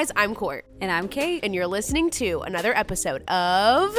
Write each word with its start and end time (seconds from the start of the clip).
Guys, 0.00 0.10
I'm 0.16 0.34
Court, 0.34 0.64
And 0.80 0.90
I'm 0.90 1.08
Cait. 1.08 1.44
and 1.44 1.54
you're 1.54 1.66
listening 1.66 2.08
to 2.12 2.40
another 2.40 2.74
episode 2.74 3.22
of 3.28 3.94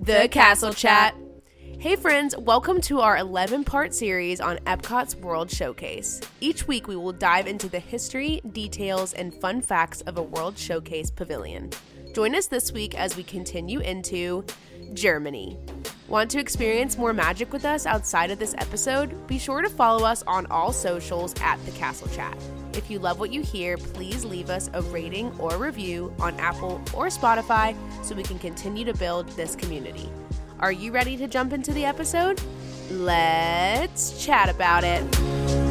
The 0.00 0.26
Castle 0.32 0.72
Chat. 0.72 1.14
Hey 1.78 1.94
friends, 1.94 2.36
welcome 2.36 2.80
to 2.80 3.02
our 3.02 3.16
11 3.16 3.62
part 3.62 3.94
series 3.94 4.40
on 4.40 4.58
Epcot's 4.66 5.14
World 5.14 5.48
Showcase. 5.48 6.20
Each 6.40 6.66
week 6.66 6.88
we 6.88 6.96
will 6.96 7.12
dive 7.12 7.46
into 7.46 7.68
the 7.68 7.78
history, 7.78 8.40
details, 8.50 9.12
and 9.12 9.32
fun 9.32 9.60
facts 9.60 10.00
of 10.00 10.18
a 10.18 10.22
World 10.24 10.58
Showcase 10.58 11.12
pavilion. 11.12 11.70
Join 12.16 12.34
us 12.34 12.48
this 12.48 12.72
week 12.72 12.98
as 12.98 13.16
we 13.16 13.22
continue 13.22 13.78
into 13.78 14.44
Germany. 14.94 15.58
Want 16.08 16.30
to 16.30 16.38
experience 16.38 16.96
more 16.96 17.12
magic 17.12 17.52
with 17.52 17.64
us 17.64 17.84
outside 17.84 18.30
of 18.30 18.38
this 18.38 18.54
episode? 18.58 19.26
Be 19.26 19.38
sure 19.38 19.60
to 19.60 19.68
follow 19.68 20.06
us 20.06 20.22
on 20.26 20.46
all 20.46 20.72
socials 20.72 21.34
at 21.42 21.62
The 21.66 21.72
Castle 21.72 22.08
Chat. 22.08 22.36
If 22.72 22.90
you 22.90 22.98
love 22.98 23.20
what 23.20 23.32
you 23.32 23.42
hear, 23.42 23.76
please 23.76 24.24
leave 24.24 24.48
us 24.48 24.70
a 24.72 24.80
rating 24.82 25.38
or 25.38 25.58
review 25.58 26.14
on 26.18 26.38
Apple 26.40 26.80
or 26.94 27.08
Spotify 27.08 27.76
so 28.02 28.14
we 28.14 28.22
can 28.22 28.38
continue 28.38 28.84
to 28.86 28.94
build 28.94 29.28
this 29.30 29.54
community. 29.54 30.08
Are 30.60 30.72
you 30.72 30.92
ready 30.92 31.16
to 31.18 31.28
jump 31.28 31.52
into 31.52 31.72
the 31.72 31.84
episode? 31.84 32.40
Let's 32.90 34.24
chat 34.24 34.48
about 34.48 34.84
it. 34.84 35.67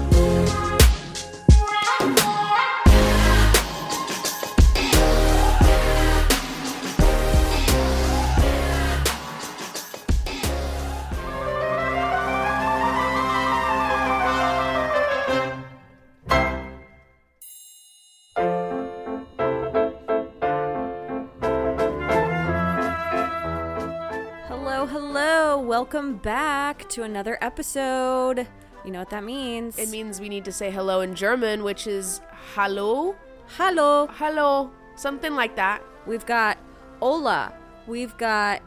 Welcome 25.89 26.17
back 26.17 26.89
to 26.89 27.03
another 27.03 27.38
episode. 27.39 28.45
You 28.83 28.91
know 28.91 28.99
what 28.99 29.09
that 29.11 29.23
means? 29.23 29.80
It 29.80 29.88
means 29.88 30.19
we 30.19 30.27
need 30.27 30.44
to 30.44 30.52
say 30.52 30.69
hello 30.69 30.99
in 30.99 31.16
German, 31.16 31.63
which 31.63 31.88
is 31.88 32.19
hallo, 32.53 33.16
Hallo. 33.55 34.07
hallo, 34.07 34.69
something 34.97 35.33
like 35.33 35.55
that. 35.55 35.81
We've 36.05 36.25
got 36.25 36.57
hola. 36.99 37.53
We've 37.88 38.17
got 38.17 38.61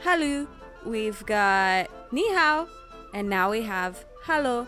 hallo. 0.00 0.46
We've 0.84 1.24
got 1.24 1.88
ni 2.12 2.30
hao. 2.34 2.68
And 3.14 3.30
now 3.30 3.50
we 3.50 3.62
have 3.62 4.04
Hallo. 4.24 4.66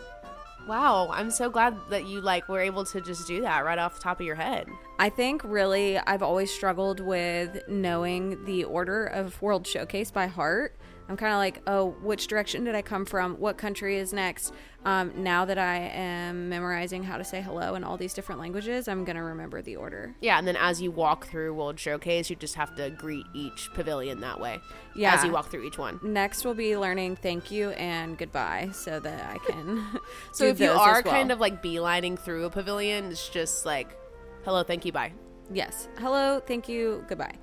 Wow, 0.66 1.10
I'm 1.12 1.30
so 1.30 1.50
glad 1.50 1.76
that 1.90 2.06
you 2.06 2.22
like 2.22 2.48
were 2.48 2.60
able 2.60 2.86
to 2.86 3.02
just 3.02 3.26
do 3.26 3.42
that 3.42 3.66
right 3.66 3.78
off 3.78 3.96
the 3.96 4.00
top 4.00 4.18
of 4.18 4.24
your 4.24 4.36
head. 4.36 4.66
I 4.98 5.10
think 5.10 5.42
really 5.44 5.98
I've 5.98 6.22
always 6.22 6.50
struggled 6.50 7.00
with 7.00 7.68
knowing 7.68 8.42
the 8.46 8.64
order 8.64 9.04
of 9.04 9.42
World 9.42 9.66
Showcase 9.66 10.10
by 10.10 10.26
heart. 10.28 10.74
I'm 11.12 11.18
kind 11.18 11.34
of 11.34 11.36
like, 11.36 11.60
oh, 11.66 11.90
which 12.00 12.26
direction 12.26 12.64
did 12.64 12.74
I 12.74 12.80
come 12.80 13.04
from? 13.04 13.34
What 13.34 13.58
country 13.58 13.98
is 13.98 14.14
next? 14.14 14.54
Um, 14.86 15.12
now 15.22 15.44
that 15.44 15.58
I 15.58 15.76
am 15.76 16.48
memorizing 16.48 17.02
how 17.02 17.18
to 17.18 17.24
say 17.24 17.42
hello 17.42 17.74
in 17.74 17.84
all 17.84 17.98
these 17.98 18.14
different 18.14 18.40
languages, 18.40 18.88
I'm 18.88 19.04
going 19.04 19.16
to 19.16 19.22
remember 19.22 19.60
the 19.60 19.76
order. 19.76 20.16
Yeah, 20.22 20.38
and 20.38 20.48
then 20.48 20.56
as 20.56 20.80
you 20.80 20.90
walk 20.90 21.26
through 21.26 21.52
World 21.52 21.78
Showcase, 21.78 22.30
you 22.30 22.36
just 22.36 22.54
have 22.54 22.74
to 22.76 22.88
greet 22.88 23.26
each 23.34 23.68
pavilion 23.74 24.22
that 24.22 24.40
way. 24.40 24.58
Yeah. 24.96 25.12
As 25.12 25.22
you 25.22 25.32
walk 25.32 25.50
through 25.50 25.64
each 25.64 25.76
one. 25.76 26.00
Next, 26.02 26.46
we'll 26.46 26.54
be 26.54 26.78
learning 26.78 27.16
thank 27.16 27.50
you 27.50 27.72
and 27.72 28.16
goodbye 28.16 28.70
so 28.72 28.98
that 28.98 29.30
I 29.30 29.36
can. 29.36 29.84
So 30.32 30.46
if 30.46 30.60
you 30.60 30.70
are 30.70 31.02
kind 31.02 31.30
of 31.30 31.40
like 31.40 31.62
beelining 31.62 32.18
through 32.18 32.46
a 32.46 32.50
pavilion, 32.50 33.10
it's 33.10 33.28
just 33.28 33.66
like, 33.66 33.98
hello, 34.46 34.62
thank 34.62 34.86
you, 34.86 34.92
bye. 34.92 35.12
Yes. 35.52 35.88
Hello, 35.98 36.40
thank 36.40 36.70
you, 36.70 37.04
goodbye. 37.06 37.34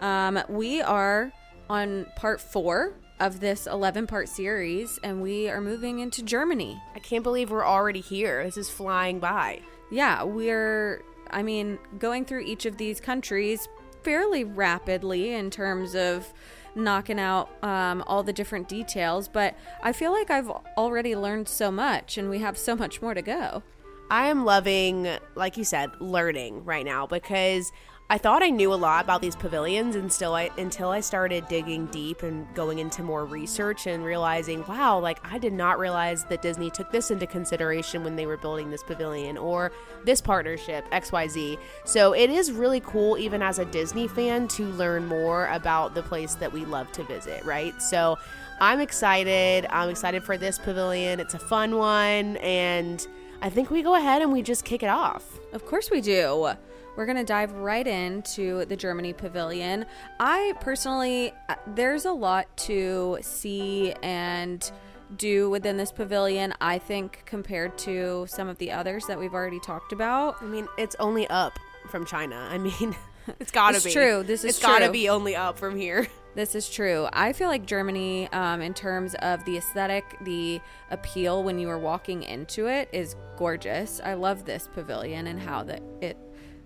Um, 0.00 0.40
we 0.48 0.80
are 0.80 1.30
on 1.68 2.06
part 2.16 2.40
four 2.40 2.94
of 3.20 3.40
this 3.40 3.66
11 3.66 4.06
part 4.06 4.28
series, 4.28 4.98
and 5.02 5.22
we 5.22 5.48
are 5.48 5.60
moving 5.60 5.98
into 5.98 6.22
Germany. 6.22 6.80
I 6.94 6.98
can't 6.98 7.24
believe 7.24 7.50
we're 7.50 7.66
already 7.66 8.00
here. 8.00 8.44
This 8.44 8.56
is 8.56 8.70
flying 8.70 9.18
by. 9.18 9.60
Yeah, 9.90 10.22
we're, 10.22 11.02
I 11.30 11.42
mean, 11.42 11.78
going 11.98 12.24
through 12.24 12.42
each 12.42 12.66
of 12.66 12.76
these 12.76 13.00
countries 13.00 13.68
fairly 14.02 14.44
rapidly 14.44 15.34
in 15.34 15.50
terms 15.50 15.94
of 15.94 16.32
knocking 16.74 17.18
out 17.18 17.50
um, 17.64 18.04
all 18.06 18.22
the 18.22 18.32
different 18.32 18.68
details, 18.68 19.28
but 19.28 19.56
I 19.82 19.92
feel 19.92 20.12
like 20.12 20.30
I've 20.30 20.50
already 20.76 21.16
learned 21.16 21.48
so 21.48 21.70
much 21.70 22.16
and 22.16 22.30
we 22.30 22.38
have 22.38 22.56
so 22.56 22.76
much 22.76 23.02
more 23.02 23.14
to 23.14 23.22
go. 23.22 23.62
I 24.10 24.28
am 24.28 24.44
loving, 24.44 25.08
like 25.34 25.56
you 25.56 25.64
said, 25.64 25.90
learning 26.00 26.64
right 26.64 26.84
now 26.84 27.06
because 27.06 27.70
I 28.10 28.16
thought 28.16 28.42
I 28.42 28.48
knew 28.48 28.72
a 28.72 28.74
lot 28.74 29.04
about 29.04 29.20
these 29.20 29.36
pavilions 29.36 29.94
and 29.94 30.10
still 30.10 30.32
I 30.34 30.48
until 30.56 30.88
I 30.88 31.00
started 31.00 31.46
digging 31.46 31.86
deep 31.88 32.22
and 32.22 32.46
going 32.54 32.78
into 32.78 33.02
more 33.02 33.26
research 33.26 33.86
and 33.86 34.02
realizing, 34.02 34.66
wow, 34.66 34.98
like 34.98 35.18
I 35.30 35.36
did 35.36 35.52
not 35.52 35.78
realize 35.78 36.24
that 36.24 36.40
Disney 36.40 36.70
took 36.70 36.90
this 36.90 37.10
into 37.10 37.26
consideration 37.26 38.02
when 38.04 38.16
they 38.16 38.24
were 38.24 38.38
building 38.38 38.70
this 38.70 38.82
pavilion 38.82 39.36
or 39.36 39.72
this 40.06 40.22
partnership 40.22 40.90
XYZ. 40.90 41.58
So 41.84 42.14
it 42.14 42.30
is 42.30 42.50
really 42.50 42.80
cool 42.80 43.18
even 43.18 43.42
as 43.42 43.58
a 43.58 43.66
Disney 43.66 44.08
fan 44.08 44.48
to 44.48 44.64
learn 44.64 45.04
more 45.04 45.46
about 45.48 45.94
the 45.94 46.02
place 46.02 46.32
that 46.36 46.50
we 46.50 46.64
love 46.64 46.90
to 46.92 47.04
visit, 47.04 47.44
right? 47.44 47.74
So 47.82 48.16
I'm 48.58 48.80
excited. 48.80 49.66
I'm 49.68 49.90
excited 49.90 50.22
for 50.22 50.38
this 50.38 50.58
pavilion. 50.58 51.20
It's 51.20 51.34
a 51.34 51.38
fun 51.38 51.76
one 51.76 52.38
and 52.38 53.06
I 53.42 53.50
think 53.50 53.70
we 53.70 53.82
go 53.82 53.96
ahead 53.96 54.22
and 54.22 54.32
we 54.32 54.40
just 54.40 54.64
kick 54.64 54.82
it 54.82 54.88
off. 54.88 55.38
Of 55.52 55.66
course 55.66 55.90
we 55.90 56.00
do. 56.00 56.54
We're 56.98 57.06
going 57.06 57.18
to 57.18 57.22
dive 57.22 57.52
right 57.52 57.86
into 57.86 58.64
the 58.64 58.74
Germany 58.74 59.12
pavilion. 59.12 59.86
I 60.18 60.54
personally, 60.58 61.32
uh, 61.48 61.54
there's 61.76 62.06
a 62.06 62.10
lot 62.10 62.48
to 62.56 63.18
see 63.20 63.92
and 64.02 64.68
do 65.16 65.48
within 65.48 65.76
this 65.76 65.92
pavilion, 65.92 66.54
I 66.60 66.78
think, 66.78 67.22
compared 67.24 67.78
to 67.78 68.26
some 68.28 68.48
of 68.48 68.58
the 68.58 68.72
others 68.72 69.06
that 69.06 69.16
we've 69.16 69.32
already 69.32 69.60
talked 69.60 69.92
about. 69.92 70.42
I 70.42 70.46
mean, 70.46 70.66
it's 70.76 70.96
only 70.98 71.28
up 71.28 71.56
from 71.88 72.04
China. 72.04 72.48
I 72.50 72.58
mean, 72.58 72.96
it's 73.38 73.52
gotta 73.52 73.76
It's 73.76 73.84
be 73.84 73.92
true. 73.92 74.24
This 74.24 74.42
is 74.42 74.56
It's 74.56 74.60
gotta 74.60 74.90
be 74.90 75.08
only 75.08 75.36
up 75.36 75.56
from 75.56 75.76
here. 75.76 76.08
This 76.34 76.54
is 76.54 76.70
true. 76.70 77.08
I 77.12 77.32
feel 77.32 77.48
like 77.48 77.66
Germany, 77.66 78.28
um, 78.28 78.60
in 78.60 78.72
terms 78.72 79.16
of 79.22 79.44
the 79.44 79.56
aesthetic, 79.56 80.04
the 80.20 80.60
appeal 80.92 81.42
when 81.42 81.58
you 81.58 81.68
are 81.68 81.80
walking 81.80 82.22
into 82.22 82.66
it, 82.66 82.88
is 82.92 83.16
gorgeous. 83.36 84.00
I 84.04 84.14
love 84.14 84.44
this 84.44 84.68
pavilion 84.72 85.26
and 85.26 85.40
how 85.40 85.64
that 85.64 85.82
it 86.00 86.16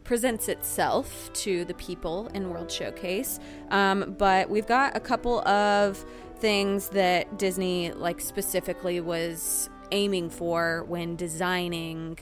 presents 0.05 0.49
itself 0.49 1.33
to 1.33 1.65
the 1.65 1.75
people 1.75 2.29
in 2.35 2.51
World 2.51 2.71
Showcase. 2.71 3.39
Um, 3.71 4.15
but 4.19 4.51
we've 4.51 4.67
got 4.67 4.97
a 4.97 5.01
couple 5.01 5.47
of 5.47 6.05
things 6.39 6.89
that 6.89 7.39
Disney, 7.39 7.93
like 7.93 8.21
specifically, 8.21 9.01
was 9.01 9.71
aiming 9.93 10.31
for 10.31 10.85
when 10.89 11.17
designing 11.17 12.19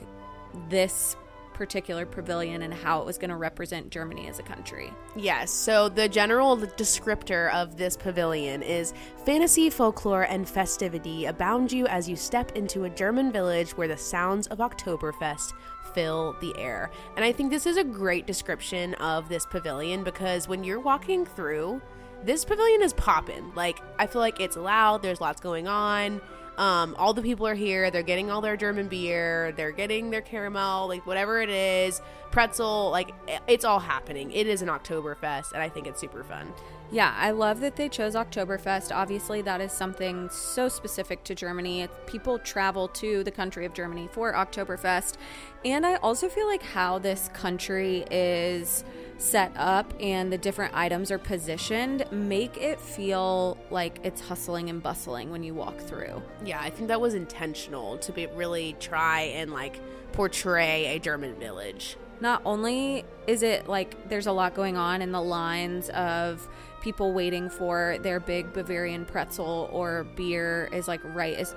this 0.69 1.15
particular 1.53 2.07
pavilion 2.07 2.63
and 2.63 2.73
how 2.73 2.99
it 3.01 3.05
was 3.05 3.19
going 3.19 3.29
to 3.29 3.35
represent 3.35 3.91
Germany 3.91 4.27
as 4.27 4.39
a 4.39 4.43
country. 4.43 4.91
Yes, 5.15 5.51
so 5.51 5.89
the 5.89 6.09
general 6.09 6.57
descriptor 6.57 7.53
of 7.53 7.77
this 7.77 7.95
pavilion 7.95 8.63
is 8.63 8.93
fantasy, 9.25 9.69
folklore, 9.69 10.23
and 10.23 10.49
festivity 10.49 11.25
abound 11.25 11.71
you 11.71 11.85
as 11.85 12.09
you 12.09 12.15
step 12.15 12.53
into 12.53 12.85
a 12.85 12.89
German 12.89 13.31
village 13.31 13.77
where 13.77 13.87
the 13.87 13.95
sounds 13.97 14.47
of 14.47 14.57
Oktoberfest 14.57 15.53
fill 15.93 16.35
the 16.39 16.57
air. 16.57 16.91
And 17.15 17.25
I 17.25 17.31
think 17.31 17.51
this 17.51 17.65
is 17.65 17.77
a 17.77 17.83
great 17.83 18.27
description 18.27 18.93
of 18.95 19.29
this 19.29 19.45
pavilion 19.45 20.03
because 20.03 20.47
when 20.47 20.63
you're 20.63 20.79
walking 20.79 21.25
through, 21.25 21.81
this 22.23 22.45
pavilion 22.45 22.81
is 22.81 22.93
popping. 22.93 23.51
Like, 23.55 23.81
I 23.97 24.07
feel 24.07 24.21
like 24.21 24.39
it's 24.39 24.57
loud, 24.57 25.01
there's 25.01 25.21
lots 25.21 25.41
going 25.41 25.67
on. 25.67 26.21
Um, 26.57 26.95
all 26.99 27.13
the 27.13 27.21
people 27.21 27.47
are 27.47 27.55
here. 27.55 27.89
They're 27.91 28.03
getting 28.03 28.29
all 28.29 28.41
their 28.41 28.57
German 28.57 28.87
beer. 28.87 29.53
They're 29.53 29.71
getting 29.71 30.09
their 30.09 30.21
caramel, 30.21 30.87
like 30.87 31.05
whatever 31.07 31.41
it 31.41 31.49
is, 31.49 32.01
pretzel. 32.31 32.89
Like 32.91 33.11
it's 33.47 33.65
all 33.65 33.79
happening. 33.79 34.31
It 34.31 34.47
is 34.47 34.61
an 34.61 34.67
Oktoberfest, 34.67 35.53
and 35.53 35.61
I 35.61 35.69
think 35.69 35.87
it's 35.87 35.99
super 35.99 36.23
fun. 36.23 36.53
Yeah, 36.93 37.15
I 37.17 37.31
love 37.31 37.61
that 37.61 37.77
they 37.77 37.87
chose 37.87 38.15
Oktoberfest. 38.15 38.93
Obviously, 38.93 39.41
that 39.43 39.61
is 39.61 39.71
something 39.71 40.29
so 40.29 40.67
specific 40.67 41.23
to 41.23 41.33
Germany. 41.33 41.87
People 42.05 42.37
travel 42.37 42.89
to 42.89 43.23
the 43.23 43.31
country 43.31 43.65
of 43.65 43.73
Germany 43.73 44.09
for 44.11 44.33
Oktoberfest. 44.33 45.15
And 45.63 45.85
I 45.85 45.95
also 45.95 46.27
feel 46.27 46.47
like 46.47 46.61
how 46.61 46.99
this 46.99 47.29
country 47.29 48.03
is 48.11 48.83
set 49.21 49.51
up 49.55 49.93
and 49.99 50.33
the 50.33 50.37
different 50.37 50.73
items 50.75 51.11
are 51.11 51.19
positioned 51.19 52.03
make 52.11 52.57
it 52.57 52.81
feel 52.81 53.55
like 53.69 53.99
it's 54.03 54.19
hustling 54.19 54.69
and 54.69 54.81
bustling 54.81 55.29
when 55.29 55.43
you 55.43 55.53
walk 55.53 55.77
through. 55.79 56.21
Yeah, 56.43 56.59
I 56.59 56.71
think 56.71 56.87
that 56.87 56.99
was 56.99 57.13
intentional 57.13 57.99
to 57.99 58.11
be 58.11 58.25
really 58.27 58.75
try 58.79 59.21
and 59.21 59.51
like 59.51 59.79
portray 60.11 60.95
a 60.95 60.99
German 60.99 61.35
village. 61.35 61.97
Not 62.19 62.41
only 62.45 63.05
is 63.27 63.43
it 63.43 63.67
like 63.67 64.09
there's 64.09 64.27
a 64.27 64.31
lot 64.31 64.55
going 64.55 64.75
on 64.75 65.03
in 65.03 65.11
the 65.11 65.21
lines 65.21 65.89
of 65.89 66.47
people 66.81 67.13
waiting 67.13 67.49
for 67.49 67.97
their 68.01 68.19
big 68.19 68.53
Bavarian 68.53 69.05
pretzel 69.05 69.69
or 69.71 70.03
beer 70.15 70.67
is 70.73 70.87
like 70.87 71.01
right 71.15 71.37
as 71.37 71.55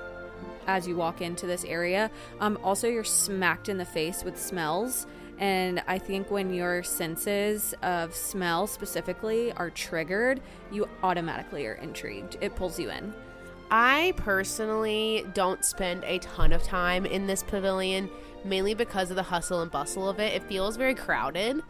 as 0.67 0.87
you 0.87 0.97
walk 0.97 1.21
into 1.21 1.47
this 1.47 1.65
area. 1.65 2.11
Um, 2.41 2.59
also, 2.63 2.89
you're 2.89 3.05
smacked 3.05 3.69
in 3.69 3.79
the 3.79 3.85
face 3.85 4.25
with 4.25 4.41
smells 4.41 5.07
And 5.39 5.83
I 5.87 5.99
think 5.99 6.31
when 6.31 6.53
your 6.53 6.83
senses 6.83 7.75
of 7.83 8.15
smell 8.15 8.67
specifically 8.67 9.53
are 9.53 9.71
triggered, 9.71 10.41
you 10.71 10.89
automatically 11.03 11.67
are 11.67 11.75
intrigued. 11.75 12.37
It 12.41 12.55
pulls 12.55 12.79
you 12.79 12.91
in. 12.91 13.13
I 13.71 14.13
personally 14.17 15.27
don't 15.35 15.65
spend 15.65 16.05
a 16.05 16.19
ton 16.19 16.53
of 16.53 16.63
time 16.63 17.07
in 17.07 17.27
this 17.27 17.43
pavilion, 17.43 18.09
mainly 18.45 18.75
because 18.75 19.11
of 19.11 19.17
the 19.17 19.23
hustle 19.23 19.63
and 19.63 19.71
bustle 19.71 20.09
of 20.09 20.21
it. 20.21 20.35
It 20.35 20.45
feels 20.45 20.77
very 20.77 20.95
crowded. 20.95 21.61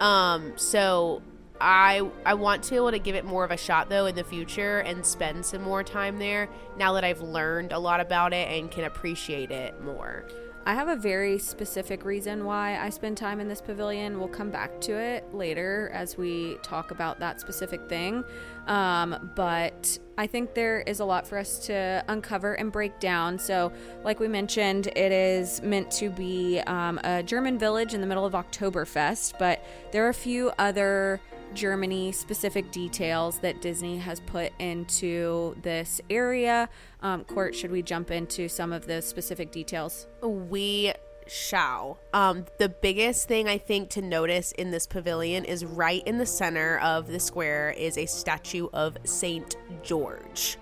Um, 0.00 0.52
so 0.56 1.22
I 1.60 2.08
I 2.24 2.34
want 2.34 2.62
to 2.64 2.70
be 2.70 2.76
able 2.76 2.92
to 2.92 2.98
give 2.98 3.14
it 3.14 3.24
more 3.24 3.44
of 3.44 3.50
a 3.50 3.56
shot 3.56 3.90
though 3.90 4.06
in 4.06 4.14
the 4.14 4.24
future 4.24 4.78
and 4.78 5.04
spend 5.04 5.44
some 5.44 5.62
more 5.62 5.84
time 5.84 6.18
there 6.18 6.48
now 6.78 6.94
that 6.94 7.04
I've 7.04 7.20
learned 7.20 7.72
a 7.72 7.78
lot 7.78 8.00
about 8.00 8.32
it 8.32 8.48
and 8.48 8.70
can 8.70 8.84
appreciate 8.84 9.50
it 9.50 9.82
more. 9.82 10.24
I 10.66 10.74
have 10.74 10.88
a 10.88 10.96
very 10.96 11.38
specific 11.38 12.04
reason 12.04 12.44
why 12.44 12.78
I 12.78 12.90
spend 12.90 13.16
time 13.16 13.40
in 13.40 13.48
this 13.48 13.62
pavilion. 13.62 14.18
We'll 14.18 14.28
come 14.28 14.50
back 14.50 14.78
to 14.82 14.92
it 14.92 15.24
later 15.32 15.90
as 15.94 16.18
we 16.18 16.58
talk 16.62 16.90
about 16.90 17.18
that 17.20 17.40
specific 17.40 17.88
thing. 17.88 18.22
Um, 18.66 19.32
but 19.34 19.98
I 20.18 20.26
think 20.26 20.52
there 20.54 20.82
is 20.82 21.00
a 21.00 21.04
lot 21.04 21.26
for 21.26 21.38
us 21.38 21.66
to 21.66 22.04
uncover 22.08 22.54
and 22.54 22.70
break 22.70 23.00
down. 23.00 23.38
So, 23.38 23.72
like 24.04 24.20
we 24.20 24.28
mentioned, 24.28 24.88
it 24.88 25.12
is 25.12 25.62
meant 25.62 25.90
to 25.92 26.10
be 26.10 26.60
um, 26.66 27.00
a 27.04 27.22
German 27.22 27.58
village 27.58 27.94
in 27.94 28.02
the 28.02 28.06
middle 28.06 28.26
of 28.26 28.34
Oktoberfest, 28.34 29.38
but 29.38 29.64
there 29.92 30.04
are 30.04 30.10
a 30.10 30.14
few 30.14 30.52
other 30.58 31.20
Germany 31.54 32.12
specific 32.12 32.70
details 32.70 33.38
that 33.40 33.60
Disney 33.60 33.98
has 33.98 34.20
put 34.20 34.52
into 34.58 35.56
this 35.62 36.00
area. 36.10 36.68
Um, 37.02 37.24
Court, 37.24 37.54
should 37.54 37.70
we 37.70 37.82
jump 37.82 38.10
into 38.10 38.48
some 38.48 38.72
of 38.72 38.86
the 38.86 39.02
specific 39.02 39.50
details? 39.52 40.06
We 40.22 40.92
shall. 41.26 41.98
Um, 42.12 42.46
the 42.58 42.68
biggest 42.68 43.28
thing 43.28 43.48
I 43.48 43.58
think 43.58 43.90
to 43.90 44.02
notice 44.02 44.52
in 44.52 44.70
this 44.70 44.86
pavilion 44.86 45.44
is 45.44 45.64
right 45.64 46.02
in 46.06 46.18
the 46.18 46.26
center 46.26 46.78
of 46.78 47.06
the 47.06 47.20
square 47.20 47.70
is 47.70 47.96
a 47.96 48.06
statue 48.06 48.68
of 48.72 48.96
Saint 49.04 49.56
George. 49.82 50.58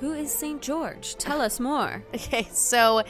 Who 0.00 0.12
is 0.12 0.32
Saint 0.32 0.60
George? 0.60 1.16
Tell 1.16 1.40
us 1.40 1.58
more. 1.58 2.04
Okay, 2.14 2.46
so 2.52 3.02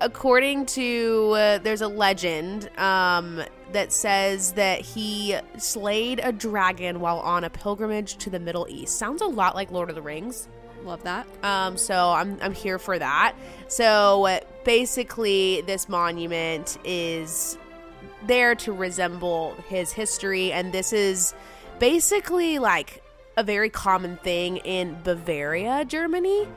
according 0.00 0.66
to 0.66 1.32
uh, 1.32 1.58
there's 1.58 1.80
a 1.80 1.88
legend 1.88 2.70
um, 2.78 3.42
that 3.72 3.92
says 3.92 4.52
that 4.52 4.80
he 4.80 5.36
slayed 5.58 6.20
a 6.22 6.32
dragon 6.32 7.00
while 7.00 7.20
on 7.20 7.44
a 7.44 7.50
pilgrimage 7.50 8.16
to 8.18 8.30
the 8.30 8.40
Middle 8.40 8.66
East. 8.68 8.98
Sounds 8.98 9.20
a 9.20 9.26
lot 9.26 9.54
like 9.54 9.70
Lord 9.70 9.88
of 9.90 9.94
the 9.94 10.02
Rings. 10.02 10.48
Love 10.84 11.02
that. 11.02 11.26
Um, 11.42 11.76
so 11.76 12.10
I'm 12.10 12.38
I'm 12.40 12.54
here 12.54 12.78
for 12.78 12.98
that. 12.98 13.34
So 13.66 14.40
basically, 14.64 15.62
this 15.62 15.88
monument 15.88 16.78
is 16.84 17.58
there 18.26 18.54
to 18.54 18.72
resemble 18.72 19.54
his 19.68 19.92
history, 19.92 20.52
and 20.52 20.72
this 20.72 20.92
is 20.92 21.34
basically 21.78 22.58
like 22.58 23.02
a 23.36 23.42
very 23.42 23.70
common 23.70 24.16
thing 24.18 24.58
in 24.58 24.98
Bavaria, 25.02 25.84
Germany. 25.84 26.48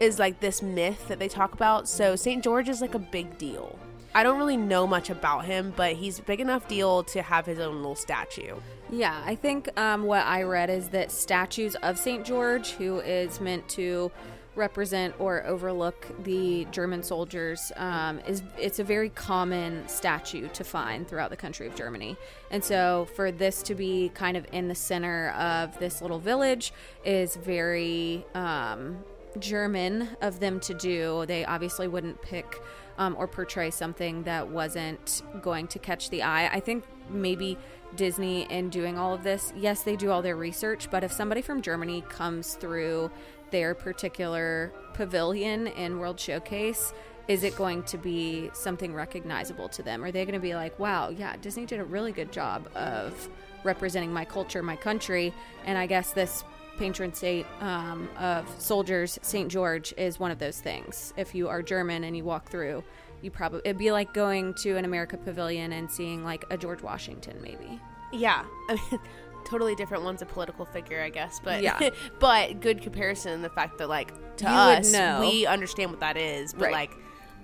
Is 0.00 0.18
like 0.18 0.40
this 0.40 0.62
myth 0.62 1.06
that 1.06 1.20
they 1.20 1.28
talk 1.28 1.54
about. 1.54 1.88
So 1.88 2.16
St. 2.16 2.42
George 2.42 2.68
is 2.68 2.80
like 2.80 2.94
a 2.94 2.98
big 2.98 3.38
deal. 3.38 3.78
I 4.14 4.22
don't 4.22 4.38
really 4.38 4.56
know 4.56 4.86
much 4.86 5.08
about 5.10 5.46
him, 5.46 5.72
but 5.74 5.94
he's 5.94 6.18
a 6.18 6.22
big 6.22 6.40
enough 6.40 6.68
deal 6.68 7.02
to 7.04 7.22
have 7.22 7.46
his 7.46 7.58
own 7.58 7.76
little 7.76 7.94
statue. 7.94 8.56
Yeah, 8.90 9.22
I 9.24 9.34
think 9.34 9.68
um, 9.80 10.04
what 10.04 10.26
I 10.26 10.42
read 10.42 10.68
is 10.68 10.88
that 10.88 11.10
statues 11.10 11.76
of 11.76 11.98
St. 11.98 12.24
George, 12.24 12.72
who 12.72 13.00
is 13.00 13.40
meant 13.40 13.66
to 13.70 14.10
represent 14.54 15.14
or 15.18 15.46
overlook 15.46 16.06
the 16.24 16.66
German 16.70 17.02
soldiers, 17.02 17.72
um, 17.76 18.20
is 18.26 18.42
it's 18.58 18.78
a 18.78 18.84
very 18.84 19.08
common 19.08 19.88
statue 19.88 20.46
to 20.48 20.62
find 20.62 21.08
throughout 21.08 21.30
the 21.30 21.36
country 21.36 21.66
of 21.66 21.74
Germany. 21.74 22.18
And 22.50 22.62
so, 22.62 23.08
for 23.16 23.32
this 23.32 23.62
to 23.62 23.74
be 23.74 24.10
kind 24.14 24.36
of 24.36 24.46
in 24.52 24.68
the 24.68 24.74
center 24.74 25.30
of 25.30 25.78
this 25.78 26.02
little 26.02 26.18
village 26.18 26.74
is 27.02 27.34
very 27.36 28.26
um, 28.34 28.98
German 29.38 30.10
of 30.20 30.38
them 30.40 30.60
to 30.60 30.74
do. 30.74 31.24
They 31.26 31.46
obviously 31.46 31.88
wouldn't 31.88 32.20
pick 32.20 32.60
um, 32.98 33.16
or 33.18 33.26
portray 33.26 33.70
something 33.70 34.22
that 34.24 34.48
wasn't 34.48 35.22
going 35.40 35.66
to 35.68 35.78
catch 35.78 36.10
the 36.10 36.22
eye. 36.22 36.48
I 36.48 36.60
think 36.60 36.84
maybe 37.08 37.58
Disney, 37.96 38.42
in 38.50 38.70
doing 38.70 38.98
all 38.98 39.14
of 39.14 39.22
this, 39.22 39.52
yes, 39.56 39.82
they 39.82 39.96
do 39.96 40.10
all 40.10 40.22
their 40.22 40.36
research, 40.36 40.90
but 40.90 41.04
if 41.04 41.12
somebody 41.12 41.42
from 41.42 41.62
Germany 41.62 42.02
comes 42.08 42.54
through 42.54 43.10
their 43.50 43.74
particular 43.74 44.72
pavilion 44.94 45.66
in 45.66 45.98
World 45.98 46.18
Showcase, 46.18 46.94
is 47.28 47.44
it 47.44 47.54
going 47.56 47.82
to 47.84 47.98
be 47.98 48.50
something 48.52 48.94
recognizable 48.94 49.68
to 49.70 49.82
them? 49.82 50.02
Are 50.02 50.10
they 50.10 50.24
going 50.24 50.34
to 50.34 50.40
be 50.40 50.54
like, 50.54 50.78
wow, 50.78 51.10
yeah, 51.10 51.36
Disney 51.36 51.66
did 51.66 51.78
a 51.78 51.84
really 51.84 52.12
good 52.12 52.32
job 52.32 52.68
of 52.74 53.28
representing 53.62 54.12
my 54.12 54.24
culture, 54.24 54.62
my 54.62 54.76
country? 54.76 55.32
And 55.64 55.78
I 55.78 55.86
guess 55.86 56.12
this 56.12 56.44
patron 56.78 57.12
saint 57.14 57.46
um, 57.60 58.08
of 58.18 58.48
soldiers, 58.58 59.18
St. 59.22 59.50
George, 59.50 59.92
is 59.96 60.18
one 60.18 60.30
of 60.30 60.38
those 60.38 60.60
things. 60.60 61.12
If 61.16 61.34
you 61.34 61.48
are 61.48 61.62
German 61.62 62.04
and 62.04 62.16
you 62.16 62.24
walk 62.24 62.50
through, 62.50 62.82
you 63.20 63.30
probably 63.30 63.60
it'd 63.64 63.78
be 63.78 63.92
like 63.92 64.12
going 64.14 64.54
to 64.54 64.76
an 64.76 64.84
America 64.84 65.16
Pavilion 65.16 65.72
and 65.72 65.90
seeing 65.90 66.24
like 66.24 66.44
a 66.50 66.56
George 66.56 66.82
Washington, 66.82 67.38
maybe. 67.42 67.80
Yeah, 68.12 68.44
I 68.68 68.74
mean, 68.90 69.00
totally 69.44 69.74
different. 69.74 70.04
One's 70.04 70.22
a 70.22 70.26
political 70.26 70.64
figure, 70.64 71.00
I 71.02 71.10
guess, 71.10 71.40
but 71.42 71.62
Yeah. 71.62 71.90
but 72.20 72.60
good 72.60 72.82
comparison. 72.82 73.42
The 73.42 73.50
fact 73.50 73.78
that 73.78 73.88
like 73.88 74.12
to 74.38 74.44
You 74.44 74.50
us, 74.50 74.92
we 75.20 75.46
understand 75.46 75.90
what 75.90 76.00
that 76.00 76.16
is, 76.16 76.52
but 76.52 76.64
Right. 76.64 76.72
like. 76.72 76.90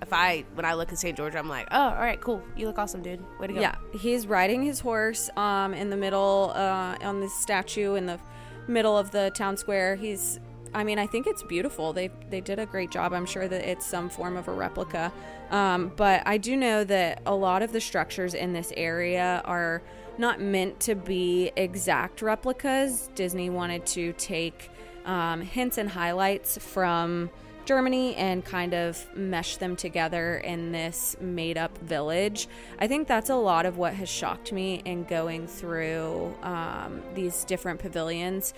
If 0.00 0.12
I 0.12 0.44
when 0.54 0.64
I 0.64 0.74
look 0.74 0.92
at 0.92 0.98
St. 1.00 1.16
George, 1.16 1.34
I'm 1.34 1.48
like, 1.48 1.66
oh, 1.72 1.88
all 1.88 1.96
right, 1.96 2.20
cool. 2.20 2.40
You 2.56 2.68
look 2.68 2.78
awesome, 2.78 3.02
dude. 3.02 3.20
Way 3.40 3.48
to 3.48 3.52
go. 3.54 3.60
Yeah, 3.60 3.74
he's 3.92 4.28
riding 4.28 4.62
his 4.62 4.78
horse 4.78 5.28
um, 5.36 5.74
in 5.74 5.90
the 5.90 5.96
middle 5.96 6.52
uh, 6.54 6.94
on 7.02 7.18
this 7.18 7.34
statue 7.34 7.96
in 7.96 8.06
the 8.06 8.20
middle 8.68 8.96
of 8.96 9.10
the 9.10 9.30
town 9.34 9.56
square. 9.56 9.96
He's, 9.96 10.38
I 10.74 10.84
mean, 10.84 10.98
I 10.98 11.06
think 11.06 11.26
it's 11.26 11.42
beautiful. 11.42 11.92
They 11.92 12.10
they 12.30 12.40
did 12.40 12.58
a 12.58 12.66
great 12.66 12.90
job. 12.90 13.12
I'm 13.12 13.26
sure 13.26 13.48
that 13.48 13.68
it's 13.68 13.86
some 13.86 14.08
form 14.08 14.36
of 14.36 14.48
a 14.48 14.52
replica, 14.52 15.12
um, 15.50 15.92
but 15.96 16.22
I 16.26 16.38
do 16.38 16.56
know 16.56 16.84
that 16.84 17.22
a 17.26 17.34
lot 17.34 17.62
of 17.62 17.72
the 17.72 17.80
structures 17.80 18.34
in 18.34 18.52
this 18.52 18.72
area 18.76 19.42
are 19.44 19.82
not 20.18 20.40
meant 20.40 20.78
to 20.80 20.94
be 20.94 21.50
exact 21.56 22.22
replicas. 22.22 23.08
Disney 23.14 23.50
wanted 23.50 23.86
to 23.86 24.12
take 24.14 24.70
um, 25.04 25.40
hints 25.40 25.78
and 25.78 25.88
highlights 25.88 26.58
from. 26.58 27.30
Germany 27.68 28.14
and 28.16 28.42
kind 28.42 28.72
of 28.72 29.06
mesh 29.14 29.58
them 29.58 29.76
together 29.76 30.38
in 30.38 30.72
this 30.72 31.16
made 31.20 31.58
up 31.58 31.76
village. 31.78 32.48
I 32.78 32.88
think 32.88 33.06
that's 33.06 33.28
a 33.28 33.36
lot 33.36 33.66
of 33.66 33.76
what 33.76 33.92
has 33.92 34.08
shocked 34.08 34.52
me 34.52 34.80
in 34.86 35.04
going 35.04 35.46
through 35.46 36.34
um, 36.42 37.02
these 37.14 37.44
different 37.44 37.78
pavilions. 37.78 38.54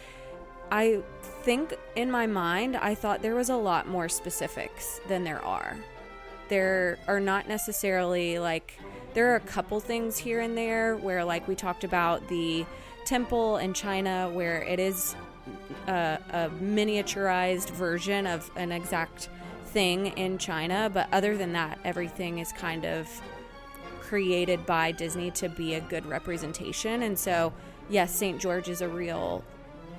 I 0.70 1.00
think 1.42 1.74
in 1.96 2.08
my 2.08 2.28
mind, 2.28 2.76
I 2.76 2.94
thought 2.94 3.20
there 3.20 3.34
was 3.34 3.50
a 3.50 3.56
lot 3.56 3.88
more 3.88 4.08
specifics 4.08 5.00
than 5.08 5.24
there 5.24 5.44
are. 5.44 5.76
There 6.48 6.96
are 7.08 7.18
not 7.18 7.48
necessarily 7.48 8.38
like, 8.38 8.78
there 9.14 9.32
are 9.32 9.36
a 9.36 9.40
couple 9.40 9.80
things 9.80 10.18
here 10.18 10.38
and 10.38 10.56
there 10.56 10.94
where, 10.94 11.24
like, 11.24 11.48
we 11.48 11.56
talked 11.56 11.82
about 11.82 12.28
the 12.28 12.64
temple 13.04 13.56
in 13.56 13.74
China 13.74 14.30
where 14.32 14.62
it 14.62 14.78
is 14.78 15.16
a, 15.86 16.18
a 16.30 16.50
miniaturized 16.62 17.70
version 17.70 18.26
of 18.26 18.50
an 18.56 18.72
exact 18.72 19.28
thing 19.66 20.06
in 20.18 20.38
China, 20.38 20.90
but 20.92 21.08
other 21.12 21.36
than 21.36 21.52
that, 21.52 21.78
everything 21.84 22.38
is 22.38 22.52
kind 22.52 22.84
of 22.84 23.08
created 24.00 24.66
by 24.66 24.90
Disney 24.92 25.30
to 25.30 25.48
be 25.48 25.74
a 25.74 25.80
good 25.80 26.04
representation. 26.06 27.02
And 27.02 27.18
so, 27.18 27.52
yes, 27.88 28.14
St. 28.14 28.40
George 28.40 28.68
is 28.68 28.80
a 28.80 28.88
real 28.88 29.44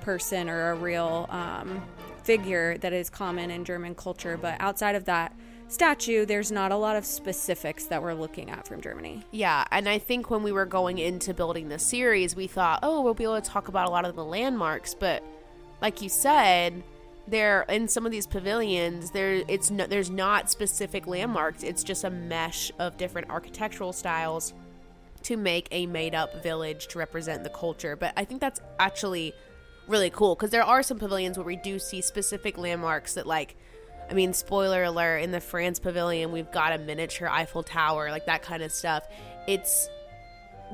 person 0.02 0.50
or 0.50 0.72
a 0.72 0.74
real 0.74 1.26
um, 1.30 1.82
figure 2.22 2.76
that 2.78 2.92
is 2.92 3.08
common 3.08 3.50
in 3.50 3.64
German 3.64 3.94
culture, 3.94 4.36
but 4.36 4.56
outside 4.60 4.94
of 4.94 5.06
that 5.06 5.34
statue, 5.68 6.26
there's 6.26 6.52
not 6.52 6.70
a 6.70 6.76
lot 6.76 6.96
of 6.96 7.06
specifics 7.06 7.86
that 7.86 8.02
we're 8.02 8.12
looking 8.14 8.50
at 8.50 8.68
from 8.68 8.80
Germany. 8.80 9.24
Yeah, 9.30 9.64
and 9.70 9.88
I 9.88 9.98
think 9.98 10.30
when 10.30 10.42
we 10.42 10.52
were 10.52 10.66
going 10.66 10.98
into 10.98 11.32
building 11.32 11.70
the 11.70 11.78
series, 11.78 12.36
we 12.36 12.46
thought, 12.46 12.80
oh, 12.82 13.00
we'll 13.00 13.14
be 13.14 13.24
able 13.24 13.40
to 13.40 13.50
talk 13.50 13.68
about 13.68 13.88
a 13.88 13.90
lot 13.90 14.04
of 14.04 14.14
the 14.14 14.24
landmarks, 14.24 14.94
but 14.94 15.24
like 15.82 16.00
you 16.00 16.08
said, 16.08 16.82
there 17.26 17.66
in 17.68 17.88
some 17.88 18.06
of 18.06 18.12
these 18.12 18.26
pavilions, 18.26 19.10
there 19.10 19.42
it's 19.48 19.70
no, 19.70 19.86
there's 19.86 20.10
not 20.10 20.48
specific 20.50 21.06
landmarks. 21.06 21.62
It's 21.62 21.84
just 21.84 22.04
a 22.04 22.10
mesh 22.10 22.72
of 22.78 22.96
different 22.96 23.28
architectural 23.28 23.92
styles 23.92 24.54
to 25.24 25.36
make 25.36 25.68
a 25.70 25.86
made 25.86 26.14
up 26.14 26.42
village 26.42 26.88
to 26.88 26.98
represent 26.98 27.44
the 27.44 27.50
culture. 27.50 27.96
But 27.96 28.12
I 28.16 28.24
think 28.24 28.40
that's 28.40 28.60
actually 28.78 29.34
really 29.88 30.10
cool 30.10 30.34
because 30.34 30.50
there 30.50 30.62
are 30.62 30.82
some 30.82 30.98
pavilions 30.98 31.36
where 31.36 31.46
we 31.46 31.56
do 31.56 31.78
see 31.78 32.00
specific 32.00 32.56
landmarks 32.56 33.14
that 33.14 33.26
like 33.26 33.56
I 34.10 34.14
mean, 34.14 34.34
spoiler 34.34 34.82
alert, 34.82 35.18
in 35.18 35.30
the 35.30 35.40
France 35.40 35.78
pavilion, 35.78 36.32
we've 36.32 36.50
got 36.50 36.72
a 36.72 36.78
miniature 36.78 37.28
Eiffel 37.28 37.62
Tower, 37.62 38.10
like 38.10 38.26
that 38.26 38.42
kind 38.42 38.62
of 38.62 38.70
stuff. 38.70 39.06
It's 39.48 39.88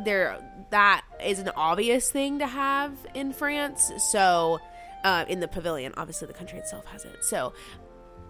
there 0.05 0.39
that 0.71 1.05
is 1.25 1.39
an 1.39 1.51
obvious 1.57 2.11
thing 2.11 2.39
to 2.41 2.47
have 2.47 2.93
in 3.15 3.33
France. 3.33 3.93
So, 4.11 4.61
uh, 5.05 5.25
in 5.29 5.41
the 5.41 5.49
pavilion, 5.49 5.93
obviously 5.97 6.27
the 6.27 6.35
country 6.35 6.59
itself 6.59 6.87
has 6.87 7.05
it. 7.05 7.25
So, 7.25 7.53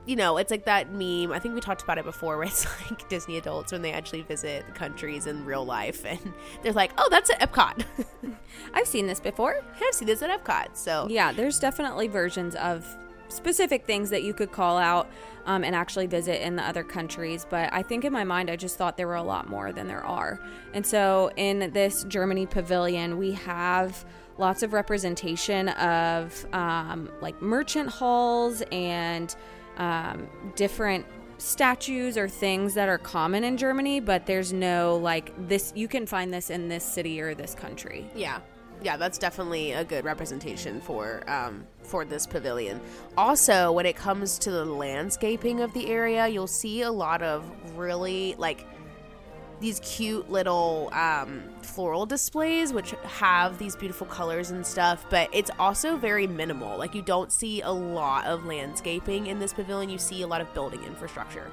you 0.06 0.16
know, 0.16 0.38
it's 0.38 0.50
like 0.50 0.64
that 0.64 0.92
meme. 0.92 1.32
I 1.32 1.38
think 1.38 1.54
we 1.54 1.60
talked 1.60 1.82
about 1.82 1.98
it 1.98 2.04
before, 2.04 2.36
where 2.38 2.46
it's 2.46 2.66
like 2.90 3.08
Disney 3.08 3.36
adults 3.36 3.72
when 3.72 3.82
they 3.82 3.92
actually 3.92 4.22
visit 4.22 4.66
the 4.66 4.72
countries 4.72 5.26
in 5.26 5.44
real 5.44 5.64
life, 5.64 6.04
and 6.06 6.32
they're 6.62 6.72
like, 6.72 6.92
"Oh, 6.96 7.08
that's 7.10 7.30
at 7.30 7.40
Epcot." 7.40 7.84
I've 8.74 8.86
seen 8.86 9.06
this 9.06 9.20
before. 9.20 9.62
I've 9.82 9.94
seen 9.94 10.06
this 10.06 10.22
at 10.22 10.30
Epcot. 10.30 10.76
So 10.76 11.06
Yeah, 11.10 11.32
there's 11.32 11.58
definitely 11.58 12.08
versions 12.08 12.54
of 12.56 12.86
specific 13.28 13.84
things 13.84 14.08
that 14.10 14.22
you 14.22 14.32
could 14.32 14.50
call 14.50 14.78
out 14.78 15.10
um, 15.46 15.64
and 15.64 15.74
actually 15.74 16.06
visit 16.06 16.44
in 16.44 16.56
the 16.56 16.66
other 16.66 16.82
countries. 16.82 17.46
But 17.48 17.72
I 17.72 17.82
think 17.82 18.04
in 18.04 18.12
my 18.12 18.24
mind, 18.24 18.50
I 18.50 18.56
just 18.56 18.76
thought 18.76 18.96
there 18.96 19.06
were 19.06 19.16
a 19.16 19.22
lot 19.22 19.48
more 19.48 19.72
than 19.72 19.86
there 19.86 20.04
are. 20.04 20.40
And 20.72 20.86
so 20.86 21.30
in 21.36 21.70
this 21.72 22.04
Germany 22.04 22.46
pavilion, 22.46 23.18
we 23.18 23.32
have 23.32 24.04
lots 24.38 24.62
of 24.62 24.72
representation 24.72 25.68
of 25.70 26.46
um, 26.54 27.10
like 27.20 27.40
merchant 27.42 27.90
halls 27.90 28.62
and 28.72 29.34
um, 29.76 30.28
different 30.56 31.04
statues 31.38 32.16
or 32.16 32.28
things 32.28 32.74
that 32.74 32.88
are 32.88 32.98
common 32.98 33.44
in 33.44 33.56
Germany, 33.56 34.00
but 34.00 34.26
there's 34.26 34.52
no 34.52 34.96
like 34.96 35.32
this, 35.48 35.72
you 35.76 35.88
can 35.88 36.06
find 36.06 36.32
this 36.32 36.50
in 36.50 36.68
this 36.68 36.84
city 36.84 37.20
or 37.20 37.34
this 37.34 37.54
country. 37.54 38.10
yeah, 38.14 38.40
yeah, 38.82 38.96
that's 38.96 39.18
definitely 39.18 39.72
a 39.72 39.84
good 39.84 40.04
representation 40.04 40.80
for 40.80 41.28
um, 41.28 41.66
for 41.82 42.04
this 42.04 42.26
pavilion. 42.26 42.80
Also, 43.16 43.72
when 43.72 43.86
it 43.86 43.96
comes 43.96 44.38
to 44.38 44.50
the 44.50 44.64
landscaping 44.64 45.60
of 45.60 45.72
the 45.72 45.88
area, 45.88 46.28
you'll 46.28 46.46
see 46.46 46.82
a 46.82 46.92
lot 46.92 47.22
of 47.22 47.50
really 47.76 48.36
like 48.38 48.66
these 49.60 49.80
cute 49.80 50.30
little 50.30 50.88
um, 50.92 51.42
floral 51.62 52.06
displays 52.06 52.72
which 52.72 52.92
have 53.04 53.58
these 53.58 53.74
beautiful 53.74 54.06
colors 54.06 54.50
and 54.50 54.66
stuff 54.66 55.04
but 55.10 55.28
it's 55.32 55.50
also 55.58 55.96
very 55.96 56.26
minimal. 56.26 56.78
Like 56.78 56.94
you 56.94 57.02
don't 57.02 57.32
see 57.32 57.60
a 57.62 57.70
lot 57.70 58.24
of 58.26 58.44
landscaping 58.44 59.26
in 59.26 59.38
this 59.38 59.52
pavilion. 59.52 59.90
You 59.90 59.98
see 59.98 60.22
a 60.22 60.26
lot 60.26 60.40
of 60.40 60.52
building 60.54 60.82
infrastructure. 60.84 61.48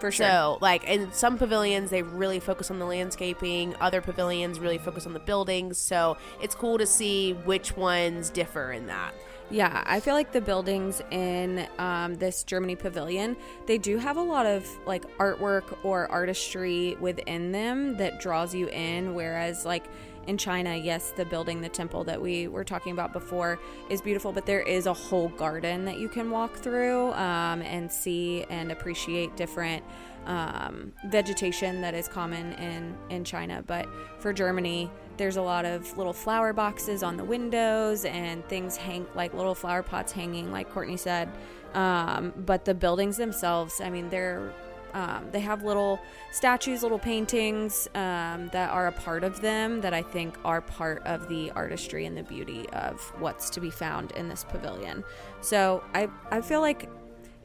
For 0.00 0.10
sure. 0.10 0.26
so 0.26 0.58
like 0.60 0.84
in 0.84 1.12
some 1.12 1.38
pavilions 1.38 1.90
they 1.90 2.02
really 2.02 2.40
focus 2.40 2.70
on 2.70 2.78
the 2.78 2.84
landscaping. 2.84 3.74
Other 3.80 4.00
pavilions 4.00 4.60
really 4.60 4.78
focus 4.78 5.06
on 5.06 5.14
the 5.14 5.20
buildings. 5.20 5.78
So 5.78 6.16
it's 6.42 6.54
cool 6.54 6.78
to 6.78 6.86
see 6.86 7.32
which 7.32 7.76
ones 7.76 8.28
differ 8.30 8.72
in 8.72 8.86
that 8.88 9.14
Yeah, 9.50 9.84
I 9.86 10.00
feel 10.00 10.14
like 10.14 10.32
the 10.32 10.40
buildings 10.40 11.02
in 11.10 11.68
um, 11.78 12.14
this 12.14 12.44
Germany 12.44 12.76
pavilion, 12.76 13.36
they 13.66 13.76
do 13.76 13.98
have 13.98 14.16
a 14.16 14.22
lot 14.22 14.46
of 14.46 14.66
like 14.86 15.04
artwork 15.18 15.84
or 15.84 16.10
artistry 16.10 16.96
within 16.98 17.52
them 17.52 17.96
that 17.98 18.20
draws 18.20 18.54
you 18.54 18.68
in. 18.68 19.14
Whereas, 19.14 19.66
like 19.66 19.84
in 20.26 20.38
China, 20.38 20.74
yes, 20.74 21.10
the 21.10 21.26
building, 21.26 21.60
the 21.60 21.68
temple 21.68 22.04
that 22.04 22.20
we 22.20 22.48
were 22.48 22.64
talking 22.64 22.92
about 22.92 23.12
before 23.12 23.60
is 23.90 24.00
beautiful, 24.00 24.32
but 24.32 24.46
there 24.46 24.62
is 24.62 24.86
a 24.86 24.94
whole 24.94 25.28
garden 25.28 25.84
that 25.84 25.98
you 25.98 26.08
can 26.08 26.30
walk 26.30 26.54
through 26.56 27.12
um, 27.12 27.60
and 27.62 27.92
see 27.92 28.44
and 28.48 28.72
appreciate 28.72 29.36
different 29.36 29.84
um, 30.24 30.90
vegetation 31.08 31.82
that 31.82 31.94
is 31.94 32.08
common 32.08 32.54
in 32.54 32.96
in 33.10 33.24
China. 33.24 33.62
But 33.66 33.86
for 34.20 34.32
Germany, 34.32 34.90
there's 35.16 35.36
a 35.36 35.42
lot 35.42 35.64
of 35.64 35.96
little 35.96 36.12
flower 36.12 36.52
boxes 36.52 37.02
on 37.02 37.16
the 37.16 37.24
windows 37.24 38.04
and 38.04 38.46
things 38.48 38.76
hang 38.76 39.06
like 39.14 39.34
little 39.34 39.54
flower 39.54 39.82
pots 39.82 40.12
hanging, 40.12 40.50
like 40.50 40.70
Courtney 40.70 40.96
said. 40.96 41.28
Um, 41.74 42.32
but 42.36 42.64
the 42.64 42.74
buildings 42.74 43.16
themselves, 43.16 43.80
I 43.80 43.90
mean, 43.90 44.08
they're 44.08 44.52
um, 44.94 45.26
they 45.32 45.40
have 45.40 45.64
little 45.64 45.98
statues, 46.30 46.84
little 46.84 47.00
paintings 47.00 47.88
um, 47.96 48.48
that 48.52 48.70
are 48.70 48.86
a 48.86 48.92
part 48.92 49.24
of 49.24 49.40
them 49.40 49.80
that 49.80 49.92
I 49.92 50.02
think 50.02 50.36
are 50.44 50.60
part 50.60 51.02
of 51.04 51.28
the 51.28 51.50
artistry 51.50 52.06
and 52.06 52.16
the 52.16 52.22
beauty 52.22 52.68
of 52.70 53.00
what's 53.18 53.50
to 53.50 53.60
be 53.60 53.70
found 53.70 54.12
in 54.12 54.28
this 54.28 54.44
pavilion. 54.44 55.02
So 55.40 55.82
I 55.94 56.08
I 56.30 56.40
feel 56.40 56.60
like 56.60 56.88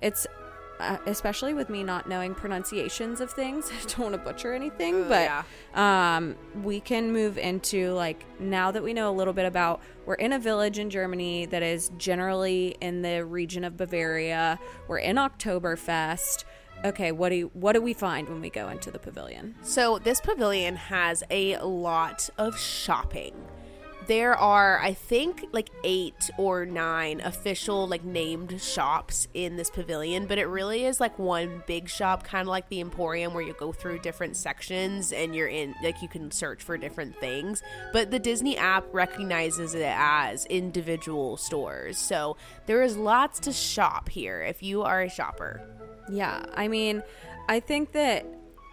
it's 0.01 0.27
uh, 0.79 0.97
especially 1.05 1.53
with 1.53 1.69
me 1.69 1.83
not 1.83 2.07
knowing 2.07 2.33
pronunciations 2.33 3.21
of 3.21 3.31
things. 3.31 3.71
I 3.81 3.85
don't 3.87 3.99
want 3.99 4.13
to 4.13 4.17
butcher 4.17 4.53
anything, 4.53 5.07
but 5.07 5.29
yeah. 5.29 5.43
um, 6.15 6.35
we 6.63 6.79
can 6.79 7.11
move 7.11 7.37
into 7.37 7.91
like 7.93 8.25
now 8.39 8.71
that 8.71 8.83
we 8.83 8.93
know 8.93 9.09
a 9.09 9.15
little 9.15 9.33
bit 9.33 9.45
about 9.45 9.81
we're 10.05 10.15
in 10.15 10.33
a 10.33 10.39
village 10.39 10.79
in 10.79 10.89
Germany 10.89 11.45
that 11.47 11.63
is 11.63 11.91
generally 11.97 12.75
in 12.81 13.01
the 13.01 13.25
region 13.25 13.63
of 13.63 13.77
Bavaria. 13.77 14.59
We're 14.87 14.99
in 14.99 15.17
Oktoberfest. 15.17 16.45
Okay, 16.85 17.11
what 17.11 17.29
do 17.29 17.35
you, 17.35 17.51
what 17.53 17.73
do 17.73 17.81
we 17.81 17.93
find 17.93 18.29
when 18.29 18.39
we 18.39 18.49
go 18.49 18.69
into 18.69 18.89
the 18.89 18.99
pavilion? 18.99 19.55
So 19.61 19.99
this 19.99 20.21
pavilion 20.21 20.77
has 20.77 21.23
a 21.29 21.57
lot 21.57 22.29
of 22.37 22.57
shopping. 22.57 23.33
There 24.07 24.35
are, 24.35 24.79
I 24.79 24.93
think, 24.93 25.45
like 25.51 25.69
eight 25.83 26.31
or 26.39 26.65
nine 26.65 27.21
official, 27.21 27.87
like 27.87 28.03
named 28.03 28.59
shops 28.59 29.27
in 29.35 29.55
this 29.55 29.69
pavilion, 29.69 30.25
but 30.25 30.39
it 30.39 30.47
really 30.47 30.85
is 30.85 30.99
like 30.99 31.19
one 31.19 31.63
big 31.67 31.87
shop, 31.87 32.23
kind 32.23 32.41
of 32.41 32.47
like 32.47 32.69
the 32.69 32.81
Emporium, 32.81 33.35
where 33.35 33.43
you 33.43 33.53
go 33.53 33.71
through 33.71 33.99
different 33.99 34.35
sections 34.35 35.13
and 35.13 35.35
you're 35.35 35.47
in, 35.47 35.75
like, 35.83 36.01
you 36.01 36.07
can 36.07 36.31
search 36.31 36.63
for 36.63 36.75
different 36.75 37.15
things. 37.17 37.61
But 37.93 38.09
the 38.09 38.17
Disney 38.17 38.57
app 38.57 38.85
recognizes 38.91 39.75
it 39.75 39.83
as 39.85 40.45
individual 40.45 41.37
stores. 41.37 41.99
So 41.99 42.35
there 42.65 42.81
is 42.81 42.97
lots 42.97 43.39
to 43.41 43.51
shop 43.51 44.09
here 44.09 44.41
if 44.41 44.63
you 44.63 44.81
are 44.81 45.01
a 45.03 45.09
shopper. 45.09 45.61
Yeah, 46.11 46.45
I 46.55 46.67
mean, 46.67 47.03
I 47.47 47.59
think 47.59 47.91
that 47.91 48.25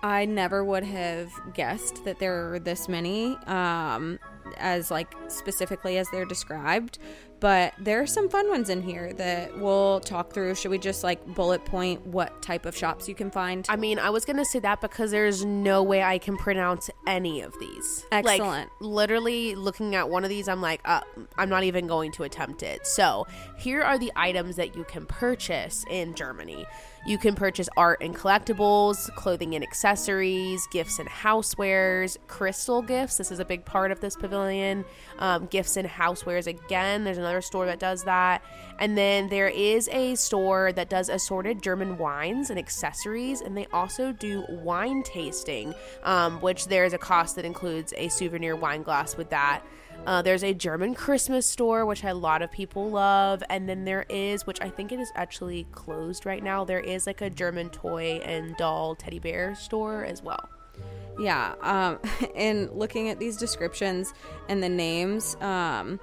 I 0.03 0.25
never 0.25 0.65
would 0.65 0.85
have 0.85 1.31
guessed 1.53 2.05
that 2.07 2.19
there 2.21 2.55
are 2.55 2.59
this 2.59 2.89
many, 2.89 3.37
um, 3.47 4.19
as 4.57 4.91
like 4.91 5.15
specifically 5.29 5.99
as 5.99 6.09
they're 6.11 6.25
described. 6.25 6.99
But 7.39 7.75
there 7.79 8.01
are 8.01 8.07
some 8.07 8.31
fun 8.31 8.49
ones 8.49 8.71
in 8.71 8.81
here 8.81 9.13
that 9.15 9.59
we'll 9.59 10.01
talk 10.01 10.33
through. 10.33 10.55
Should 10.55 10.71
we 10.71 10.79
just 10.79 11.05
like 11.05 11.25
bullet 11.35 11.65
point 11.67 12.07
what 12.07 12.41
type 12.41 12.65
of 12.65 12.75
shops 12.75 13.09
you 13.09 13.15
can 13.15 13.31
find? 13.31 13.67
I 13.69 13.77
mean, 13.77 13.99
I 13.99 14.09
was 14.09 14.25
gonna 14.25 14.45
say 14.45 14.59
that 14.61 14.81
because 14.81 15.11
there's 15.11 15.45
no 15.45 15.83
way 15.83 16.03
I 16.03 16.17
can 16.17 16.39
pronounce 16.39 16.89
any 17.07 17.43
of 17.43 17.55
these. 17.61 18.07
Like, 18.11 18.27
Excellent. 18.27 18.71
literally 18.81 19.55
looking 19.55 19.95
at 19.95 20.09
one 20.09 20.25
of 20.25 20.31
these, 20.31 20.49
I'm 20.49 20.63
like, 20.63 20.81
uh, 20.87 21.03
I'm 21.37 21.51
not 21.51 21.65
even 21.65 21.87
going 21.87 22.11
to 22.13 22.23
attempt 22.23 22.63
it. 22.63 22.87
So 22.87 23.27
here 23.59 23.83
are 23.83 23.99
the 23.99 24.13
items 24.17 24.57
that 24.57 24.75
you 24.75 24.85
can 24.85 25.05
purchase 25.05 25.85
in 25.91 26.15
Germany. 26.15 26.67
You 27.07 27.19
can 27.19 27.37
purchase 27.37 27.69
art 27.77 28.03
and 28.03 28.17
collectibles, 28.17 29.15
clothing 29.15 29.55
and 29.55 29.63
accessories, 29.63 30.67
gifts 30.73 30.99
and 30.99 31.09
housewares, 31.09 32.17
crystal 32.27 32.83
gifts. 32.83 33.17
This 33.17 33.31
is 33.31 33.39
a 33.39 33.45
big 33.45 33.65
part 33.65 33.93
of 33.93 34.01
this 34.01 34.17
pavilion. 34.17 34.85
Um, 35.21 35.47
gifts 35.47 35.77
and 35.77 35.89
housewares 35.89 36.49
again. 36.49 37.05
There's 37.05 37.19
another 37.19 37.43
store 37.43 37.65
that 37.67 37.79
does 37.79 38.03
that. 38.05 38.43
And 38.81 38.99
then 38.99 39.29
there 39.29 39.47
is 39.47 39.89
a 39.93 40.17
store 40.17 40.73
that 40.73 40.91
does 40.91 41.09
assorted 41.09 41.63
German 41.63 41.97
wines 41.97 42.51
and 42.51 42.59
accessories. 42.59 43.41
And 43.41 43.57
they 43.57 43.67
also 43.73 44.11
do 44.11 44.45
wine 44.49 45.05
tasting, 45.05 45.75
um, 46.03 46.41
which 46.41 46.67
there's 46.67 46.93
a 46.93 46.99
cost 46.99 47.37
that 47.37 47.45
includes 47.45 47.95
a 47.97 48.09
souvenir 48.09 48.57
wine 48.57 48.83
glass 48.83 49.17
with 49.17 49.31
that. 49.31 49.63
Uh, 50.07 50.23
there's 50.23 50.45
a 50.45 50.55
German 50.55 50.95
Christmas 50.95 51.51
store, 51.51 51.85
which 51.85 52.05
a 52.05 52.15
lot 52.15 52.41
of 52.41 52.51
people 52.53 52.89
love. 52.91 53.43
And 53.51 53.69
then 53.69 53.85
there 53.85 54.07
is, 54.09 54.47
which 54.47 54.61
I 54.61 54.71
think 54.71 54.93
it 54.93 55.01
is 55.01 55.11
actually 55.17 55.67
closed 55.73 56.25
right 56.25 56.43
now, 56.43 56.65
there 56.65 56.81
is 56.81 57.07
like 57.07 57.21
a 57.21 57.29
German 57.29 57.71
toy 57.71 58.21
and 58.25 58.57
doll 58.57 58.95
teddy 58.95 59.19
bear 59.19 59.55
store 59.57 60.05
as 60.05 60.23
well. 60.23 60.49
Yeah, 61.19 61.55
um, 61.63 61.99
and 62.37 62.71
looking 62.71 63.09
at 63.09 63.19
these 63.19 63.37
descriptions 63.37 64.15
and 64.49 64.63
the 64.63 64.69
names, 64.69 65.37
um, 65.41 65.99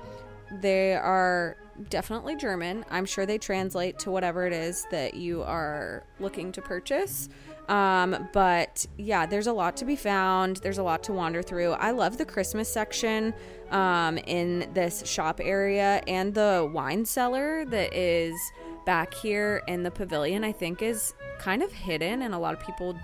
they 0.61 0.93
are 0.95 1.57
definitely 1.89 2.35
German. 2.35 2.85
I'm 2.91 3.05
sure 3.05 3.25
they 3.25 3.37
translate 3.37 3.99
to 3.99 4.11
whatever 4.11 4.45
it 4.45 4.53
is 4.53 4.85
that 4.91 5.13
you 5.13 5.43
are 5.43 6.03
looking 6.19 6.51
to 6.53 6.61
purchase. 6.61 7.29
Um, 7.69 8.29
but 8.33 8.85
yeah, 8.97 9.25
there's 9.25 9.47
a 9.47 9.53
lot 9.53 9.77
to 9.77 9.85
be 9.85 9.95
found. 9.95 10.57
There's 10.57 10.77
a 10.77 10.83
lot 10.83 11.03
to 11.03 11.13
wander 11.13 11.41
through. 11.41 11.71
I 11.71 11.91
love 11.91 12.17
the 12.17 12.25
Christmas 12.25 12.71
section 12.71 13.33
um, 13.71 14.17
in 14.17 14.69
this 14.73 15.05
shop 15.05 15.39
area 15.41 16.01
and 16.07 16.33
the 16.33 16.69
wine 16.73 17.05
cellar 17.05 17.65
that 17.65 17.93
is 17.93 18.35
back 18.85 19.13
here 19.13 19.63
in 19.67 19.83
the 19.83 19.91
pavilion. 19.91 20.43
I 20.43 20.51
think 20.51 20.81
is 20.81 21.13
kind 21.39 21.63
of 21.63 21.71
hidden, 21.71 22.21
and 22.21 22.33
a 22.33 22.37
lot 22.37 22.53
of 22.53 22.59
people 22.59 22.97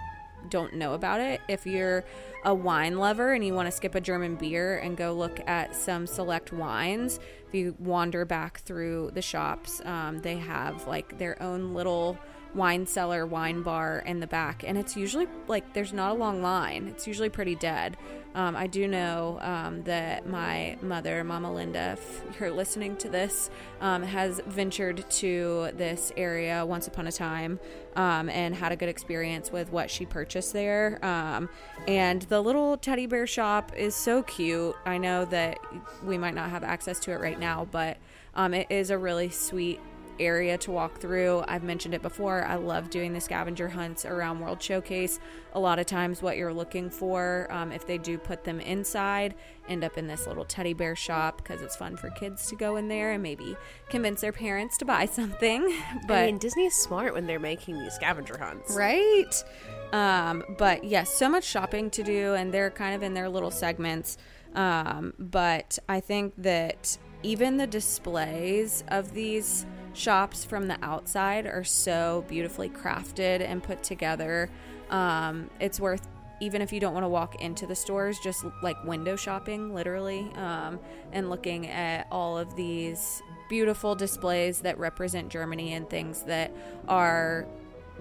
don't 0.49 0.73
know 0.73 0.93
about 0.93 1.19
it. 1.19 1.41
If 1.47 1.65
you're 1.65 2.03
a 2.45 2.53
wine 2.53 2.97
lover 2.97 3.33
and 3.33 3.43
you 3.43 3.53
want 3.53 3.67
to 3.67 3.71
skip 3.71 3.95
a 3.95 4.01
German 4.01 4.35
beer 4.35 4.77
and 4.77 4.95
go 4.95 5.13
look 5.13 5.41
at 5.47 5.75
some 5.75 6.07
select 6.07 6.53
wines, 6.53 7.19
if 7.47 7.53
you 7.53 7.75
wander 7.79 8.25
back 8.25 8.59
through 8.61 9.11
the 9.13 9.21
shops, 9.21 9.81
um, 9.85 10.19
they 10.19 10.37
have 10.37 10.87
like 10.87 11.17
their 11.17 11.41
own 11.41 11.73
little 11.73 12.17
wine 12.53 12.85
cellar, 12.85 13.25
wine 13.25 13.61
bar 13.61 14.03
in 14.05 14.19
the 14.19 14.27
back, 14.27 14.63
and 14.65 14.77
it's 14.77 14.95
usually 14.95 15.27
like 15.47 15.73
there's 15.73 15.93
not 15.93 16.11
a 16.11 16.13
long 16.13 16.41
line. 16.41 16.87
It's 16.87 17.07
usually 17.07 17.29
pretty 17.29 17.55
dead. 17.55 17.97
Um, 18.35 18.55
I 18.55 18.67
do 18.67 18.87
know 18.87 19.39
um, 19.41 19.83
that 19.83 20.27
my 20.27 20.77
mother, 20.81 21.23
Mama 21.23 21.51
Linda, 21.51 21.97
if 21.97 22.39
you're 22.39 22.51
listening 22.51 22.95
to 22.97 23.09
this, 23.09 23.49
um, 23.81 24.03
has 24.03 24.39
ventured 24.45 25.09
to 25.09 25.71
this 25.75 26.11
area 26.15 26.63
once 26.65 26.87
upon 26.87 27.07
a 27.07 27.11
time 27.11 27.59
um, 27.95 28.29
and 28.29 28.53
had 28.53 28.71
a 28.71 28.75
good 28.75 28.89
experience 28.89 29.51
with 29.51 29.71
what 29.71 29.89
she 29.89 30.05
purchased 30.05 30.53
there. 30.53 31.03
Um, 31.03 31.49
and 31.87 32.21
the 32.23 32.39
little 32.39 32.77
teddy 32.77 33.07
bear 33.07 33.25
shop 33.25 33.71
is 33.75 33.95
so 33.95 34.21
cute. 34.23 34.75
I 34.85 34.99
know 34.99 35.25
that 35.25 35.57
we 36.03 36.17
might 36.17 36.35
not 36.35 36.51
have 36.51 36.63
access 36.63 36.99
to 37.01 37.11
it 37.11 37.19
right 37.19 37.39
now, 37.39 37.67
but 37.71 37.97
um, 38.35 38.53
it 38.53 38.67
is 38.69 38.91
a 38.91 38.97
really 38.97 39.29
sweet 39.29 39.79
area 40.19 40.57
to 40.59 40.71
walk 40.71 40.99
through. 40.99 41.43
I've 41.47 41.63
mentioned 41.63 41.93
it 41.93 42.01
before. 42.01 42.45
I 42.45 42.55
love 42.55 42.89
doing 42.89 43.13
the 43.13 43.21
scavenger 43.21 43.69
hunts 43.69 44.05
around 44.05 44.39
World 44.39 44.61
Showcase. 44.61 45.19
A 45.53 45.59
lot 45.59 45.79
of 45.79 45.85
times, 45.85 46.21
what 46.21 46.37
you're 46.37 46.53
looking 46.53 46.89
for, 46.89 47.47
um, 47.49 47.71
if 47.71 47.87
they 47.87 47.97
do 47.97 48.17
put 48.17 48.43
them 48.43 48.59
inside, 48.59 49.35
end 49.67 49.83
up 49.83 49.97
in 49.97 50.07
this 50.07 50.27
little 50.27 50.45
teddy 50.45 50.73
bear 50.73 50.95
shop 50.95 51.37
because 51.37 51.61
it's 51.61 51.75
fun 51.75 51.95
for 51.97 52.09
kids 52.11 52.47
to 52.47 52.55
go 52.55 52.75
in 52.75 52.87
there 52.87 53.11
and 53.13 53.23
maybe 53.23 53.55
convince 53.89 54.21
their 54.21 54.31
parents 54.31 54.77
to 54.77 54.85
buy 54.85 55.05
something. 55.11 55.73
But 56.07 56.17
I 56.17 56.25
mean, 56.27 56.37
Disney 56.37 56.65
is 56.65 56.73
smart 56.75 57.13
when 57.13 57.27
they're 57.27 57.39
making 57.39 57.79
these 57.79 57.93
scavenger 57.93 58.37
hunts. 58.37 58.75
right? 58.75 59.43
Um, 59.91 60.43
but 60.57 60.83
yes, 60.83 61.11
so 61.13 61.29
much 61.29 61.43
shopping 61.43 61.89
to 61.91 62.03
do, 62.03 62.33
and 62.35 62.53
they're 62.53 62.69
kind 62.69 62.95
of 62.95 63.03
in 63.03 63.13
their 63.13 63.29
little 63.29 63.51
segments. 63.51 64.17
Um, 64.55 65.13
but 65.19 65.77
I 65.87 65.99
think 65.99 66.33
that 66.39 66.97
even 67.23 67.57
the 67.57 67.67
displays 67.67 68.83
of 68.87 69.13
these 69.13 69.65
shops 69.93 70.43
from 70.45 70.67
the 70.67 70.77
outside 70.83 71.45
are 71.45 71.63
so 71.63 72.25
beautifully 72.27 72.69
crafted 72.69 73.41
and 73.41 73.61
put 73.63 73.83
together. 73.83 74.49
Um, 74.89 75.49
it's 75.59 75.79
worth 75.79 76.07
even 76.41 76.61
if 76.61 76.71
you 76.71 76.79
don't 76.79 76.93
want 76.93 77.03
to 77.03 77.09
walk 77.09 77.41
into 77.41 77.67
the 77.67 77.75
stores, 77.75 78.17
just 78.19 78.45
like 78.61 78.81
window 78.85 79.15
shopping, 79.15 79.73
literally, 79.73 80.31
um, 80.35 80.79
and 81.11 81.29
looking 81.29 81.67
at 81.67 82.07
all 82.11 82.37
of 82.37 82.55
these 82.55 83.21
beautiful 83.49 83.95
displays 83.95 84.61
that 84.61 84.77
represent 84.77 85.29
Germany 85.29 85.73
and 85.73 85.89
things 85.89 86.23
that 86.23 86.51
are 86.87 87.45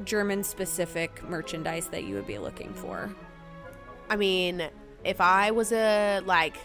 German 0.04 0.44
specific 0.44 1.22
merchandise 1.28 1.88
that 1.88 2.04
you 2.04 2.14
would 2.14 2.26
be 2.26 2.38
looking 2.38 2.72
for. 2.74 3.12
I 4.08 4.16
mean, 4.16 4.68
if 5.04 5.20
I 5.20 5.50
was 5.50 5.72
a 5.72 6.20
like 6.24 6.56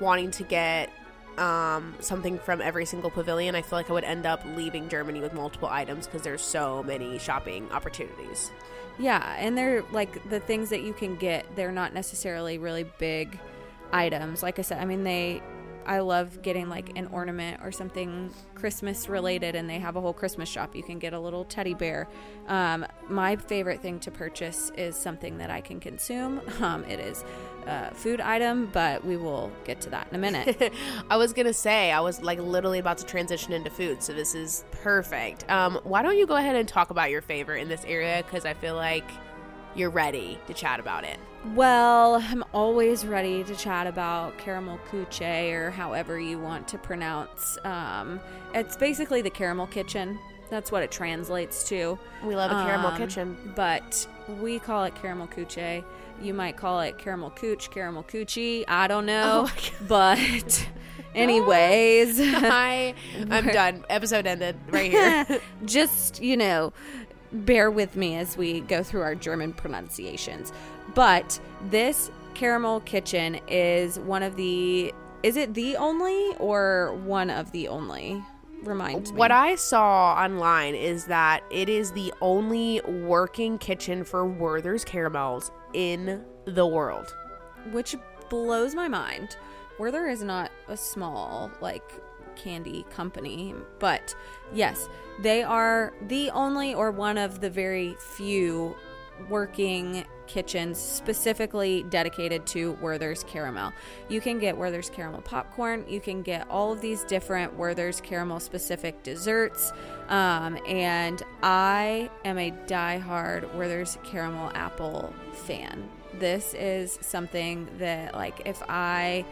wanting 0.00 0.30
to 0.32 0.44
get 0.44 0.90
um, 1.38 1.94
something 2.00 2.38
from 2.38 2.60
every 2.60 2.84
single 2.84 3.10
pavilion, 3.10 3.54
I 3.54 3.62
feel 3.62 3.78
like 3.78 3.90
I 3.90 3.92
would 3.92 4.04
end 4.04 4.26
up 4.26 4.42
leaving 4.56 4.88
Germany 4.88 5.20
with 5.20 5.32
multiple 5.32 5.68
items 5.68 6.06
because 6.06 6.22
there's 6.22 6.42
so 6.42 6.82
many 6.82 7.18
shopping 7.18 7.70
opportunities. 7.72 8.50
Yeah, 8.98 9.36
and 9.38 9.56
they're 9.56 9.82
like 9.92 10.28
the 10.28 10.40
things 10.40 10.70
that 10.70 10.82
you 10.82 10.92
can 10.92 11.16
get, 11.16 11.56
they're 11.56 11.72
not 11.72 11.94
necessarily 11.94 12.58
really 12.58 12.84
big 12.98 13.38
items. 13.92 14.42
Like 14.42 14.58
I 14.58 14.62
said, 14.62 14.78
I 14.78 14.84
mean, 14.84 15.04
they, 15.04 15.42
I 15.86 16.00
love 16.00 16.42
getting 16.42 16.68
like 16.68 16.96
an 16.96 17.08
ornament 17.08 17.60
or 17.62 17.72
something 17.72 18.30
Christmas 18.54 19.08
related, 19.08 19.54
and 19.54 19.68
they 19.68 19.78
have 19.78 19.96
a 19.96 20.00
whole 20.00 20.12
Christmas 20.12 20.48
shop. 20.48 20.76
You 20.76 20.82
can 20.82 20.98
get 20.98 21.14
a 21.14 21.18
little 21.18 21.44
teddy 21.44 21.74
bear. 21.74 22.08
Um, 22.46 22.86
my 23.08 23.36
favorite 23.36 23.80
thing 23.80 23.98
to 24.00 24.10
purchase 24.10 24.70
is 24.76 24.96
something 24.96 25.38
that 25.38 25.50
I 25.50 25.60
can 25.60 25.80
consume. 25.80 26.40
Um, 26.62 26.84
it 26.84 27.00
is 27.00 27.24
a 27.66 27.92
food 27.94 28.20
item, 28.20 28.66
but 28.72 29.04
we 29.04 29.16
will 29.16 29.50
get 29.64 29.80
to 29.82 29.90
that 29.90 30.08
in 30.10 30.16
a 30.16 30.18
minute. 30.18 30.72
I 31.10 31.16
was 31.16 31.32
gonna 31.32 31.52
say 31.52 31.92
I 31.92 32.00
was 32.00 32.22
like 32.22 32.38
literally 32.38 32.78
about 32.78 32.98
to 32.98 33.06
transition 33.06 33.52
into 33.52 33.70
food, 33.70 34.02
so 34.02 34.12
this 34.12 34.34
is 34.34 34.64
perfect. 34.82 35.48
Um, 35.50 35.80
why 35.84 36.02
don't 36.02 36.16
you 36.18 36.26
go 36.26 36.36
ahead 36.36 36.56
and 36.56 36.68
talk 36.68 36.90
about 36.90 37.10
your 37.10 37.22
favorite 37.22 37.60
in 37.62 37.68
this 37.68 37.84
area? 37.86 38.22
Because 38.24 38.44
I 38.44 38.54
feel 38.54 38.74
like 38.76 39.08
you're 39.74 39.90
ready 39.90 40.38
to 40.46 40.52
chat 40.54 40.80
about 40.80 41.04
it. 41.04 41.18
Well, 41.54 42.16
I'm 42.16 42.44
always 42.52 43.06
ready 43.06 43.42
to 43.44 43.54
chat 43.56 43.86
about 43.86 44.36
caramel 44.38 44.78
cuce 44.90 45.52
or 45.52 45.70
however 45.70 46.20
you 46.20 46.38
want 46.38 46.68
to 46.68 46.78
pronounce. 46.78 47.56
Um, 47.64 48.20
it's 48.54 48.76
basically 48.76 49.22
the 49.22 49.30
caramel 49.30 49.66
kitchen. 49.66 50.18
That's 50.50 50.70
what 50.70 50.82
it 50.82 50.90
translates 50.90 51.66
to. 51.70 51.98
We 52.22 52.36
love 52.36 52.50
a 52.50 52.62
caramel 52.62 52.88
Um, 52.90 52.98
kitchen. 52.98 53.52
but 53.56 54.06
we 54.40 54.58
call 54.58 54.84
it 54.84 54.94
caramel 54.94 55.26
cuce. 55.28 55.82
You 56.22 56.34
might 56.34 56.56
call 56.56 56.80
it 56.80 56.98
caramel 56.98 57.30
cooch, 57.30 57.70
caramel 57.70 58.04
coochie. 58.04 58.64
I 58.68 58.86
don't 58.86 59.04
oh 59.04 59.06
know, 59.06 59.48
Oh 59.48 59.70
but 59.88 60.68
anyways, 61.14 62.18
I 62.22 62.94
I'm 63.30 63.46
done. 63.46 63.84
Episode 63.90 64.26
ended 64.26 64.56
right 64.70 64.90
here. 64.90 65.40
just 65.64 66.22
you 66.22 66.36
know 66.36 66.72
bear 67.32 67.70
with 67.70 67.96
me 67.96 68.16
as 68.16 68.36
we 68.36 68.60
go 68.60 68.82
through 68.82 69.00
our 69.00 69.14
german 69.14 69.54
pronunciations 69.54 70.52
but 70.94 71.40
this 71.70 72.10
caramel 72.34 72.80
kitchen 72.80 73.40
is 73.48 73.98
one 74.00 74.22
of 74.22 74.36
the 74.36 74.92
is 75.22 75.36
it 75.36 75.54
the 75.54 75.74
only 75.76 76.34
or 76.38 76.94
one 77.04 77.30
of 77.30 77.50
the 77.52 77.68
only 77.68 78.22
remind 78.64 79.10
me 79.10 79.16
What 79.16 79.30
I 79.32 79.54
saw 79.56 80.14
online 80.14 80.74
is 80.74 81.06
that 81.06 81.42
it 81.50 81.68
is 81.68 81.92
the 81.92 82.12
only 82.20 82.80
working 82.82 83.58
kitchen 83.58 84.04
for 84.04 84.24
Werther's 84.26 84.84
caramels 84.84 85.50
in 85.74 86.24
the 86.44 86.66
world. 86.66 87.14
which 87.70 87.94
blows 88.28 88.74
my 88.74 88.88
mind 88.88 89.36
werther 89.78 90.06
is 90.08 90.22
not 90.22 90.50
a 90.68 90.76
small 90.76 91.50
like 91.60 91.92
candy 92.34 92.84
company 92.90 93.54
but 93.78 94.14
yes 94.54 94.88
they 95.20 95.42
are 95.42 95.92
the 96.08 96.30
only 96.30 96.74
or 96.74 96.90
one 96.90 97.18
of 97.18 97.40
the 97.40 97.50
very 97.50 97.94
few 98.16 98.74
working 99.28 100.04
kitchens 100.32 100.78
specifically 100.78 101.84
dedicated 101.90 102.46
to 102.46 102.72
Werther's 102.80 103.22
caramel. 103.24 103.70
You 104.08 104.22
can 104.22 104.38
get 104.38 104.56
Werther's 104.56 104.88
caramel 104.88 105.20
popcorn. 105.20 105.84
You 105.86 106.00
can 106.00 106.22
get 106.22 106.48
all 106.48 106.72
of 106.72 106.80
these 106.80 107.04
different 107.04 107.54
Werther's 107.54 108.00
caramel 108.00 108.40
specific 108.40 109.02
desserts. 109.02 109.72
Um, 110.08 110.58
and 110.66 111.22
I 111.42 112.10
am 112.24 112.38
a 112.38 112.50
diehard 112.66 113.54
Werther's 113.54 113.98
caramel 114.04 114.50
apple 114.54 115.12
fan. 115.34 115.86
This 116.18 116.54
is 116.54 116.98
something 117.02 117.68
that, 117.78 118.14
like, 118.14 118.40
if 118.46 118.62
I 118.68 119.26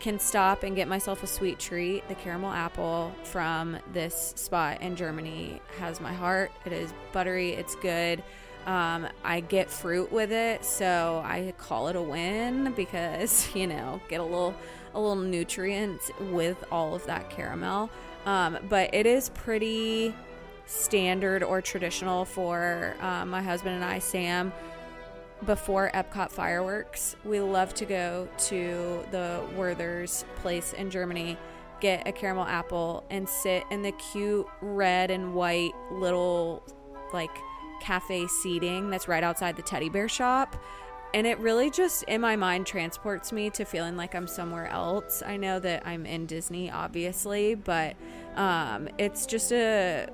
can 0.00 0.18
stop 0.18 0.64
and 0.64 0.74
get 0.74 0.88
myself 0.88 1.22
a 1.22 1.26
sweet 1.28 1.60
treat. 1.60 2.06
The 2.08 2.16
caramel 2.16 2.50
apple 2.50 3.14
from 3.22 3.78
this 3.92 4.34
spot 4.36 4.82
in 4.82 4.96
Germany 4.96 5.62
has 5.78 6.00
my 6.00 6.12
heart. 6.12 6.50
It 6.66 6.72
is 6.72 6.92
buttery, 7.12 7.52
it's 7.52 7.76
good. 7.76 8.22
Um, 8.66 9.08
I 9.24 9.40
get 9.40 9.70
fruit 9.70 10.12
with 10.12 10.32
it, 10.32 10.64
so 10.64 11.22
I 11.24 11.52
call 11.58 11.88
it 11.88 11.96
a 11.96 12.02
win 12.02 12.72
because 12.76 13.54
you 13.54 13.66
know 13.66 14.00
get 14.08 14.20
a 14.20 14.24
little 14.24 14.54
a 14.94 15.00
little 15.00 15.16
nutrients 15.16 16.10
with 16.30 16.64
all 16.70 16.94
of 16.94 17.04
that 17.06 17.30
caramel. 17.30 17.90
Um, 18.26 18.58
but 18.68 18.94
it 18.94 19.06
is 19.06 19.30
pretty 19.30 20.14
standard 20.66 21.42
or 21.42 21.60
traditional 21.60 22.24
for 22.24 22.94
um, 23.00 23.30
my 23.30 23.42
husband 23.42 23.74
and 23.74 23.84
I, 23.84 23.98
Sam 23.98 24.52
before 25.46 25.90
Epcot 25.94 26.30
fireworks, 26.30 27.16
we 27.24 27.40
love 27.40 27.74
to 27.74 27.84
go 27.84 28.28
to 28.38 29.04
the 29.10 29.44
Werther's 29.56 30.24
place 30.36 30.72
in 30.72 30.90
Germany, 30.90 31.36
get 31.80 32.06
a 32.06 32.12
caramel 32.12 32.44
apple, 32.44 33.04
and 33.10 33.28
sit 33.28 33.64
in 33.70 33.82
the 33.82 33.92
cute 33.92 34.46
red 34.60 35.10
and 35.10 35.34
white 35.34 35.72
little 35.90 36.62
like 37.12 37.36
cafe 37.82 38.26
seating 38.28 38.88
that's 38.88 39.08
right 39.08 39.24
outside 39.24 39.56
the 39.56 39.62
teddy 39.62 39.88
bear 39.88 40.08
shop. 40.08 40.56
And 41.14 41.26
it 41.26 41.38
really 41.40 41.68
just, 41.68 42.04
in 42.04 42.22
my 42.22 42.36
mind, 42.36 42.66
transports 42.66 43.32
me 43.32 43.50
to 43.50 43.66
feeling 43.66 43.96
like 43.96 44.14
I'm 44.14 44.26
somewhere 44.26 44.68
else. 44.68 45.22
I 45.26 45.36
know 45.36 45.58
that 45.58 45.86
I'm 45.86 46.06
in 46.06 46.24
Disney, 46.24 46.70
obviously, 46.70 47.54
but 47.54 47.96
um, 48.36 48.88
it's 48.96 49.26
just 49.26 49.52
a 49.52 50.08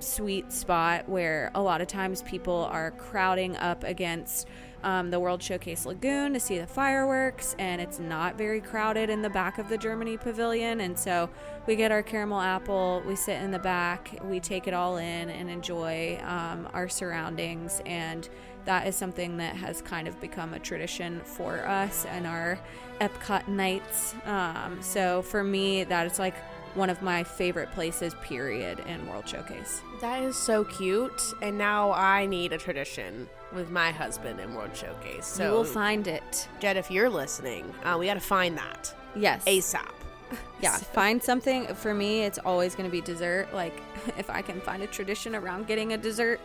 sweet 0.00 0.50
spot 0.50 1.08
where 1.08 1.52
a 1.54 1.62
lot 1.62 1.80
of 1.80 1.86
times 1.86 2.22
people 2.22 2.68
are 2.72 2.90
crowding 2.92 3.56
up 3.58 3.84
against 3.84 4.48
um, 4.82 5.10
the 5.10 5.20
World 5.20 5.42
Showcase 5.42 5.86
Lagoon 5.86 6.32
to 6.34 6.40
see 6.40 6.58
the 6.58 6.66
fireworks, 6.66 7.54
and 7.58 7.80
it's 7.80 7.98
not 7.98 8.36
very 8.36 8.60
crowded 8.60 9.10
in 9.10 9.22
the 9.22 9.30
back 9.30 9.58
of 9.58 9.68
the 9.68 9.78
Germany 9.78 10.16
Pavilion. 10.16 10.80
And 10.80 10.98
so 10.98 11.30
we 11.66 11.76
get 11.76 11.92
our 11.92 12.02
caramel 12.02 12.40
apple, 12.40 13.02
we 13.06 13.16
sit 13.16 13.40
in 13.40 13.50
the 13.50 13.58
back, 13.58 14.18
we 14.24 14.40
take 14.40 14.66
it 14.66 14.74
all 14.74 14.96
in 14.96 15.30
and 15.30 15.48
enjoy 15.48 16.20
um, 16.24 16.68
our 16.72 16.88
surroundings. 16.88 17.80
And 17.86 18.28
that 18.64 18.86
is 18.86 18.94
something 18.94 19.38
that 19.38 19.56
has 19.56 19.82
kind 19.82 20.06
of 20.06 20.20
become 20.20 20.54
a 20.54 20.58
tradition 20.58 21.20
for 21.24 21.66
us 21.66 22.04
and 22.06 22.26
our 22.26 22.58
Epcot 23.00 23.48
nights. 23.48 24.14
Um, 24.24 24.78
so 24.80 25.22
for 25.22 25.42
me, 25.42 25.84
that 25.84 26.06
is 26.06 26.18
like 26.18 26.34
one 26.74 26.88
of 26.90 27.02
my 27.02 27.22
favorite 27.22 27.70
places, 27.72 28.14
period, 28.22 28.80
in 28.86 29.06
World 29.08 29.28
Showcase. 29.28 29.82
That 30.00 30.22
is 30.22 30.36
so 30.36 30.64
cute. 30.64 31.22
And 31.42 31.58
now 31.58 31.92
I 31.92 32.26
need 32.26 32.52
a 32.52 32.58
tradition 32.58 33.28
with 33.52 33.70
my 33.70 33.90
husband 33.90 34.40
in 34.40 34.54
World 34.54 34.74
Showcase. 34.74 35.26
So, 35.26 35.52
we'll 35.52 35.64
find 35.64 36.06
it. 36.06 36.48
Jed, 36.60 36.76
if 36.76 36.90
you're 36.90 37.10
listening, 37.10 37.72
uh, 37.84 37.96
we 37.98 38.06
got 38.06 38.14
to 38.14 38.20
find 38.20 38.56
that 38.58 38.94
Yes. 39.14 39.44
ASAP. 39.44 39.90
Yeah, 40.62 40.76
find 40.76 41.22
something. 41.22 41.66
For 41.74 41.92
me, 41.92 42.22
it's 42.22 42.38
always 42.38 42.74
going 42.74 42.88
to 42.88 42.92
be 42.92 43.00
dessert. 43.02 43.52
Like, 43.52 43.74
if 44.18 44.30
I 44.30 44.40
can 44.42 44.60
find 44.62 44.82
a 44.82 44.86
tradition 44.86 45.34
around 45.34 45.66
getting 45.66 45.92
a 45.92 45.98
dessert, 45.98 46.40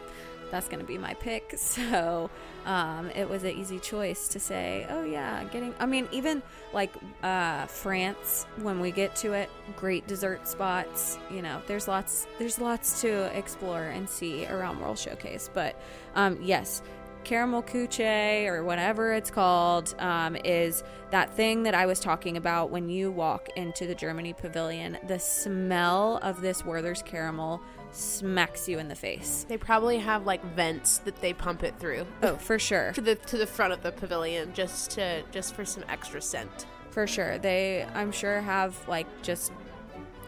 that's 0.52 0.68
going 0.68 0.80
to 0.80 0.86
be 0.86 0.98
my 0.98 1.14
pick. 1.14 1.54
So, 1.58 2.30
um, 2.68 3.10
it 3.16 3.28
was 3.30 3.46
an 3.46 3.52
easy 3.52 3.80
choice 3.80 4.28
to 4.28 4.40
say, 4.40 4.86
oh, 4.90 5.06
yeah, 5.06 5.46
getting. 5.46 5.74
I 5.80 5.86
mean, 5.86 6.08
even 6.12 6.44
like 6.74 6.94
uh, 7.24 7.66
France, 7.68 8.46
when 8.62 8.82
we 8.82 8.92
get 8.92 9.16
to 9.18 9.32
it, 9.32 9.50
great 9.78 10.06
dessert 10.06 10.46
spots. 10.46 11.18
You 11.32 11.42
know, 11.42 11.62
there's 11.66 11.88
lots, 11.88 12.28
there's 12.38 12.60
lots 12.60 13.00
to 13.02 13.36
explore 13.38 13.84
and 13.84 14.08
see 14.10 14.46
around 14.48 14.82
World 14.82 15.00
Showcase. 15.00 15.50
But 15.54 15.82
um, 16.14 16.40
yes, 16.42 16.82
caramel 17.24 17.64
couche 17.64 18.48
or 18.48 18.66
whatever 18.66 19.14
it's 19.14 19.32
called 19.32 19.96
um, 20.00 20.36
is 20.36 20.84
that 21.12 21.34
thing 21.34 21.64
that 21.64 21.74
I 21.74 21.86
was 21.86 22.02
talking 22.02 22.36
about 22.36 22.70
when 22.70 22.90
you 22.90 23.12
walk 23.12 23.48
into 23.56 23.88
the 23.88 23.96
Germany 23.96 24.34
pavilion. 24.34 24.98
The 25.08 25.20
smell 25.20 26.20
of 26.22 26.42
this 26.42 26.66
Werther's 26.66 27.02
caramel 27.02 27.62
smacks 27.98 28.70
you 28.70 28.80
in 28.80 28.88
the 28.88 28.96
face. 28.96 29.46
They 29.50 29.58
probably 29.58 29.98
have 29.98 30.26
like 30.26 30.44
vents 30.56 31.00
that 31.00 31.20
they 31.22 31.34
pump 31.34 31.64
it 31.64 31.80
through 31.80 32.06
Oh, 32.22 32.36
for 32.36 32.60
sure. 32.60 32.92
to 32.94 33.02
the 33.02 33.16
to 33.16 33.38
the 33.38 33.48
front 33.48 33.74
of 33.74 33.82
the 33.84 33.92
pavilion 33.92 34.54
just 34.54 34.92
to 34.92 35.24
just 35.32 35.56
for 35.56 35.66
some 35.66 35.84
extra 35.90 36.22
scent. 36.22 36.66
For 36.92 37.06
sure. 37.08 37.38
They, 37.38 37.86
I'm 37.94 38.12
sure, 38.12 38.42
have 38.42 38.76
like 38.88 39.08
just 39.22 39.52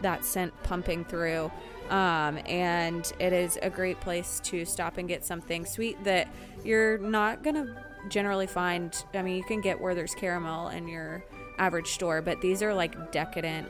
that 0.02 0.24
scent 0.24 0.52
pumping 0.62 1.04
through. 1.04 1.50
Um, 1.88 2.38
and 2.46 3.10
it 3.18 3.32
is 3.32 3.58
a 3.62 3.68
great 3.70 4.00
place 4.00 4.38
to 4.44 4.64
stop 4.64 4.96
and 4.96 5.08
get 5.08 5.24
something 5.24 5.66
sweet 5.66 6.02
that 6.04 6.28
you're 6.64 6.98
not 6.98 7.42
to 7.44 7.76
generally 8.08 8.46
find. 8.46 8.94
I 9.14 9.22
mean, 9.22 9.36
you 9.36 9.42
can 9.44 9.60
get 9.60 9.80
Werther's 9.80 10.14
caramel 10.14 10.68
in 10.68 10.86
your 10.86 11.24
average 11.58 11.88
store, 11.88 12.22
but 12.22 12.40
these 12.40 12.62
are 12.62 12.72
like 12.72 13.10
decadent, 13.10 13.68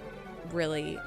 really 0.52 0.98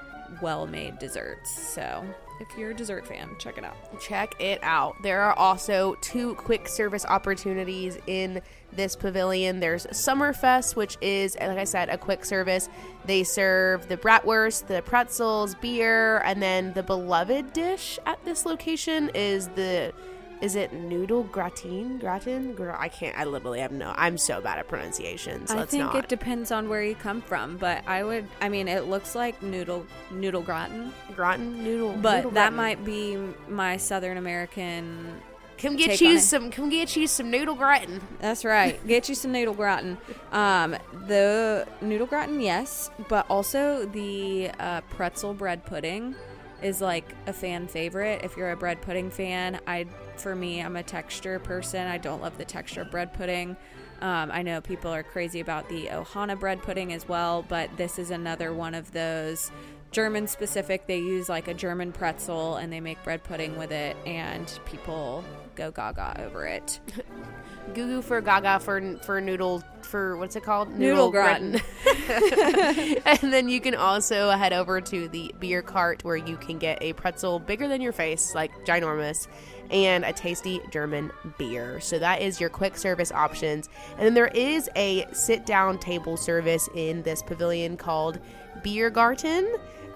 well 0.42 0.66
made 0.66 0.98
desserts. 0.98 1.52
So 1.74 2.04
if 2.40 2.58
you're 2.58 2.72
a 2.72 2.74
dessert 2.74 3.08
fan, 3.08 3.30
check 3.40 3.58
it 3.58 3.64
out. 3.64 3.76
Check 4.00 4.36
it 4.40 4.60
out. 4.64 5.02
There 5.04 5.22
are 5.22 5.34
also 5.34 5.96
two 6.02 6.36
quick 6.36 6.68
service 6.68 7.06
opportunities 7.06 7.98
in 8.08 8.42
this 8.72 8.96
pavilion. 8.96 9.60
There's 9.60 9.86
Sommerfest, 9.88 10.76
which 10.76 10.98
is, 11.02 11.38
like 11.40 11.58
I 11.58 11.64
said, 11.64 11.90
a 11.90 11.98
quick 11.98 12.26
service. 12.26 12.70
They 13.06 13.24
serve 13.24 13.88
the 13.88 13.98
bratwurst, 13.98 14.68
the 14.68 14.82
pretzels, 14.82 15.56
beer, 15.56 16.20
and 16.20 16.42
then 16.42 16.74
the 16.74 16.84
beloved 16.84 17.54
dish 17.54 18.00
at 18.06 18.24
this 18.26 18.46
location 18.46 19.12
is 19.14 19.48
the 19.50 19.94
is 20.42 20.56
it 20.56 20.74
noodle 20.74 21.24
gratin? 21.24 22.00
Gratin? 22.00 22.54
Gra- 22.54 22.78
I 22.80 22.90
can't. 22.90 23.18
I 23.18 23.24
literally 23.24 23.60
have 23.60 23.72
no. 23.72 23.94
I'm 23.96 24.18
so 24.18 24.42
bad 24.42 24.60
at 24.60 24.68
pronunciations. 24.68 25.50
So 25.50 25.60
I 25.60 25.66
think 25.66 25.84
not. 25.86 25.96
it 25.96 26.10
depends 26.10 26.52
on 26.52 26.70
where 26.70 26.84
you 26.84 26.96
come 26.96 27.22
from, 27.22 27.58
but 27.58 27.84
I 27.88 28.04
would. 28.04 28.28
I 28.42 28.50
mean, 28.50 28.68
it 28.68 28.86
looks 28.86 29.16
like 29.16 29.42
noodle 29.42 29.86
noodle 30.12 30.42
gratin, 30.42 30.92
gratin 31.16 31.64
noodle. 31.64 31.96
but 32.02 32.18
noodle 32.18 32.32
that 32.32 32.54
gratin. 32.54 32.56
might 32.58 32.86
be 32.86 33.18
my 33.48 33.78
Southern 33.78 34.18
American. 34.18 35.22
come 35.58 35.76
get 35.78 36.02
you 36.02 36.20
some. 36.20 36.52
Come 36.52 36.70
get 36.70 36.96
you 36.96 37.08
some 37.08 37.32
noodle 37.32 37.56
gratin. 37.56 38.02
That's 38.20 38.44
right. 38.44 38.86
Get 38.88 39.08
you 39.10 39.16
some 39.16 39.32
noodle 39.32 39.54
gratin. 39.54 39.98
Um, 40.32 40.76
the 41.08 41.68
noodle 41.82 42.08
gratin, 42.08 42.42
yes, 42.42 42.90
but 43.08 43.26
also 43.30 43.86
the 43.86 44.52
uh, 44.60 44.82
pretzel 44.90 45.34
bread 45.34 45.66
pudding 45.66 46.16
is 46.64 46.82
like 46.82 47.14
a 47.28 47.34
fan 47.34 47.68
favorite. 47.68 48.22
If 48.24 48.38
you're 48.38 48.52
a 48.52 48.58
bread 48.58 48.82
pudding 48.82 49.10
fan, 49.10 49.60
I 49.68 49.86
for 50.18 50.36
me, 50.36 50.62
I'm 50.62 50.76
a 50.76 50.84
texture 50.84 51.40
person. 51.40 51.88
I 51.88 51.98
don't 51.98 52.22
love 52.22 52.38
the 52.38 52.46
texture 52.46 52.82
of 52.82 52.92
bread 52.92 53.14
pudding. 53.14 53.58
Um, 54.02 54.32
I 54.32 54.42
know 54.42 54.62
people 54.62 54.92
are 54.92 55.04
crazy 55.04 55.40
about 55.40 55.70
the 55.70 55.88
Ohana 55.88 56.40
bread 56.40 56.62
pudding 56.62 56.94
as 56.94 57.08
well, 57.08 57.44
but 57.48 57.76
this 57.78 57.98
is 57.98 58.12
another 58.12 58.54
one 58.54 58.76
of 58.76 58.92
those 58.92 59.52
German 59.92 60.28
specific. 60.28 60.88
They 60.88 60.98
use 60.98 61.30
like 61.30 61.48
a 61.48 61.54
German 61.54 61.92
pretzel 61.92 62.58
and 62.58 62.72
they 62.72 62.80
make 62.80 63.02
bread 63.04 63.24
pudding 63.24 63.58
with 63.58 63.72
it, 63.72 63.96
and 64.06 64.48
people 64.66 65.24
go 65.56 65.72
gaga 65.72 66.26
over 66.26 66.46
it. 66.46 66.80
Goo 67.74 67.88
goo 67.88 68.02
for 68.02 68.20
gaga 68.20 68.60
for 68.60 68.98
for 69.04 69.22
noodle 69.22 69.64
for 69.82 70.18
what's 70.18 70.36
it 70.36 70.44
called? 70.44 70.78
Noodle 70.78 71.12
gratin. 71.12 71.62
and 73.06 73.34
then 73.34 73.48
you 73.48 73.62
can 73.62 73.74
also 73.74 74.32
head 74.32 74.52
over 74.52 74.82
to 74.82 75.08
the 75.08 75.34
beer 75.40 75.62
cart 75.62 76.04
where 76.04 76.18
you 76.18 76.36
can 76.36 76.58
get 76.58 76.82
a 76.82 76.94
pretzel 76.94 77.40
bigger 77.40 77.68
than 77.68 77.80
your 77.80 77.94
face, 77.94 78.36
like 78.36 78.52
ginormous, 78.66 79.28
and 79.72 80.04
a 80.04 80.12
tasty 80.12 80.62
German 80.72 81.12
beer. 81.38 81.80
So 81.80 82.00
that 82.00 82.22
is 82.22 82.42
your 82.42 82.50
quick 82.50 82.78
service 82.78 83.12
options. 83.12 83.70
And 83.98 84.06
then 84.06 84.14
there 84.14 84.28
is 84.28 84.70
a 84.76 85.06
sit 85.14 85.46
down 85.46 85.80
table 85.80 86.18
service 86.18 86.68
in 86.76 87.02
this 87.04 87.24
pavilion 87.24 87.78
called 87.78 88.20
Biergarten. 88.62 89.48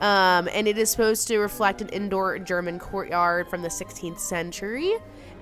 Um, 0.02 0.48
and 0.54 0.68
it 0.68 0.78
is 0.78 0.92
supposed 0.92 1.28
to 1.30 1.40
reflect 1.40 1.82
an 1.82 1.90
indoor 1.90 2.38
German 2.40 2.78
courtyard 2.78 3.50
from 3.50 3.62
the 3.62 3.70
16th 3.70 4.20
century. 4.20 4.94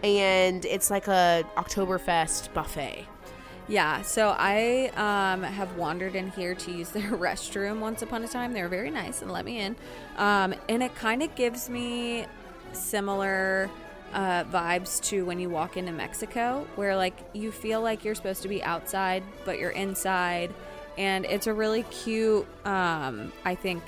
And 0.05 0.63
it's 0.65 0.91
like 0.91 1.07
a 1.07 1.43
Oktoberfest 1.57 2.53
buffet. 2.53 3.07
Yeah, 3.67 4.03
so 4.03 4.35
I 4.37 4.91
um, 4.95 5.41
have 5.41 5.75
wandered 5.75 6.15
in 6.15 6.29
here 6.29 6.53
to 6.53 6.71
use 6.71 6.89
their 6.89 7.01
restroom 7.11 7.79
once 7.79 8.03
upon 8.03 8.23
a 8.23 8.27
time. 8.27 8.53
They 8.53 8.61
were 8.61 8.69
very 8.69 8.91
nice 8.91 9.23
and 9.23 9.31
let 9.31 9.43
me 9.45 9.59
in. 9.59 9.75
Um, 10.17 10.53
and 10.69 10.83
it 10.83 10.93
kind 10.93 11.23
of 11.23 11.33
gives 11.33 11.67
me 11.71 12.27
similar 12.73 13.71
uh, 14.13 14.43
vibes 14.43 15.01
to 15.05 15.25
when 15.25 15.39
you 15.39 15.49
walk 15.49 15.75
into 15.75 15.91
Mexico, 15.91 16.67
where 16.75 16.95
like 16.95 17.17
you 17.33 17.51
feel 17.51 17.81
like 17.81 18.05
you're 18.05 18.13
supposed 18.13 18.43
to 18.43 18.47
be 18.47 18.63
outside, 18.63 19.23
but 19.43 19.57
you're 19.57 19.71
inside. 19.71 20.53
And 20.99 21.25
it's 21.25 21.47
a 21.47 21.53
really 21.53 21.81
cute, 21.83 22.45
um, 22.65 23.33
I 23.43 23.55
think, 23.55 23.83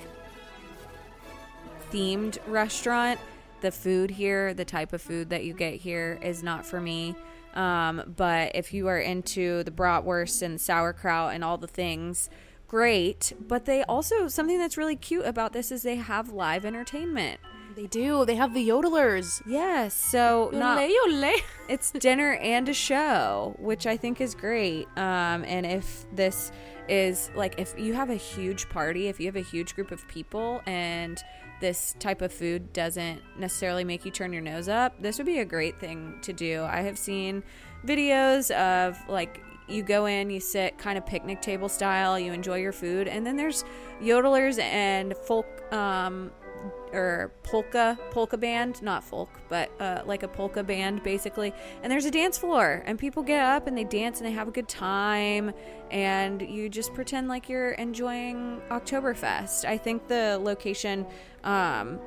themed 1.92 2.40
restaurant. 2.48 3.20
The 3.62 3.72
food 3.72 4.12
here, 4.12 4.54
the 4.54 4.66
type 4.66 4.94
of 4.94 5.02
food 5.02 5.30
that 5.30 5.44
you 5.44 5.54
get 5.54 5.76
here, 5.76 6.20
is 6.22 6.44
not 6.44 6.66
for 6.66 6.80
me. 6.80 7.16
Um, 7.54 8.14
but 8.16 8.52
if 8.56 8.74
you 8.74 8.88
are 8.88 9.00
into 9.00 9.64
the 9.64 9.72
bratwurst 9.72 10.44
and 10.44 10.62
sauerkraut 10.62 11.34
and 11.34 11.44
all 11.44 11.58
the 11.58 11.68
things, 11.68 12.30
great. 12.68 13.34
But 13.40 13.66
they 13.66 13.84
also 13.84 14.28
something 14.28 14.60
that's 14.60 14.78
really 14.78 14.96
cute 14.96 15.26
about 15.26 15.54
this 15.54 15.72
is 15.72 15.82
they 15.82 15.96
have 15.96 16.30
live 16.30 16.66
entertainment. 16.66 17.40
They 17.76 17.86
do. 17.86 18.26
They 18.26 18.36
have 18.36 18.56
the 18.56 18.68
yodelers. 18.68 19.42
Yes, 19.46 19.94
so 19.94 20.50
not 20.52 20.82
Yodel, 20.82 21.12
yodel. 21.12 21.40
it's 21.70 21.92
dinner 21.92 22.34
and 22.34 22.68
a 22.68 22.74
show, 22.74 23.56
which 23.60 23.86
I 23.86 23.98
think 23.98 24.20
is 24.20 24.34
great. 24.34 24.88
Um, 24.98 25.44
and 25.46 25.64
if 25.64 26.08
this 26.16 26.52
is 26.88 27.30
like, 27.36 27.60
if 27.60 27.78
you 27.78 27.94
have 27.94 28.10
a 28.10 28.16
huge 28.16 28.68
party, 28.70 29.10
if 29.10 29.20
you 29.20 29.28
have 29.28 29.36
a 29.36 29.42
huge 29.42 29.76
group 29.76 29.92
of 29.92 30.08
people, 30.08 30.62
and 30.66 31.24
this 31.60 31.96
type 32.00 32.22
of 32.22 32.32
food 32.32 32.72
doesn't 32.74 33.22
necessarily 33.38 33.84
make 33.84 34.06
you 34.06 34.12
turn 34.12 34.32
your 34.32 34.42
nose 34.42 34.70
up, 34.70 35.02
this 35.02 35.18
would 35.18 35.28
be 35.28 35.40
a 35.40 35.46
great 35.46 35.80
thing 35.80 36.20
to 36.22 36.34
do. 36.34 36.64
I 36.64 36.82
have 36.82 36.98
seen 36.98 37.44
videos 37.86 38.52
of 38.52 38.98
like, 39.10 39.42
you 39.68 39.84
go 39.84 40.06
in, 40.06 40.30
you 40.30 40.40
sit 40.40 40.78
kind 40.78 40.98
of 40.98 41.06
picnic 41.06 41.42
table 41.42 41.68
style, 41.68 42.18
you 42.18 42.32
enjoy 42.32 42.58
your 42.58 42.72
food, 42.72 43.08
and 43.08 43.26
then 43.26 43.36
there's 43.36 43.66
yodelers 44.02 44.60
and 44.60 45.14
folk 45.26 45.46
um, 45.74 46.32
or 46.94 47.32
polka 47.44 47.98
polka 48.12 48.38
band 48.38 48.82
not 48.82 49.04
folk 49.04 49.30
but 49.50 49.70
uh, 49.80 50.02
like 50.06 50.24
a 50.24 50.28
polka 50.28 50.64
band 50.64 51.04
basically. 51.04 51.54
And 51.84 51.92
there's 51.92 52.06
a 52.06 52.12
dance 52.12 52.38
floor 52.38 52.84
and 52.86 52.98
people 52.98 53.24
get 53.24 53.44
up 53.44 53.68
and 53.68 53.78
they 53.78 53.84
dance 53.84 54.20
and 54.20 54.28
they 54.28 54.34
have 54.34 54.48
a 54.48 54.52
good 54.52 54.68
time 54.68 55.54
and 55.92 56.42
you 56.42 56.70
just 56.70 56.94
pretend 56.94 57.28
like 57.28 57.50
you're 57.50 57.72
enjoying 57.72 58.62
oktoberfest. 58.70 59.66
I 59.66 59.78
think 59.78 60.08
the 60.08 60.40
location 60.42 61.06
um, 61.44 62.00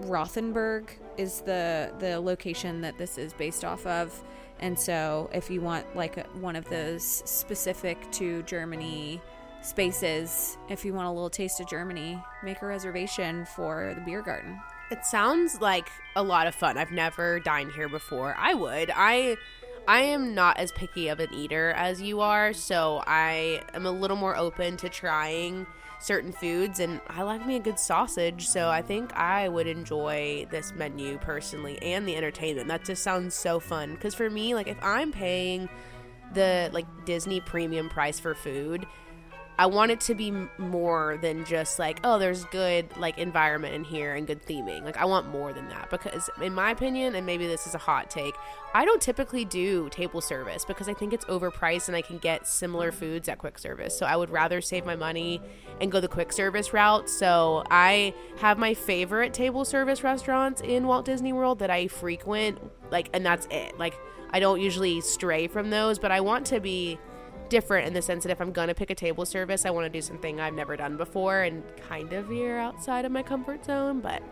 rothenburg 0.00 0.92
is 1.16 1.40
the 1.42 1.92
the 1.98 2.18
location 2.18 2.80
that 2.80 2.98
this 2.98 3.18
is 3.18 3.32
based 3.34 3.64
off 3.64 3.86
of. 3.86 4.22
And 4.60 4.78
so 4.78 5.28
if 5.32 5.50
you 5.50 5.60
want 5.60 5.96
like 5.96 6.16
a, 6.16 6.22
one 6.40 6.56
of 6.56 6.68
those 6.68 7.04
specific 7.04 8.10
to 8.12 8.42
germany 8.44 9.20
spaces 9.62 10.58
if 10.68 10.84
you 10.84 10.92
want 10.92 11.06
a 11.06 11.10
little 11.10 11.30
taste 11.30 11.60
of 11.60 11.68
germany 11.68 12.20
make 12.42 12.60
a 12.62 12.66
reservation 12.66 13.46
for 13.46 13.92
the 13.94 14.00
beer 14.02 14.22
garden 14.22 14.60
It 14.90 15.06
sounds 15.06 15.60
like 15.60 15.88
a 16.16 16.22
lot 16.22 16.46
of 16.46 16.54
fun. 16.54 16.76
I've 16.76 16.90
never 16.90 17.40
dined 17.40 17.72
here 17.72 17.88
before. 17.88 18.34
I 18.38 18.52
would. 18.52 18.90
I 18.94 19.38
I 19.88 20.02
am 20.02 20.34
not 20.34 20.58
as 20.58 20.70
picky 20.72 21.08
of 21.08 21.18
an 21.18 21.32
eater 21.32 21.70
as 21.70 22.02
you 22.02 22.20
are, 22.20 22.52
so 22.52 23.02
I 23.06 23.62
am 23.72 23.86
a 23.86 23.90
little 23.90 24.18
more 24.18 24.36
open 24.36 24.76
to 24.76 24.90
trying 24.90 25.66
certain 25.98 26.30
foods 26.32 26.78
and 26.78 27.00
I 27.08 27.22
like 27.22 27.46
me 27.46 27.56
a 27.56 27.60
good 27.60 27.78
sausage, 27.78 28.46
so 28.46 28.68
I 28.68 28.82
think 28.82 29.14
I 29.16 29.48
would 29.48 29.66
enjoy 29.66 30.46
this 30.50 30.72
menu 30.74 31.16
personally 31.18 31.80
and 31.80 32.06
the 32.06 32.14
entertainment. 32.16 32.68
That 32.68 32.84
just 32.84 33.02
sounds 33.02 33.34
so 33.34 33.60
fun 33.60 33.96
cuz 33.96 34.14
for 34.14 34.28
me, 34.28 34.54
like 34.54 34.68
if 34.68 34.78
I'm 34.82 35.10
paying 35.10 35.70
the 36.34 36.68
like 36.72 36.86
Disney 37.06 37.40
premium 37.40 37.88
price 37.88 38.20
for 38.20 38.34
food, 38.34 38.86
I 39.58 39.66
want 39.66 39.90
it 39.90 40.00
to 40.02 40.14
be 40.14 40.32
more 40.58 41.18
than 41.20 41.44
just 41.44 41.78
like, 41.78 42.00
oh, 42.04 42.18
there's 42.18 42.44
good 42.46 42.86
like 42.96 43.18
environment 43.18 43.74
in 43.74 43.84
here 43.84 44.14
and 44.14 44.26
good 44.26 44.44
theming. 44.46 44.82
Like 44.84 44.96
I 44.96 45.04
want 45.04 45.28
more 45.28 45.52
than 45.52 45.68
that 45.68 45.90
because 45.90 46.30
in 46.40 46.54
my 46.54 46.70
opinion, 46.70 47.14
and 47.14 47.26
maybe 47.26 47.46
this 47.46 47.66
is 47.66 47.74
a 47.74 47.78
hot 47.78 48.10
take, 48.10 48.34
I 48.74 48.84
don't 48.84 49.00
typically 49.00 49.44
do 49.44 49.88
table 49.90 50.20
service 50.20 50.64
because 50.64 50.88
I 50.88 50.94
think 50.94 51.12
it's 51.12 51.26
overpriced 51.26 51.88
and 51.88 51.96
I 51.96 52.02
can 52.02 52.18
get 52.18 52.46
similar 52.46 52.90
foods 52.90 53.28
at 53.28 53.38
quick 53.38 53.58
service. 53.58 53.96
So 53.96 54.06
I 54.06 54.16
would 54.16 54.30
rather 54.30 54.60
save 54.60 54.86
my 54.86 54.96
money 54.96 55.40
and 55.80 55.92
go 55.92 56.00
the 56.00 56.08
quick 56.08 56.32
service 56.32 56.72
route. 56.72 57.10
So 57.10 57.62
I 57.70 58.14
have 58.38 58.58
my 58.58 58.72
favorite 58.72 59.34
table 59.34 59.64
service 59.64 60.02
restaurants 60.02 60.62
in 60.62 60.86
Walt 60.86 61.04
Disney 61.04 61.32
World 61.34 61.58
that 61.58 61.70
I 61.70 61.88
frequent, 61.88 62.58
like 62.90 63.10
and 63.12 63.24
that's 63.24 63.46
it. 63.50 63.78
Like 63.78 63.94
I 64.30 64.40
don't 64.40 64.60
usually 64.60 65.02
stray 65.02 65.46
from 65.46 65.68
those, 65.68 65.98
but 65.98 66.10
I 66.10 66.20
want 66.20 66.46
to 66.46 66.58
be 66.58 66.98
different 67.52 67.86
in 67.86 67.92
the 67.92 68.00
sense 68.00 68.24
that 68.24 68.30
if 68.32 68.40
I'm 68.40 68.50
gonna 68.50 68.74
pick 68.74 68.88
a 68.88 68.94
table 68.94 69.26
service, 69.26 69.66
I 69.66 69.70
want 69.70 69.84
to 69.84 69.90
do 69.90 70.00
something 70.00 70.40
I've 70.40 70.54
never 70.54 70.74
done 70.74 70.96
before 70.96 71.42
and 71.42 71.62
kind 71.88 72.10
of 72.14 72.24
veer 72.26 72.58
outside 72.58 73.04
of 73.04 73.12
my 73.12 73.22
comfort 73.22 73.64
zone. 73.66 74.00
But 74.00 74.22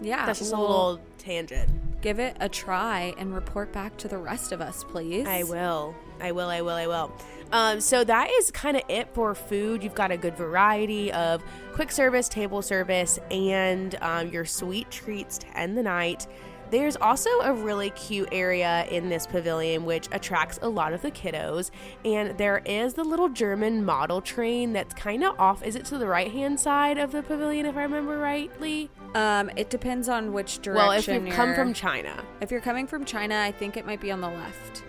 Yeah, 0.00 0.26
That's 0.26 0.40
just 0.40 0.52
a 0.52 0.56
well, 0.56 0.62
little 0.62 1.00
tangent. 1.18 1.70
give 2.02 2.18
it 2.18 2.36
a 2.40 2.48
try 2.48 3.14
and 3.16 3.32
report 3.32 3.72
back 3.72 3.96
to 3.98 4.08
the 4.08 4.18
rest 4.18 4.50
of 4.50 4.60
us, 4.60 4.82
please. 4.82 5.24
I 5.26 5.44
will. 5.44 5.94
I 6.20 6.32
will. 6.32 6.48
I 6.48 6.60
will. 6.62 6.74
I 6.74 6.86
will. 6.88 7.12
Um, 7.52 7.80
so 7.80 8.02
that 8.02 8.28
is 8.38 8.50
kind 8.50 8.76
of 8.76 8.82
it 8.88 9.08
for 9.14 9.36
food. 9.36 9.84
You've 9.84 9.94
got 9.94 10.10
a 10.10 10.16
good 10.16 10.36
variety 10.36 11.12
of 11.12 11.42
quick 11.74 11.92
service, 11.92 12.28
table 12.28 12.60
service, 12.60 13.20
and 13.30 13.94
um, 14.00 14.30
your 14.30 14.44
sweet 14.44 14.90
treats 14.90 15.38
to 15.38 15.46
end 15.56 15.78
the 15.78 15.82
night. 15.84 16.26
There's 16.70 16.96
also 16.96 17.30
a 17.40 17.52
really 17.52 17.90
cute 17.90 18.28
area 18.32 18.86
in 18.90 19.08
this 19.08 19.26
pavilion 19.26 19.84
which 19.84 20.08
attracts 20.12 20.58
a 20.62 20.68
lot 20.68 20.92
of 20.92 21.02
the 21.02 21.10
kiddos. 21.10 21.70
And 22.04 22.36
there 22.38 22.62
is 22.64 22.94
the 22.94 23.04
little 23.04 23.28
German 23.28 23.84
model 23.84 24.20
train 24.20 24.72
that's 24.72 24.94
kind 24.94 25.22
of 25.22 25.38
off. 25.38 25.62
Is 25.62 25.76
it 25.76 25.84
to 25.86 25.98
the 25.98 26.06
right 26.06 26.32
hand 26.32 26.58
side 26.58 26.98
of 26.98 27.12
the 27.12 27.22
pavilion, 27.22 27.66
if 27.66 27.76
I 27.76 27.82
remember 27.82 28.18
rightly? 28.18 28.90
Um, 29.14 29.50
it 29.56 29.70
depends 29.70 30.08
on 30.08 30.32
which 30.32 30.60
direction. 30.60 30.74
Well, 30.74 30.92
if 30.92 31.08
you 31.08 31.32
come 31.32 31.54
from 31.54 31.72
China. 31.74 32.24
if 32.40 32.50
you're 32.50 32.60
coming 32.60 32.86
from 32.86 33.04
China, 33.04 33.36
I 33.36 33.52
think 33.52 33.76
it 33.76 33.86
might 33.86 34.00
be 34.00 34.10
on 34.10 34.20
the 34.20 34.28
left. 34.28 34.82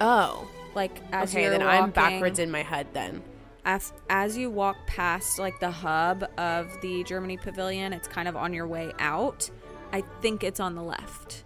Oh. 0.00 0.48
Like 0.74 1.00
as 1.12 1.34
Okay, 1.34 1.48
then 1.48 1.60
walking, 1.64 1.82
I'm 1.84 1.90
backwards 1.90 2.38
in 2.38 2.50
my 2.50 2.62
head 2.62 2.86
then. 2.92 3.22
As, 3.64 3.92
as 4.08 4.36
you 4.36 4.48
walk 4.50 4.76
past 4.86 5.38
like 5.38 5.58
the 5.60 5.70
hub 5.70 6.24
of 6.38 6.70
the 6.80 7.04
Germany 7.04 7.36
pavilion, 7.36 7.92
it's 7.92 8.08
kind 8.08 8.28
of 8.28 8.36
on 8.36 8.54
your 8.54 8.66
way 8.66 8.92
out. 8.98 9.50
I 9.92 10.02
think 10.22 10.44
it's 10.44 10.60
on 10.60 10.74
the 10.74 10.82
left. 10.82 11.44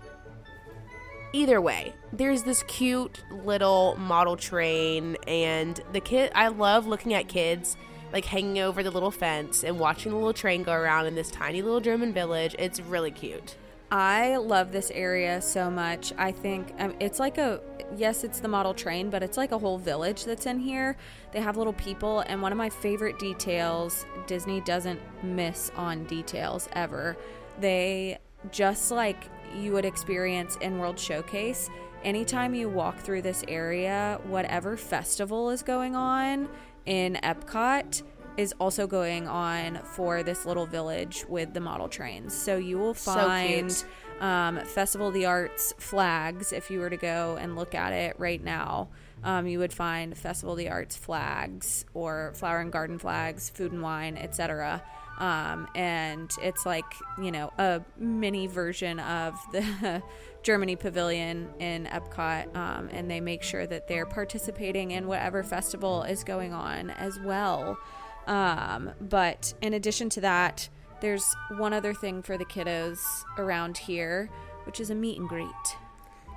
either 1.33 1.61
way 1.61 1.95
there's 2.13 2.43
this 2.43 2.63
cute 2.65 3.23
little 3.45 3.97
model 3.97 4.37
train 4.37 5.17
and 5.27 5.81
the 5.93 6.01
kid 6.01 6.31
i 6.35 6.49
love 6.49 6.87
looking 6.87 7.15
at 7.15 7.27
kids 7.27 7.77
like 8.13 8.27
hanging 8.27 8.59
over 8.59 8.83
the 8.83 8.91
little 8.91 9.11
fence 9.11 9.65
and 9.65 9.79
watching 9.79 10.13
the 10.13 10.17
little 10.19 10.35
train 10.35 10.63
go 10.63 10.73
around 10.73 11.07
in 11.07 11.15
this 11.15 11.31
tiny 11.31 11.63
little 11.63 11.81
german 11.81 12.13
village 12.13 12.55
it's 12.59 12.81
really 12.81 13.11
cute 13.11 13.57
I 13.95 14.37
love 14.39 14.73
this 14.73 14.91
area 14.91 15.43
so 15.43 15.71
much. 15.71 16.15
I 16.17 16.33
think 16.33 16.73
um, 16.79 16.95
it's 16.99 17.21
like 17.21 17.37
a 17.37 17.61
yes, 17.95 18.25
it's 18.25 18.41
the 18.41 18.49
model 18.49 18.73
train, 18.73 19.11
but 19.11 19.23
it's 19.23 19.37
like 19.37 19.53
a 19.53 19.59
whole 19.59 19.77
village 19.77 20.25
that's 20.25 20.47
in 20.47 20.59
here. 20.61 20.97
They 21.33 21.43
have 21.43 21.59
little 21.59 21.75
people, 21.75 22.21
and 22.21 22.41
one 22.41 22.53
of 22.53 22.57
my 22.57 22.71
favorite 22.71 23.19
details 23.19 24.07
Disney 24.27 24.63
doesn't 24.63 24.99
miss 25.23 25.71
on 25.77 26.05
details 26.05 26.71
ever. 26.73 27.19
They 27.61 28.17
just 28.51 28.91
like 28.91 29.29
you 29.57 29.73
would 29.73 29.85
experience 29.85 30.57
in 30.61 30.79
World 30.79 30.99
Showcase. 30.99 31.71
Anytime 32.03 32.55
you 32.55 32.69
walk 32.69 32.99
through 32.99 33.23
this 33.23 33.45
area, 33.47 34.21
whatever 34.25 34.77
festival 34.77 35.51
is 35.51 35.63
going 35.63 35.95
on 35.95 36.49
in 36.85 37.15
Epcot, 37.23 38.03
is 38.37 38.55
also 38.59 38.87
going 38.87 39.29
on 39.29 39.79
for 39.85 40.23
this 40.23 40.47
little 40.47 40.67
village 40.67 41.25
with 41.29 41.53
the 41.53 41.61
model 41.61 41.89
trains. 41.89 42.35
So 42.35 42.57
you 42.57 42.79
will 42.79 42.95
find 42.95 43.69
cute. 43.69 44.23
um, 44.23 44.59
Festival 44.65 45.09
of 45.09 45.15
the 45.15 45.27
Arts 45.27 45.75
flags 45.79 46.53
if 46.53 46.71
you 46.71 46.81
were 46.81 46.91
to 46.91 46.97
go 46.97 47.37
and 47.39 47.57
look 47.57 47.75
at 47.75 47.93
it 47.93 48.19
right 48.19 48.43
now. 48.43 48.89
Um, 49.23 49.47
you 49.47 49.59
would 49.59 49.73
find 49.73 50.17
Festival 50.17 50.55
of 50.55 50.59
the 50.59 50.71
Arts 50.71 50.97
flags 50.97 51.85
or 51.95 52.33
Flower 52.35 52.61
and 52.61 52.73
Garden 52.73 52.99
flags, 52.99 53.51
Food 53.51 53.73
and 53.73 53.83
Wine, 53.83 54.17
etc. 54.17 54.83
Um, 55.23 55.69
and 55.77 56.35
it's 56.43 56.67
like 56.67 56.85
you 57.17 57.31
know 57.31 57.53
a 57.57 57.81
mini 57.97 58.49
version 58.49 58.99
of 58.99 59.39
the 59.53 60.03
Germany 60.43 60.75
Pavilion 60.75 61.49
in 61.61 61.87
Epcot, 61.87 62.55
um, 62.57 62.89
and 62.91 63.09
they 63.09 63.21
make 63.21 63.45
sure 63.45 63.65
that 63.65 63.87
they're 63.87 64.05
participating 64.05 64.91
in 64.91 65.07
whatever 65.07 65.45
festival 65.45 66.03
is 66.03 66.25
going 66.25 66.53
on 66.53 66.91
as 66.91 67.21
well. 67.21 67.79
Um, 68.27 68.91
but 69.01 69.55
in 69.63 69.75
addition 69.75 70.11
to 70.11 70.21
that, 70.23 70.69
there's 71.01 71.25
one 71.57 71.73
other 71.73 71.95
thing 71.95 72.23
for 72.23 72.37
the 72.37 72.45
kiddos 72.45 72.99
around 73.39 73.79
here, 73.79 74.29
which 74.67 74.81
is 74.81 74.91
a 74.91 74.95
meet 74.97 75.21
and 75.21 75.29
greet. 75.29 75.47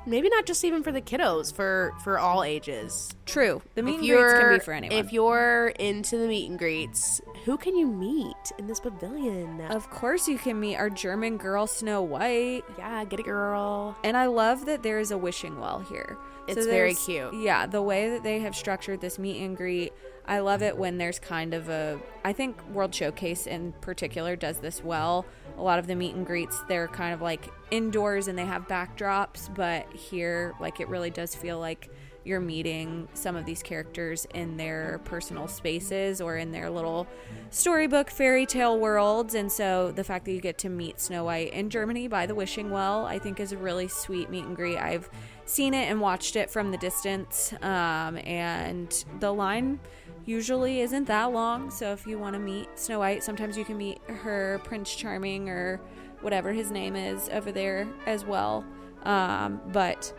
Maybe 0.05 0.29
not 0.29 0.45
just 0.45 0.63
even 0.63 0.83
for 0.83 0.91
the 0.91 1.01
kiddos 1.01 1.53
for 1.53 1.93
for 2.03 2.19
all 2.19 2.43
ages 2.43 3.15
True, 3.25 3.61
the 3.73 3.81
meet 3.83 3.95
if 3.95 4.01
and 4.01 4.09
greets 4.09 4.33
can 4.39 4.53
be 4.53 4.59
for 4.59 4.73
anyone. 4.73 4.97
if 4.97 5.11
you're 5.11 5.67
into 5.79 6.17
the 6.17 6.27
meet 6.27 6.49
and 6.49 6.59
greets 6.59 7.21
who 7.45 7.57
can 7.57 7.75
you 7.75 7.87
meet 7.87 8.51
in 8.59 8.67
this 8.67 8.79
pavilion 8.79 9.61
of 9.69 9.89
course, 9.89 10.27
you 10.27 10.37
can 10.37 10.59
meet 10.59 10.75
our 10.75 10.89
German 10.89 11.37
girl 11.37 11.67
Snow 11.67 12.01
White. 12.01 12.63
yeah 12.77 13.03
get 13.05 13.19
it 13.19 13.25
girl 13.25 13.97
And 14.03 14.15
I 14.15 14.27
love 14.27 14.65
that 14.65 14.83
there 14.83 14.99
is 14.99 15.11
a 15.11 15.17
wishing 15.17 15.59
well 15.59 15.79
here. 15.79 16.17
It's 16.47 16.67
very 16.67 16.93
cute. 16.93 17.33
Yeah, 17.33 17.65
the 17.65 17.81
way 17.81 18.11
that 18.11 18.21
they 18.23 18.39
have 18.41 18.55
structured 18.55 19.01
this 19.01 19.17
meet 19.17 19.41
and 19.43 19.57
greet, 19.57 19.93
I 20.27 20.39
love 20.39 20.61
it 20.61 20.77
when 20.77 20.99
there's 20.99 21.17
kind 21.17 21.55
of 21.55 21.69
a. 21.69 21.99
I 22.23 22.33
think 22.33 22.61
World 22.69 22.93
Showcase 22.93 23.47
in 23.47 23.71
particular 23.81 24.35
does 24.35 24.59
this 24.59 24.83
well. 24.83 25.25
A 25.57 25.61
lot 25.61 25.79
of 25.79 25.87
the 25.87 25.95
meet 25.95 26.15
and 26.15 26.25
greets, 26.25 26.61
they're 26.67 26.87
kind 26.87 27.13
of 27.13 27.21
like 27.21 27.49
indoors 27.71 28.27
and 28.27 28.37
they 28.37 28.45
have 28.45 28.67
backdrops, 28.67 29.53
but 29.55 29.91
here, 29.93 30.53
like, 30.59 30.79
it 30.79 30.89
really 30.89 31.09
does 31.09 31.33
feel 31.33 31.59
like 31.59 31.89
you're 32.25 32.39
meeting 32.39 33.07
some 33.13 33.35
of 33.35 33.45
these 33.45 33.61
characters 33.61 34.25
in 34.33 34.57
their 34.57 34.99
personal 35.05 35.47
spaces 35.47 36.19
or 36.19 36.37
in 36.37 36.51
their 36.51 36.71
little 36.71 37.07
storybook 37.51 38.09
fairy 38.09 38.47
tale 38.47 38.79
worlds. 38.79 39.35
And 39.35 39.51
so 39.51 39.91
the 39.91 40.03
fact 40.03 40.25
that 40.25 40.31
you 40.31 40.41
get 40.41 40.57
to 40.59 40.69
meet 40.69 40.99
Snow 40.99 41.23
White 41.23 41.53
in 41.53 41.69
Germany 41.69 42.07
by 42.07 42.25
the 42.25 42.33
Wishing 42.33 42.71
Well, 42.71 43.05
I 43.05 43.19
think 43.19 43.39
is 43.39 43.51
a 43.51 43.57
really 43.57 43.87
sweet 43.87 44.31
meet 44.31 44.45
and 44.45 44.55
greet. 44.55 44.77
I've 44.77 45.07
seen 45.45 45.75
it 45.75 45.89
and 45.89 46.01
watched 46.01 46.35
it 46.35 46.49
from 46.49 46.71
the 46.71 46.77
distance. 46.77 47.53
Um, 47.61 48.17
and 48.17 49.05
the 49.19 49.31
line 49.31 49.79
usually 50.25 50.81
isn't 50.81 51.05
that 51.05 51.31
long. 51.31 51.69
So 51.71 51.91
if 51.91 52.05
you 52.07 52.17
want 52.19 52.33
to 52.33 52.39
meet 52.39 52.67
Snow 52.75 52.99
White, 52.99 53.23
sometimes 53.23 53.57
you 53.57 53.65
can 53.65 53.77
meet 53.77 53.99
her 54.07 54.59
Prince 54.63 54.93
Charming 54.95 55.49
or 55.49 55.79
whatever 56.21 56.51
his 56.53 56.71
name 56.71 56.95
is 56.95 57.29
over 57.29 57.51
there 57.51 57.87
as 58.05 58.25
well. 58.25 58.65
Um, 59.03 59.61
but 59.71 60.11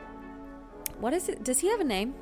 what 1.01 1.13
is 1.13 1.29
it? 1.29 1.43
Does 1.45 1.59
he 1.59 1.69
have 1.69 1.81
a 1.81 1.85
name? 1.85 2.15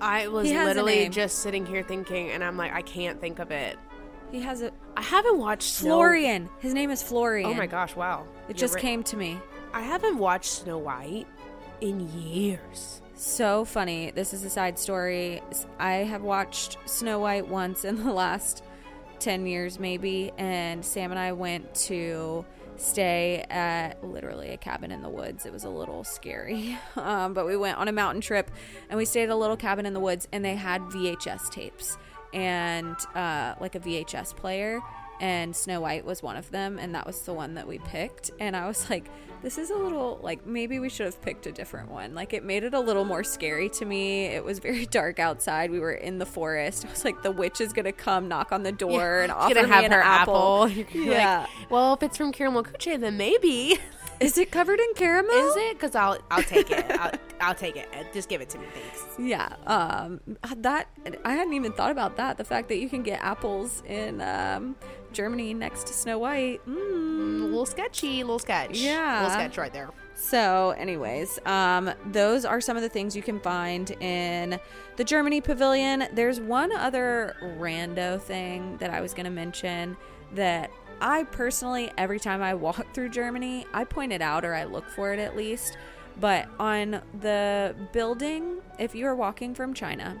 i 0.00 0.26
was 0.26 0.48
He 0.48 0.52
has 0.54 0.64
a 0.64 0.68
literally 0.70 1.08
just 1.08 1.38
sitting 1.38 1.64
here 1.64 1.80
thinking 1.84 2.30
and 2.30 2.42
i'm 2.42 2.56
like 2.56 2.72
i 2.72 2.82
can't 2.82 3.20
think 3.20 3.38
of 3.38 3.52
it 3.52 3.78
He 4.32 4.40
has 4.40 4.60
a 4.62 4.72
i 4.96 5.00
haven't 5.02 5.38
watched 5.38 5.74
Snow- 5.74 5.90
Florian. 5.94 6.48
His 6.58 6.74
name 6.74 6.90
is 6.90 7.04
Florian. 7.04 7.48
oh 7.50 7.54
my 7.54 7.68
gosh 7.68 7.94
wow 7.94 8.24
It 8.48 8.56
You're 8.56 8.62
just 8.62 8.74
right. 8.74 8.80
came 8.82 9.02
to 9.04 9.16
me. 9.16 9.38
i 9.72 9.80
haven't 9.80 10.18
watched 10.18 10.50
snow 10.50 10.78
white 10.78 11.26
in 11.80 12.08
years 12.18 13.01
So 13.24 13.64
funny. 13.64 14.10
This 14.10 14.34
is 14.34 14.42
a 14.42 14.50
side 14.50 14.80
story. 14.80 15.40
I 15.78 15.92
have 15.92 16.22
watched 16.22 16.76
Snow 16.86 17.20
White 17.20 17.46
once 17.46 17.84
in 17.84 17.94
the 18.04 18.12
last 18.12 18.64
10 19.20 19.46
years, 19.46 19.78
maybe, 19.78 20.32
and 20.38 20.84
Sam 20.84 21.12
and 21.12 21.20
I 21.20 21.30
went 21.30 21.72
to 21.86 22.44
stay 22.76 23.46
at 23.48 24.02
literally 24.02 24.48
a 24.48 24.56
cabin 24.56 24.90
in 24.90 25.02
the 25.02 25.08
woods. 25.08 25.46
It 25.46 25.52
was 25.52 25.62
a 25.62 25.70
little 25.70 26.02
scary. 26.02 26.76
Um, 26.96 27.32
but 27.32 27.46
we 27.46 27.56
went 27.56 27.78
on 27.78 27.86
a 27.86 27.92
mountain 27.92 28.20
trip 28.20 28.50
and 28.90 28.98
we 28.98 29.04
stayed 29.04 29.24
at 29.24 29.30
a 29.30 29.36
little 29.36 29.56
cabin 29.56 29.86
in 29.86 29.94
the 29.94 30.00
woods, 30.00 30.26
and 30.32 30.44
they 30.44 30.56
had 30.56 30.82
VHS 30.82 31.48
tapes 31.50 31.96
and 32.34 32.96
uh, 33.14 33.54
like 33.60 33.76
a 33.76 33.80
VHS 33.80 34.34
player. 34.34 34.80
And 35.22 35.54
Snow 35.54 35.80
White 35.80 36.04
was 36.04 36.20
one 36.20 36.36
of 36.36 36.50
them, 36.50 36.78
and 36.80 36.94
that 36.96 37.06
was 37.06 37.22
the 37.22 37.32
one 37.32 37.54
that 37.54 37.66
we 37.68 37.78
picked. 37.78 38.32
And 38.40 38.56
I 38.56 38.66
was 38.66 38.90
like, 38.90 39.08
this 39.40 39.56
is 39.56 39.70
a 39.70 39.74
little 39.76 40.18
like 40.22 40.44
maybe 40.46 40.78
we 40.80 40.88
should 40.88 41.06
have 41.06 41.20
picked 41.22 41.46
a 41.46 41.52
different 41.52 41.90
one. 41.92 42.12
Like 42.14 42.32
it 42.32 42.44
made 42.44 42.64
it 42.64 42.74
a 42.74 42.80
little 42.80 43.04
more 43.04 43.22
scary 43.24 43.68
to 43.70 43.84
me. 43.84 44.24
It 44.26 44.44
was 44.44 44.58
very 44.58 44.84
dark 44.90 45.20
outside. 45.20 45.70
We 45.70 45.78
were 45.80 45.92
in 45.92 46.18
the 46.18 46.26
forest. 46.26 46.84
I 46.84 46.90
was 46.90 47.04
like, 47.04 47.22
the 47.22 47.30
witch 47.30 47.60
is 47.60 47.72
gonna 47.72 47.92
come 47.92 48.26
knock 48.28 48.50
on 48.52 48.64
the 48.64 48.72
door 48.72 49.20
and 49.20 49.30
offer 49.32 49.54
gonna 49.54 49.68
me 49.68 49.72
have 49.74 49.84
an 49.84 49.92
her 49.92 50.00
apple. 50.02 50.64
apple, 50.64 50.68
You're 50.76 50.84
gonna 50.86 51.04
be 51.06 51.10
Yeah. 51.10 51.38
like, 51.40 51.70
well 51.70 51.94
if 51.94 52.02
it's 52.02 52.16
from 52.16 52.32
cuche 52.32 53.00
then 53.00 53.16
maybe 53.16 53.78
Is 54.22 54.38
it 54.38 54.50
covered 54.50 54.80
in 54.80 54.94
caramel? 54.94 55.34
is 55.34 55.56
it 55.56 55.74
because 55.74 55.94
i'll 55.94 56.18
i'll 56.30 56.42
take 56.42 56.70
it 56.70 56.84
I'll, 56.98 57.12
I'll 57.40 57.54
take 57.54 57.76
it 57.76 57.88
just 58.14 58.28
give 58.28 58.40
it 58.40 58.48
to 58.50 58.58
me 58.58 58.66
thanks 58.72 59.18
Yeah. 59.18 59.54
Um. 59.66 60.20
That 60.58 60.88
I 61.24 61.34
hadn't 61.34 61.54
even 61.54 61.72
thought 61.72 61.90
about 61.90 62.16
that. 62.16 62.38
The 62.38 62.44
fact 62.44 62.68
that 62.68 62.78
you 62.78 62.88
can 62.88 63.02
get 63.02 63.20
apples 63.22 63.82
in 63.86 64.20
um, 64.22 64.76
Germany 65.12 65.52
next 65.54 65.86
to 65.88 65.92
Snow 65.92 66.18
White. 66.18 66.60
Mm. 66.66 67.42
a 67.42 67.44
little 67.44 67.66
sketchy 67.66 68.20
a 68.20 68.24
little 68.24 68.38
sketch 68.38 68.78
Yeah. 68.78 69.20
a 69.20 69.22
little 69.24 69.34
sketch 69.38 69.58
right 69.58 69.72
there 69.72 69.90
So, 70.14 70.70
anyways, 70.78 71.38
um, 71.46 71.90
those 72.12 72.44
are 72.44 72.60
some 72.60 72.76
of 72.76 72.82
the 72.82 72.88
things 72.88 73.16
you 73.16 73.22
can 73.22 73.40
find 73.40 73.90
in 74.00 74.58
the 74.96 75.04
Germany 75.04 75.40
pavilion. 75.40 76.04
There's 76.12 76.40
one 76.40 76.70
other 76.72 77.34
rando 77.58 78.20
thing 78.20 78.76
that 78.78 78.90
I 78.90 79.00
was 79.00 79.14
going 79.14 79.24
to 79.24 79.30
mention 79.30 79.96
that 80.34 80.70
I 81.00 81.24
personally, 81.24 81.90
every 81.98 82.20
time 82.20 82.42
I 82.42 82.54
walk 82.54 82.94
through 82.94 83.10
Germany, 83.10 83.66
I 83.72 83.84
point 83.84 84.12
it 84.12 84.22
out 84.22 84.44
or 84.44 84.54
I 84.54 84.64
look 84.64 84.88
for 84.88 85.12
it 85.12 85.18
at 85.18 85.36
least. 85.36 85.76
But 86.20 86.48
on 86.58 87.00
the 87.20 87.74
building, 87.92 88.58
if 88.78 88.94
you 88.94 89.06
are 89.06 89.14
walking 89.14 89.54
from 89.54 89.74
China 89.74 90.20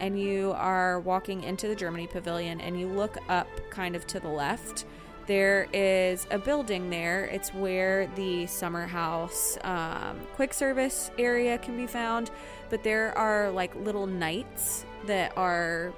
and 0.00 0.20
you 0.20 0.52
are 0.56 1.00
walking 1.00 1.42
into 1.42 1.68
the 1.68 1.74
Germany 1.74 2.06
pavilion 2.06 2.60
and 2.60 2.78
you 2.78 2.88
look 2.88 3.18
up 3.28 3.48
kind 3.70 3.96
of 3.96 4.06
to 4.08 4.20
the 4.20 4.28
left, 4.28 4.84
there 5.26 5.68
is 5.72 6.26
a 6.30 6.38
building 6.38 6.88
there. 6.88 7.26
It's 7.26 7.52
where 7.52 8.06
the 8.16 8.46
summer 8.46 8.86
house 8.86 9.58
um, 9.62 10.20
quick 10.34 10.54
service 10.54 11.10
area 11.18 11.58
can 11.58 11.76
be 11.76 11.86
found. 11.86 12.30
But 12.70 12.82
there 12.82 13.16
are 13.16 13.50
like 13.50 13.74
little 13.76 14.06
knights 14.06 14.84
that 15.06 15.36
are, 15.36 15.92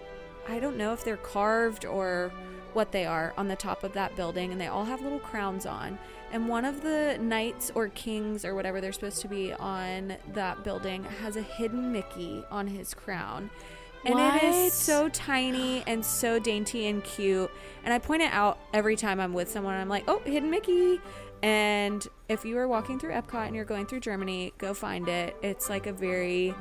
I 0.48 0.59
don't 0.59 0.76
know 0.76 0.92
if 0.92 1.04
they're 1.04 1.16
carved 1.16 1.85
or 1.85 2.33
what 2.74 2.92
they 2.92 3.04
are 3.04 3.33
on 3.37 3.48
the 3.48 3.56
top 3.56 3.85
of 3.85 3.92
that 3.94 4.16
building, 4.16 4.52
and 4.52 4.61
they 4.61 4.66
all 4.66 4.85
have 4.85 5.02
little 5.02 5.18
crowns 5.20 5.66
on. 5.66 5.98
And 6.33 6.48
one 6.48 6.64
of 6.64 6.83
the 6.83 7.18
knights 7.20 7.72
or 7.74 7.88
kings 7.88 8.44
or 8.44 8.54
whatever 8.54 8.80
they're 8.80 8.92
supposed 8.92 9.20
to 9.22 9.28
be 9.28 9.52
on 9.52 10.16
that 10.35 10.62
building 10.62 11.04
has 11.22 11.37
a 11.37 11.42
hidden 11.42 11.92
Mickey 11.92 12.44
on 12.50 12.66
his 12.66 12.94
crown. 12.94 13.50
And 14.04 14.14
it 14.14 14.22
What? 14.22 14.42
is 14.42 14.72
so 14.72 15.09
tiny 15.11 15.83
and 15.87 16.04
so 16.04 16.38
dainty 16.38 16.87
and 16.87 17.04
cute. 17.04 17.50
And 17.85 17.92
I 17.92 17.98
point 17.98 18.22
it 18.22 18.33
out 18.33 18.59
every 18.72 18.96
time 18.96 19.20
I'm 19.20 19.35
with 19.35 19.50
someone. 19.50 19.74
I'm 19.74 19.88
like, 19.88 20.04
oh, 20.09 20.20
hidden 20.24 20.50
Mickey. 20.50 21.00
And 21.42 22.06
if 22.28 22.44
you 22.44 22.56
are 22.59 22.68
walking 22.68 22.98
through 22.98 23.12
Epcot 23.12 23.46
and 23.46 23.56
you're 23.56 23.64
going 23.64 23.87
through 23.87 24.00
Germany, 24.00 24.52
go 24.59 24.72
find 24.72 25.09
it. 25.09 25.37
It's 25.42 25.68
like 25.68 25.87
a 25.87 25.92
very 25.92 26.54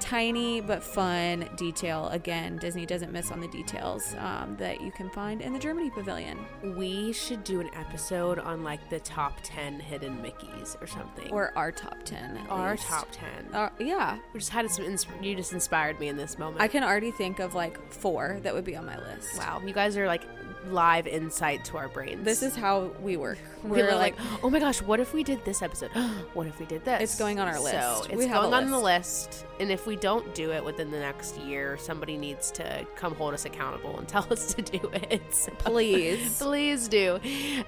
tiny 0.00 0.60
but 0.60 0.82
fun 0.82 1.48
detail. 1.56 2.08
Again, 2.08 2.56
Disney 2.58 2.86
doesn't 2.86 3.12
miss 3.12 3.30
on 3.30 3.40
the 3.40 3.48
details 3.48 4.14
um, 4.18 4.56
that 4.58 4.80
you 4.80 4.90
can 4.92 5.10
find 5.10 5.40
in 5.40 5.52
the 5.52 5.58
Germany 5.58 5.90
pavilion 5.90 6.38
We 6.76 7.12
should 7.12 7.44
do 7.44 7.60
an 7.60 7.70
episode 7.74 8.38
on 8.38 8.62
like 8.62 8.88
the 8.90 9.00
top 9.00 9.38
10 9.42 9.80
hidden 9.80 10.18
Mickeys 10.18 10.80
or 10.82 10.86
something. 10.86 11.30
or 11.30 11.52
our 11.56 11.72
top 11.72 11.96
10. 12.04 12.36
at 12.36 12.50
our 12.50 12.72
least. 12.72 12.84
top 12.86 13.08
10. 13.12 13.54
Uh, 13.54 13.68
yeah. 13.78 14.18
We 14.32 14.40
just 14.40 14.52
had 14.52 14.70
some, 14.70 14.84
you 15.22 15.34
just 15.34 15.52
inspired 15.52 15.98
me 16.00 16.08
in 16.08 16.16
this 16.16 16.38
moment. 16.38 16.60
I 16.60 16.68
can 16.68 16.82
already 16.84 17.10
think 17.10 17.38
of 17.38 17.54
like 17.54 17.78
four 17.92 18.38
that 18.42 18.54
would 18.54 18.64
be 18.64 18.76
on 18.76 18.86
my 18.86 18.98
list. 18.98 19.38
wow, 19.38 19.60
you 19.64 19.72
guys 19.72 19.96
are 19.96 20.06
like 20.06 20.22
live 20.72 21.06
insight 21.06 21.64
to 21.66 21.76
our 21.78 21.88
brains. 21.88 22.24
This 22.24 22.42
is 22.42 22.54
how 22.56 22.90
we 23.02 23.16
work. 23.16 23.38
We're 23.62 23.86
We're 23.86 23.94
like, 23.96 24.18
like, 24.18 24.44
oh 24.44 24.50
my 24.50 24.58
gosh, 24.58 24.80
what 24.82 25.00
if 25.00 25.12
we 25.12 25.24
did 25.24 25.44
this 25.44 25.62
episode? 25.62 25.90
what 26.34 26.46
if 26.46 26.58
we 26.60 26.66
did 26.66 26.84
this? 26.84 27.00
It's 27.02 27.18
going 27.18 27.40
on 27.40 27.48
our 27.48 27.56
So 27.56 27.62
list. 27.62 28.10
it's 28.10 28.16
We 28.18 28.26
have 28.26 28.42
going 28.42 28.54
on 28.54 28.70
the 28.70 28.78
list. 28.78 29.44
And 29.58 29.70
if 29.70 29.86
we 29.86 29.96
don't 29.96 30.34
do 30.34 30.52
it 30.52 30.64
within 30.64 30.90
the 30.90 30.98
next 31.00 31.36
year, 31.38 31.76
somebody 31.78 32.16
needs 32.16 32.50
to 32.52 32.86
come 32.94 33.14
hold 33.14 33.34
us 33.34 33.44
accountable 33.44 33.98
and 33.98 34.06
tell 34.16 34.26
us 34.30 34.54
to 34.54 34.62
do 34.62 34.90
it. 34.92 35.22
So- 35.34 35.52
please. 35.58 36.38
Please 36.46 36.88
do. 36.88 37.18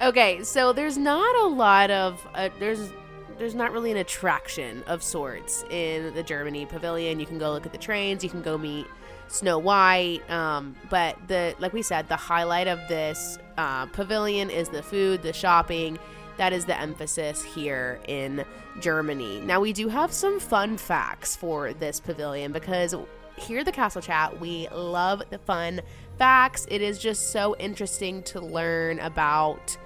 Okay, 0.03 0.43
so 0.45 0.73
there's 0.73 0.97
not 0.99 1.35
a 1.37 1.47
lot 1.47 1.91
of 1.91 2.27
uh, 2.35 2.49
there's 2.59 2.91
there's 3.39 3.55
not 3.55 3.73
really 3.73 3.91
an 3.93 3.97
attraction 3.99 4.83
of 4.89 5.01
sorts 5.03 5.65
in 5.71 6.13
the 6.15 6.23
Germany 6.23 6.67
pavilion. 6.67 7.21
You 7.21 7.27
can 7.27 7.39
go 7.39 7.53
look 7.53 7.67
at 7.67 7.73
the 7.73 7.79
trains. 7.79 8.25
You 8.25 8.31
can 8.31 8.43
go 8.43 8.59
meet 8.59 8.87
Snow 9.29 9.59
White. 9.59 10.29
Um, 10.31 10.75
but 10.91 11.17
the 11.29 11.55
like 11.59 11.73
we 11.73 11.83
said, 11.83 12.09
the 12.09 12.17
highlight 12.17 12.67
of 12.67 12.81
this 12.89 13.39
uh, 13.57 13.87
pavilion 13.87 14.51
is 14.51 14.69
the 14.69 14.83
food, 14.83 15.23
the 15.23 15.33
shopping. 15.33 15.99
That 16.37 16.53
is 16.53 16.65
the 16.67 16.79
emphasis 16.79 17.43
here 17.43 18.01
in 18.07 18.45
Germany. 18.81 19.41
Now 19.41 19.61
we 19.61 19.73
do 19.73 19.89
have 19.89 20.13
some 20.13 20.39
fun 20.39 20.77
facts 20.77 21.35
for 21.35 21.73
this 21.73 21.99
pavilion 21.99 22.53
because 22.53 22.95
here 23.37 23.61
at 23.61 23.67
the 23.67 23.73
Castle 23.73 24.03
Chat, 24.03 24.41
we 24.41 24.69
love 24.69 25.23
the 25.31 25.39
fun 25.39 25.81
facts. 26.19 26.67
It 26.71 26.83
is 26.83 26.99
just 26.99 27.33
so 27.33 27.57
interesting 27.59 28.23
to 28.25 28.41
learn 28.41 28.99
about 29.01 29.77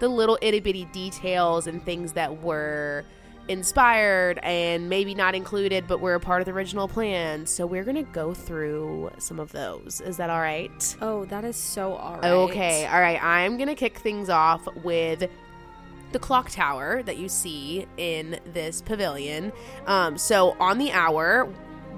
the 0.00 0.08
little 0.08 0.38
itty 0.40 0.60
bitty 0.60 0.84
details 0.86 1.66
and 1.66 1.82
things 1.84 2.12
that 2.12 2.42
were 2.42 3.04
inspired 3.48 4.38
and 4.42 4.88
maybe 4.88 5.14
not 5.14 5.34
included, 5.34 5.86
but 5.88 6.00
were 6.00 6.14
a 6.14 6.20
part 6.20 6.40
of 6.40 6.46
the 6.46 6.52
original 6.52 6.86
plan. 6.88 7.46
So 7.46 7.66
we're 7.66 7.84
gonna 7.84 8.02
go 8.02 8.34
through 8.34 9.10
some 9.18 9.40
of 9.40 9.52
those. 9.52 10.00
Is 10.00 10.16
that 10.18 10.30
all 10.30 10.40
right? 10.40 10.96
Oh, 11.00 11.24
that 11.26 11.44
is 11.44 11.56
so 11.56 11.94
alright. 11.94 12.24
Okay, 12.24 12.86
all 12.86 13.00
right. 13.00 13.22
I'm 13.22 13.56
gonna 13.56 13.74
kick 13.74 13.98
things 13.98 14.28
off 14.28 14.66
with 14.82 15.28
the 16.12 16.18
clock 16.18 16.50
tower 16.50 17.02
that 17.02 17.18
you 17.18 17.28
see 17.28 17.86
in 17.96 18.40
this 18.52 18.80
pavilion. 18.82 19.52
Um, 19.86 20.16
so 20.16 20.56
on 20.58 20.78
the 20.78 20.90
hour, 20.92 21.44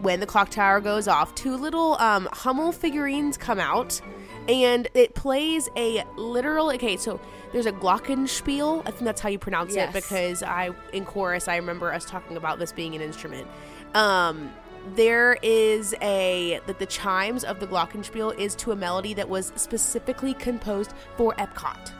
when 0.03 0.21
the 0.21 0.27
clock 0.27 0.51
tower 0.51 0.81
goes 0.81 1.07
off, 1.07 1.35
two 1.35 1.57
little 1.57 1.95
um, 1.99 2.29
Hummel 2.33 2.73
figurines 2.73 3.37
come 3.37 3.61
out, 3.61 4.01
and 4.49 4.89
it 4.95 5.15
plays 5.15 5.69
a 5.77 6.05
literal. 6.17 6.71
Okay, 6.73 6.97
so 6.97 7.21
there's 7.53 7.67
a 7.67 7.73
glockenspiel. 7.73 8.81
I 8.87 8.91
think 8.91 9.03
that's 9.05 9.21
how 9.21 9.29
you 9.29 9.39
pronounce 9.39 9.75
Yes. 9.75 9.89
it 9.95 10.03
because 10.03 10.43
I 10.43 10.71
in 10.93 11.05
chorus 11.05 11.49
I 11.49 11.57
remember 11.57 11.93
us 11.93 12.05
talking 12.05 12.37
about 12.37 12.59
this 12.59 12.73
being 12.73 12.95
an 12.95 13.01
instrument. 13.01 13.47
Um, 13.95 14.51
there 14.95 15.37
is 15.43 15.95
a 16.01 16.61
that 16.67 16.79
the 16.79 16.87
chimes 16.87 17.45
of 17.45 17.61
the 17.61 17.67
glockenspiel 17.67 18.39
is 18.39 18.55
to 18.57 18.73
a 18.73 18.77
melody 18.77 19.13
that 19.15 19.29
was 19.29 19.53
specifically 19.57 20.35
composed 20.35 20.93
for 21.17 21.35
Epcot. 21.35 21.93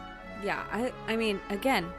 Yeah, 0.43 0.63
I 0.73 0.93
I 1.07 1.17
mean, 1.17 1.41
again, 1.51 1.93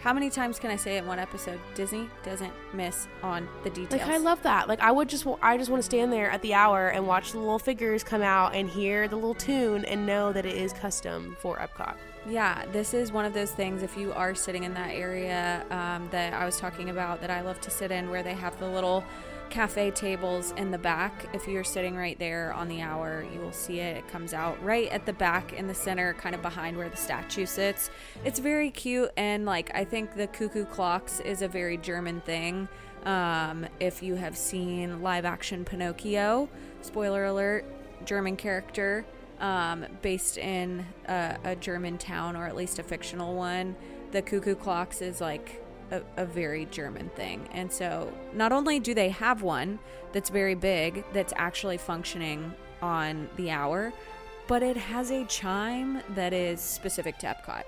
how 0.00 0.12
many 0.12 0.30
times 0.30 0.58
can 0.58 0.70
I 0.70 0.76
say 0.76 0.96
it 0.96 1.00
in 1.00 1.06
one 1.06 1.18
episode? 1.18 1.60
Disney 1.74 2.08
doesn't 2.22 2.52
miss 2.72 3.08
on 3.22 3.48
the 3.64 3.70
details. 3.70 4.00
Like 4.00 4.10
I 4.10 4.18
love 4.18 4.42
that. 4.42 4.68
Like 4.68 4.80
I 4.80 4.90
would 4.90 5.08
just, 5.08 5.26
I 5.42 5.56
just 5.58 5.70
want 5.70 5.82
to 5.82 5.84
stand 5.86 6.12
there 6.12 6.30
at 6.30 6.40
the 6.42 6.54
hour 6.54 6.88
and 6.88 7.06
watch 7.06 7.32
the 7.32 7.38
little 7.38 7.58
figures 7.58 8.04
come 8.04 8.22
out 8.22 8.54
and 8.54 8.68
hear 8.68 9.08
the 9.08 9.16
little 9.16 9.34
tune 9.34 9.84
and 9.84 10.06
know 10.06 10.32
that 10.32 10.46
it 10.46 10.56
is 10.56 10.72
custom 10.72 11.36
for 11.40 11.56
Epcot. 11.56 11.96
Yeah, 12.28 12.64
this 12.72 12.94
is 12.94 13.10
one 13.10 13.24
of 13.24 13.32
those 13.32 13.52
things. 13.52 13.82
If 13.82 13.96
you 13.96 14.12
are 14.12 14.34
sitting 14.34 14.64
in 14.64 14.74
that 14.74 14.90
area 14.90 15.64
um, 15.70 16.08
that 16.10 16.34
I 16.34 16.44
was 16.44 16.58
talking 16.58 16.90
about, 16.90 17.20
that 17.20 17.30
I 17.30 17.40
love 17.40 17.60
to 17.62 17.70
sit 17.70 17.90
in, 17.90 18.10
where 18.10 18.22
they 18.22 18.34
have 18.34 18.58
the 18.58 18.68
little 18.68 19.02
cafe 19.50 19.90
tables 19.90 20.52
in 20.56 20.70
the 20.70 20.78
back. 20.78 21.26
If 21.32 21.46
you're 21.48 21.64
sitting 21.64 21.96
right 21.96 22.18
there 22.18 22.52
on 22.52 22.68
the 22.68 22.80
hour, 22.80 23.24
you 23.32 23.40
will 23.40 23.52
see 23.52 23.80
it. 23.80 23.96
It 23.96 24.08
comes 24.08 24.34
out 24.34 24.62
right 24.62 24.88
at 24.88 25.06
the 25.06 25.12
back 25.12 25.52
in 25.52 25.66
the 25.66 25.74
center, 25.74 26.14
kind 26.14 26.34
of 26.34 26.42
behind 26.42 26.76
where 26.76 26.88
the 26.88 26.96
statue 26.96 27.46
sits. 27.46 27.90
It's 28.24 28.38
very 28.38 28.70
cute, 28.70 29.10
and 29.16 29.44
like 29.44 29.70
I 29.74 29.84
think 29.84 30.14
the 30.14 30.26
cuckoo 30.26 30.64
clocks 30.64 31.20
is 31.20 31.42
a 31.42 31.48
very 31.48 31.76
German 31.76 32.20
thing. 32.20 32.68
Um, 33.04 33.66
if 33.80 34.02
you 34.02 34.16
have 34.16 34.36
seen 34.36 35.02
live 35.02 35.24
action 35.24 35.64
Pinocchio, 35.64 36.48
spoiler 36.82 37.24
alert, 37.24 37.64
German 38.04 38.36
character 38.36 39.04
um, 39.40 39.86
based 40.02 40.38
in 40.38 40.84
a, 41.06 41.36
a 41.44 41.56
German 41.56 41.98
town 41.98 42.36
or 42.36 42.46
at 42.46 42.56
least 42.56 42.78
a 42.78 42.82
fictional 42.82 43.34
one. 43.34 43.76
The 44.10 44.22
cuckoo 44.22 44.54
clocks 44.54 45.00
is 45.00 45.20
like 45.20 45.62
a, 45.90 46.02
a 46.16 46.26
very 46.26 46.66
German 46.66 47.08
thing. 47.10 47.48
And 47.52 47.70
so 47.72 48.12
not 48.32 48.52
only 48.52 48.80
do 48.80 48.94
they 48.94 49.08
have 49.10 49.42
one 49.42 49.78
that's 50.12 50.30
very 50.30 50.54
big, 50.54 51.04
that's 51.12 51.32
actually 51.36 51.78
functioning 51.78 52.52
on 52.82 53.28
the 53.36 53.50
hour, 53.50 53.92
but 54.46 54.62
it 54.62 54.76
has 54.76 55.10
a 55.10 55.24
chime 55.26 56.02
that 56.14 56.32
is 56.32 56.60
specific 56.60 57.18
to 57.18 57.26
Epcot. 57.26 57.64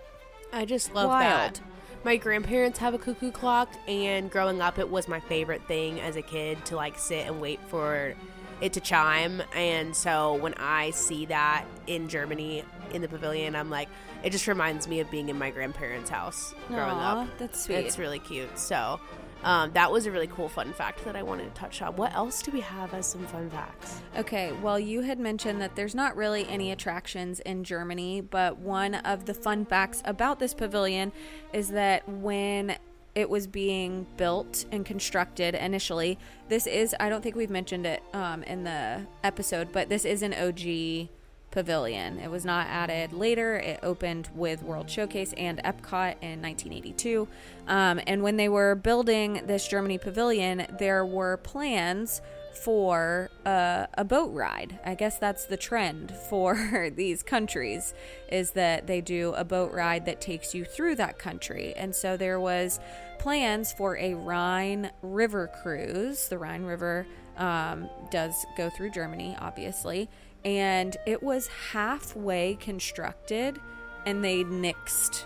I 0.53 0.65
just 0.65 0.95
love 0.95 1.09
Wild. 1.09 1.55
that. 1.55 1.61
My 2.03 2.17
grandparents 2.17 2.79
have 2.79 2.95
a 2.95 2.99
cuckoo 2.99 3.31
clock, 3.31 3.69
and 3.87 4.31
growing 4.31 4.63
up, 4.63 4.79
it 4.79 4.89
was 4.89 5.07
my 5.07 5.21
favorite 5.21 5.63
thing 5.69 6.01
as 6.01 6.17
a 6.17 6.23
kid 6.23 6.65
to 6.67 6.77
like 6.77 6.99
sit 6.99 7.27
and 7.27 7.41
wait 7.41 7.61
for 7.69 8.15
it 8.63 8.73
to 8.73 8.81
chime. 8.81 9.43
And 9.55 9.95
so 9.95 10.35
when 10.37 10.55
I 10.55 10.91
see 10.91 11.27
that 11.27 11.65
in 11.87 12.09
Germany 12.09 12.65
in 12.93 13.03
the 13.03 13.09
pavilion, 13.09 13.55
I'm 13.55 13.69
like, 13.69 13.89
it 14.23 14.31
just 14.31 14.47
reminds 14.47 14.87
me 14.89 15.01
of 15.01 15.11
being 15.11 15.29
in 15.29 15.39
my 15.39 15.51
grandparents' 15.51 16.11
house 16.11 16.55
growing 16.69 16.91
Aw, 16.91 17.23
up. 17.23 17.29
that's 17.39 17.65
sweet. 17.65 17.77
It's 17.77 17.99
really 17.99 18.19
cute. 18.19 18.59
So 18.59 19.01
um, 19.43 19.71
that 19.73 19.91
was 19.91 20.07
a 20.07 20.11
really 20.11 20.27
cool 20.27 20.49
fun 20.49 20.73
fact 20.73 21.05
that 21.05 21.17
I 21.17 21.23
wanted 21.23 21.55
to 21.55 21.61
touch 21.61 21.81
on. 21.81 21.97
What 21.97 22.15
else 22.15 22.43
do 22.43 22.51
we 22.51 22.61
have 22.61 22.93
as 22.93 23.07
some 23.07 23.27
fun 23.27 23.49
facts? 23.51 24.03
Okay, 24.19 24.53
well, 24.63 24.79
you 24.79 25.01
had 25.03 25.19
mentioned 25.19 25.61
that 25.63 25.77
there's 25.77 25.95
not 25.95 26.17
really 26.17 26.47
any 26.49 26.73
attractions 26.73 27.41
in 27.41 27.65
Germany, 27.65 28.21
but 28.21 28.59
one 28.59 28.97
of 28.97 29.25
the 29.25 29.35
fun 29.35 29.65
facts 29.65 30.03
about 30.05 30.39
this 30.39 30.53
pavilion 30.53 31.13
is 31.53 31.71
that 31.71 32.07
when 32.09 32.77
it 33.15 33.29
was 33.29 33.47
being 33.47 34.07
built 34.17 34.67
and 34.71 34.85
constructed 34.85 35.55
initially, 35.55 36.19
this 36.49 36.67
is, 36.67 36.95
I 37.01 37.09
don't 37.09 37.23
think 37.23 37.35
we've 37.35 37.51
mentioned 37.51 37.87
it 37.87 38.03
um, 38.13 38.43
in 38.45 38.65
the 38.65 39.07
episode, 39.25 39.73
but 39.73 39.89
this 39.89 40.05
is 40.05 40.23
an 40.23 40.35
OG 40.35 41.09
pavilion. 41.51 42.19
It 42.19 42.31
was 42.31 42.45
not 42.45 42.67
added 42.69 43.13
later. 43.13 43.57
It 43.57 43.81
opened 43.83 44.29
with 44.35 44.63
World 44.63 44.89
Showcase 44.89 45.33
and 45.37 45.59
Epcot 45.59 46.17
in 46.21 46.41
1982. 46.41 47.29
Um, 47.67 48.01
and 48.07 48.23
when 48.23 48.37
they 48.37 48.49
were 48.49 48.75
building 48.75 49.43
this 49.47 49.67
Germany 49.67 49.99
pavilion, 49.99 50.67
there 50.79 51.05
were 51.05 51.37
plans 51.39 52.21
for 52.53 53.31
uh, 53.47 53.87
a 53.95 54.05
boat 54.05 54.33
ride. 54.33 54.79
I 54.85 54.95
guess 54.95 55.19
that's 55.19 55.47
the 55.47 55.57
trend 55.57 56.13
for 56.29 56.91
these 56.95 57.23
countries 57.23 57.95
is 58.31 58.53
that 58.53 58.87
they 58.87 59.01
do 59.01 59.33
a 59.37 59.45
boat 59.45 59.73
ride 59.73 60.07
that 60.07 60.21
takes 60.21 60.55
you 60.55 60.65
through 60.65 60.97
that 60.97 61.19
country. 61.19 61.73
And 61.77 61.95
so 61.95 62.17
there 62.17 62.39
was 62.41 62.81
plans 63.19 63.73
for 63.73 63.97
a 63.99 64.15
Rhine 64.15 64.91
River 65.03 65.51
cruise. 65.63 66.29
The 66.29 66.39
Rhine 66.39 66.65
River 66.65 67.07
um, 67.37 67.89
does 68.11 68.35
go 68.57 68.69
through 68.71 68.91
Germany, 68.91 69.37
obviously, 69.41 70.09
and 70.45 70.97
it 71.07 71.23
was 71.23 71.49
halfway 71.73 72.57
constructed, 72.57 73.61
and 74.07 74.25
they 74.25 74.45
nixed 74.45 75.25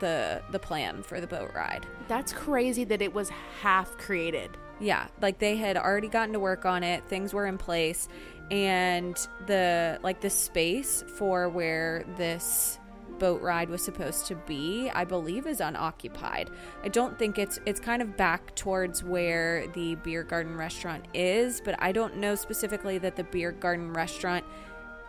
the 0.00 0.42
the 0.50 0.58
plan 0.58 1.02
for 1.02 1.20
the 1.20 1.26
boat 1.26 1.50
ride. 1.54 1.86
That's 2.08 2.32
crazy 2.32 2.84
that 2.84 3.02
it 3.02 3.14
was 3.14 3.30
half 3.60 3.96
created. 3.98 4.50
Yeah, 4.80 5.06
like 5.20 5.38
they 5.38 5.56
had 5.56 5.76
already 5.76 6.08
gotten 6.08 6.32
to 6.32 6.40
work 6.40 6.64
on 6.64 6.82
it, 6.82 7.04
things 7.08 7.32
were 7.32 7.46
in 7.46 7.58
place, 7.58 8.08
and 8.50 9.16
the 9.46 9.98
like 10.02 10.20
the 10.20 10.30
space 10.30 11.04
for 11.16 11.48
where 11.48 12.04
this 12.16 12.78
boat 13.18 13.40
ride 13.42 13.68
was 13.68 13.82
supposed 13.82 14.26
to 14.26 14.34
be, 14.34 14.90
I 14.94 15.04
believe 15.04 15.46
is 15.46 15.60
unoccupied. 15.60 16.50
I 16.82 16.88
don't 16.88 17.18
think 17.18 17.38
it's 17.38 17.58
it's 17.66 17.80
kind 17.80 18.02
of 18.02 18.16
back 18.16 18.54
towards 18.54 19.02
where 19.02 19.66
the 19.68 19.94
beer 19.96 20.22
garden 20.22 20.56
restaurant 20.56 21.06
is, 21.14 21.60
but 21.64 21.74
I 21.78 21.92
don't 21.92 22.16
know 22.16 22.34
specifically 22.34 22.98
that 22.98 23.16
the 23.16 23.24
beer 23.24 23.52
garden 23.52 23.92
restaurant 23.92 24.44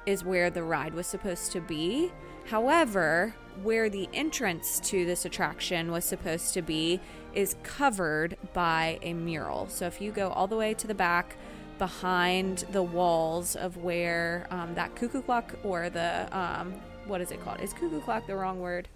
is 0.06 0.24
where 0.24 0.49
the 0.49 0.64
ride 0.64 0.93
was 0.93 1.08
supposed 1.08 1.51
to 1.53 1.62
be. 1.62 2.12
However, 2.45 3.34
where 3.64 3.89
the 3.89 4.08
entrance 4.14 4.80
to 4.82 5.06
this 5.06 5.26
attraction 5.26 5.91
was 5.91 6.06
supposed 6.06 6.53
to 6.53 6.62
be 6.62 6.99
is 7.34 7.56
covered 7.64 8.38
by 8.53 8.99
a 9.01 9.14
mural. 9.14 9.68
So 9.68 9.88
if 9.88 9.99
you 9.99 10.12
go 10.12 10.30
all 10.30 10.47
the 10.47 10.58
way 10.58 10.74
to 10.76 10.88
the 10.88 10.93
back 10.93 11.38
behind 11.78 12.66
the 12.72 12.84
walls 12.84 13.56
of 13.56 13.78
where 13.78 14.47
um, 14.49 14.76
that 14.76 14.95
cuckoo 14.95 15.22
clock 15.22 15.56
or 15.64 15.89
the 15.89 16.28
um, 16.38 16.74
what 17.08 17.22
is 17.22 17.32
it 17.32 17.43
called? 17.43 17.62
Is 17.62 17.74
cuckoo 17.74 18.01
clock 18.01 18.28
the 18.28 18.36
wrong 18.36 18.60
word? 18.60 18.88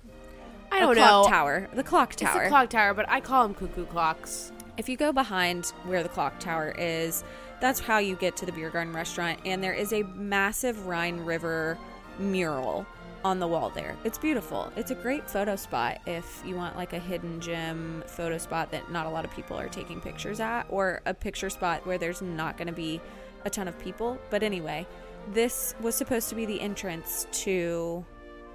I 0.72 0.80
don't 0.80 0.96
know. 0.96 1.02
clock 1.02 1.26
know. 1.26 1.30
Tower. 1.30 1.70
The 1.74 1.84
clock 1.84 2.16
tower. 2.16 2.36
It's 2.36 2.44
the 2.46 2.50
clock 2.50 2.70
tower, 2.70 2.94
but 2.94 3.10
I 3.10 3.20
call 3.20 3.44
them 3.44 3.56
cuckoo 3.56 3.86
clocks. 3.86 4.52
If 4.78 4.88
you 4.88 4.98
go 4.98 5.12
behind 5.12 5.68
where 5.84 6.04
the 6.04 6.10
clock 6.10 6.40
tower 6.40 6.74
is, 6.78 7.24
that's 7.60 7.80
how 7.80 7.98
you 7.98 8.16
get 8.16 8.38
to 8.38 8.46
the 8.46 8.52
beer 8.52 8.70
garden 8.70 8.94
restaurant. 8.94 9.40
And 9.46 9.64
there 9.64 9.74
is 9.74 9.92
a 9.92 10.04
massive 10.04 10.86
Rhine 10.86 11.20
River 11.20 11.78
mural 12.18 12.86
on 13.26 13.40
the 13.40 13.48
wall 13.48 13.70
there. 13.70 13.98
It's 14.06 14.18
beautiful. 14.18 14.72
It's 14.78 14.92
a 14.92 14.96
great 14.96 15.30
photo 15.30 15.56
spot 15.56 16.00
if 16.06 16.42
you 16.46 16.56
want 16.56 16.78
like 16.78 16.94
a 16.94 17.00
hidden 17.00 17.42
gem 17.42 18.04
photo 18.08 18.38
spot 18.38 18.72
that 18.72 18.92
not 18.92 19.06
a 19.06 19.10
lot 19.10 19.26
of 19.26 19.32
people 19.32 19.58
are 19.58 19.68
taking 19.68 20.00
pictures 20.00 20.40
at, 20.40 20.64
or 20.70 21.02
a 21.06 21.14
picture 21.14 21.50
spot 21.50 21.86
where 21.86 21.98
there's 21.98 22.22
not 22.22 22.58
going 22.58 22.68
to 22.68 22.74
be 22.74 23.02
a 23.44 23.50
ton 23.50 23.68
of 23.68 23.78
people. 23.80 24.18
But 24.30 24.44
anyway, 24.44 24.88
this 25.32 25.76
was 25.82 25.96
supposed 25.96 26.30
to 26.30 26.36
be 26.36 26.46
the 26.46 26.60
entrance 26.60 27.28
to 27.32 28.06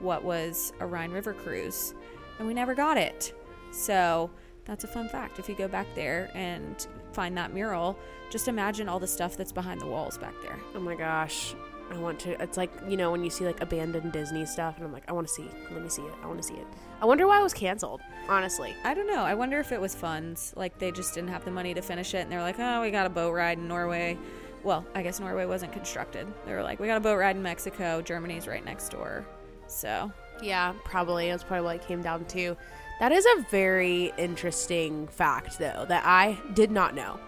what 0.00 0.24
was 0.24 0.72
a 0.80 0.86
Rhine 0.86 1.10
River 1.10 1.32
cruise, 1.32 1.94
and 2.38 2.46
we 2.46 2.54
never 2.54 2.74
got 2.74 2.96
it. 2.96 3.32
So 3.70 4.30
that's 4.64 4.84
a 4.84 4.88
fun 4.88 5.08
fact. 5.08 5.38
If 5.38 5.48
you 5.48 5.54
go 5.54 5.68
back 5.68 5.86
there 5.94 6.30
and 6.34 6.86
find 7.12 7.36
that 7.36 7.52
mural, 7.52 7.98
just 8.30 8.48
imagine 8.48 8.88
all 8.88 8.98
the 8.98 9.06
stuff 9.06 9.36
that's 9.36 9.52
behind 9.52 9.80
the 9.80 9.86
walls 9.86 10.18
back 10.18 10.34
there. 10.42 10.58
Oh 10.74 10.80
my 10.80 10.94
gosh. 10.94 11.54
I 11.90 11.98
want 11.98 12.18
to. 12.20 12.42
It's 12.42 12.56
like, 12.56 12.70
you 12.88 12.96
know, 12.96 13.10
when 13.10 13.22
you 13.22 13.30
see 13.30 13.44
like 13.44 13.60
abandoned 13.60 14.10
Disney 14.10 14.46
stuff, 14.46 14.76
and 14.76 14.86
I'm 14.86 14.92
like, 14.92 15.04
I 15.06 15.12
want 15.12 15.28
to 15.28 15.32
see. 15.32 15.48
Let 15.70 15.82
me 15.82 15.88
see 15.90 16.02
it. 16.02 16.14
I 16.22 16.26
want 16.26 16.40
to 16.40 16.42
see 16.42 16.54
it. 16.54 16.66
I 17.00 17.04
wonder 17.04 17.26
why 17.26 17.38
it 17.38 17.42
was 17.42 17.52
canceled, 17.52 18.00
honestly. 18.26 18.74
I 18.84 18.94
don't 18.94 19.06
know. 19.06 19.22
I 19.22 19.34
wonder 19.34 19.60
if 19.60 19.70
it 19.70 19.80
was 19.80 19.94
funds. 19.94 20.54
Like 20.56 20.78
they 20.78 20.90
just 20.90 21.14
didn't 21.14 21.28
have 21.28 21.44
the 21.44 21.50
money 21.50 21.74
to 21.74 21.82
finish 21.82 22.14
it, 22.14 22.18
and 22.18 22.32
they're 22.32 22.40
like, 22.40 22.58
"Oh, 22.58 22.80
we 22.80 22.90
got 22.90 23.04
a 23.04 23.10
boat 23.10 23.32
ride 23.32 23.58
in 23.58 23.68
Norway." 23.68 24.16
Well, 24.64 24.84
I 24.94 25.02
guess 25.02 25.20
Norway 25.20 25.44
wasn't 25.44 25.72
constructed. 25.72 26.26
They 26.46 26.52
were 26.52 26.62
like, 26.62 26.80
"We 26.80 26.86
got 26.86 26.96
a 26.96 27.00
boat 27.00 27.18
ride 27.18 27.36
in 27.36 27.42
Mexico. 27.42 28.00
Germany's 28.00 28.48
right 28.48 28.64
next 28.64 28.88
door." 28.88 29.24
So 29.66 30.10
Yeah, 30.42 30.72
probably. 30.84 31.30
That's 31.30 31.44
probably 31.44 31.64
what 31.64 31.76
it 31.76 31.86
came 31.86 32.02
down 32.02 32.24
to. 32.26 32.56
That 33.00 33.12
is 33.12 33.26
a 33.36 33.42
very 33.50 34.12
interesting 34.16 35.06
fact, 35.08 35.58
though, 35.58 35.84
that 35.88 36.04
I 36.04 36.38
did 36.54 36.70
not 36.70 36.94
know. 36.94 37.18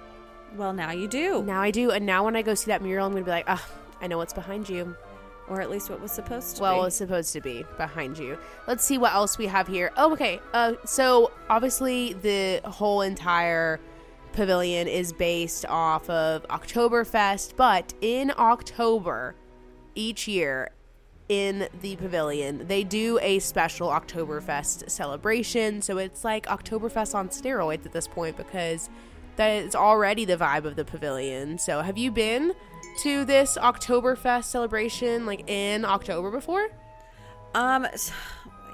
Well, 0.57 0.73
now 0.73 0.93
you 0.93 1.09
do. 1.09 1.43
Now 1.43 1.61
I 1.61 1.71
do. 1.71 1.91
And 1.91 2.07
now 2.07 2.25
when 2.25 2.37
I 2.37 2.43
go 2.43 2.55
see 2.55 2.71
that 2.71 2.83
mural, 2.83 3.07
I'm 3.07 3.13
going 3.13 3.25
to 3.25 3.27
be 3.27 3.31
like, 3.31 3.45
ah, 3.49 3.65
I 4.01 4.07
know 4.07 4.17
what's 4.19 4.33
behind 4.33 4.69
you. 4.69 4.97
Or 5.49 5.61
at 5.61 5.71
least 5.71 5.91
what 5.91 6.01
was 6.01 6.11
supposed 6.13 6.57
to 6.57 6.63
well, 6.63 6.83
be. 6.83 6.87
it's 6.89 6.97
supposed 6.97 7.33
to 7.35 7.41
be 7.41 7.65
behind 7.77 8.19
you. 8.19 8.39
Let's 8.67 8.85
see 8.85 8.99
what 8.99 9.13
else 9.13 9.39
we 9.39 9.47
have 9.47 9.69
here. 9.69 9.93
Oh, 9.97 10.13
okay. 10.13 10.41
Uh, 10.53 10.75
so 10.85 11.31
obviously 11.49 12.15
the 12.15 12.61
whole 12.65 13.03
entire 13.03 13.79
pavilion 14.37 14.87
is 14.87 15.13
based 15.13 15.65
off 15.67 16.09
of 16.11 16.47
Oktoberfest, 16.49 17.57
but 17.57 17.95
in 18.03 18.33
October 18.39 19.35
each 19.95 20.29
year 20.29 20.71
in 21.29 21.69
the 21.81 21.97
pavilion, 21.97 22.69
they 22.69 22.85
do 22.85 23.19
a 23.21 23.39
special 23.41 23.89
Oktoberfest 23.89 24.89
celebration. 24.91 25.83
So 25.83 25.99
it's 25.99 26.23
like 26.23 26.47
Oktoberfest 26.47 27.15
on 27.15 27.31
steroids 27.31 27.87
at 27.87 27.93
this 27.93 28.07
point 28.07 28.37
because 28.37 28.91
that 29.37 29.49
is 29.65 29.75
already 29.75 30.25
the 30.25 30.37
vibe 30.37 30.67
of 30.67 30.77
the 30.77 30.85
pavilion. 30.85 31.59
So 31.59 31.81
have 31.81 31.99
you 31.99 32.13
been 32.13 32.53
to 33.03 33.25
this 33.25 33.57
Oktoberfest 33.57 34.45
celebration 34.45 35.27
like 35.27 35.49
in 35.49 35.85
October 35.85 36.31
before? 36.31 36.69
Um, 37.55 37.87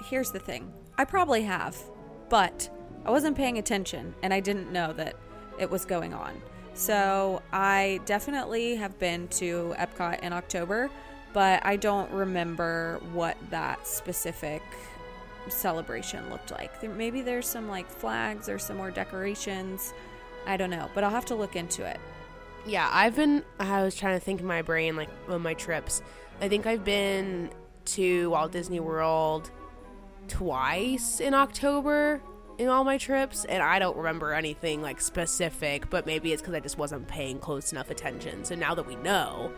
here's 0.09 0.31
the 0.31 0.39
thing. 0.39 0.73
I 0.97 1.05
probably 1.05 1.43
have, 1.43 1.77
but 2.29 2.69
I 3.05 3.11
wasn't 3.11 3.35
paying 3.35 3.57
attention 3.57 4.13
and 4.21 4.33
I 4.33 4.41
didn't 4.41 4.71
know 4.71 4.93
that 4.93 5.15
it 5.59 5.69
was 5.69 5.85
going 5.85 6.13
on. 6.13 6.41
So 6.73 7.41
I 7.51 7.99
definitely 8.05 8.75
have 8.75 8.97
been 8.99 9.27
to 9.29 9.75
Epcot 9.77 10.21
in 10.21 10.33
October, 10.33 10.89
but 11.31 11.65
I 11.65 11.75
don't 11.75 12.11
remember 12.11 12.99
what 13.13 13.37
that 13.49 13.87
specific 13.87 14.61
celebration 15.49 16.29
looked 16.29 16.51
like. 16.51 16.81
There, 16.81 16.89
maybe 16.89 17.21
there's 17.21 17.47
some 17.47 17.67
like 17.67 17.89
flags 17.89 18.49
or 18.49 18.57
some 18.57 18.77
more 18.77 18.91
decorations. 18.91 19.93
I 20.45 20.57
don't 20.57 20.69
know, 20.69 20.89
but 20.93 21.03
I'll 21.03 21.11
have 21.11 21.25
to 21.25 21.35
look 21.35 21.55
into 21.55 21.85
it. 21.85 21.99
Yeah, 22.65 22.89
I've 22.91 23.15
been. 23.15 23.43
I 23.59 23.83
was 23.83 23.95
trying 23.95 24.17
to 24.17 24.23
think 24.23 24.39
in 24.39 24.47
my 24.47 24.61
brain, 24.61 24.95
like 24.95 25.09
on 25.27 25.41
my 25.41 25.53
trips. 25.53 26.01
I 26.41 26.49
think 26.49 26.65
I've 26.65 26.83
been 26.83 27.49
to 27.85 28.29
Walt 28.31 28.51
Disney 28.51 28.79
World 28.79 29.51
twice 30.27 31.19
in 31.19 31.33
October 31.33 32.21
in 32.57 32.69
all 32.69 32.83
my 32.83 32.97
trips, 32.97 33.45
and 33.45 33.61
I 33.61 33.79
don't 33.79 33.97
remember 33.97 34.33
anything 34.33 34.81
like 34.81 35.01
specific. 35.01 35.89
But 35.89 36.05
maybe 36.05 36.33
it's 36.33 36.41
because 36.41 36.53
I 36.53 36.59
just 36.59 36.77
wasn't 36.77 37.07
paying 37.07 37.39
close 37.39 37.71
enough 37.71 37.89
attention. 37.89 38.45
So 38.45 38.55
now 38.55 38.75
that 38.75 38.87
we 38.87 38.95
know, 38.97 39.51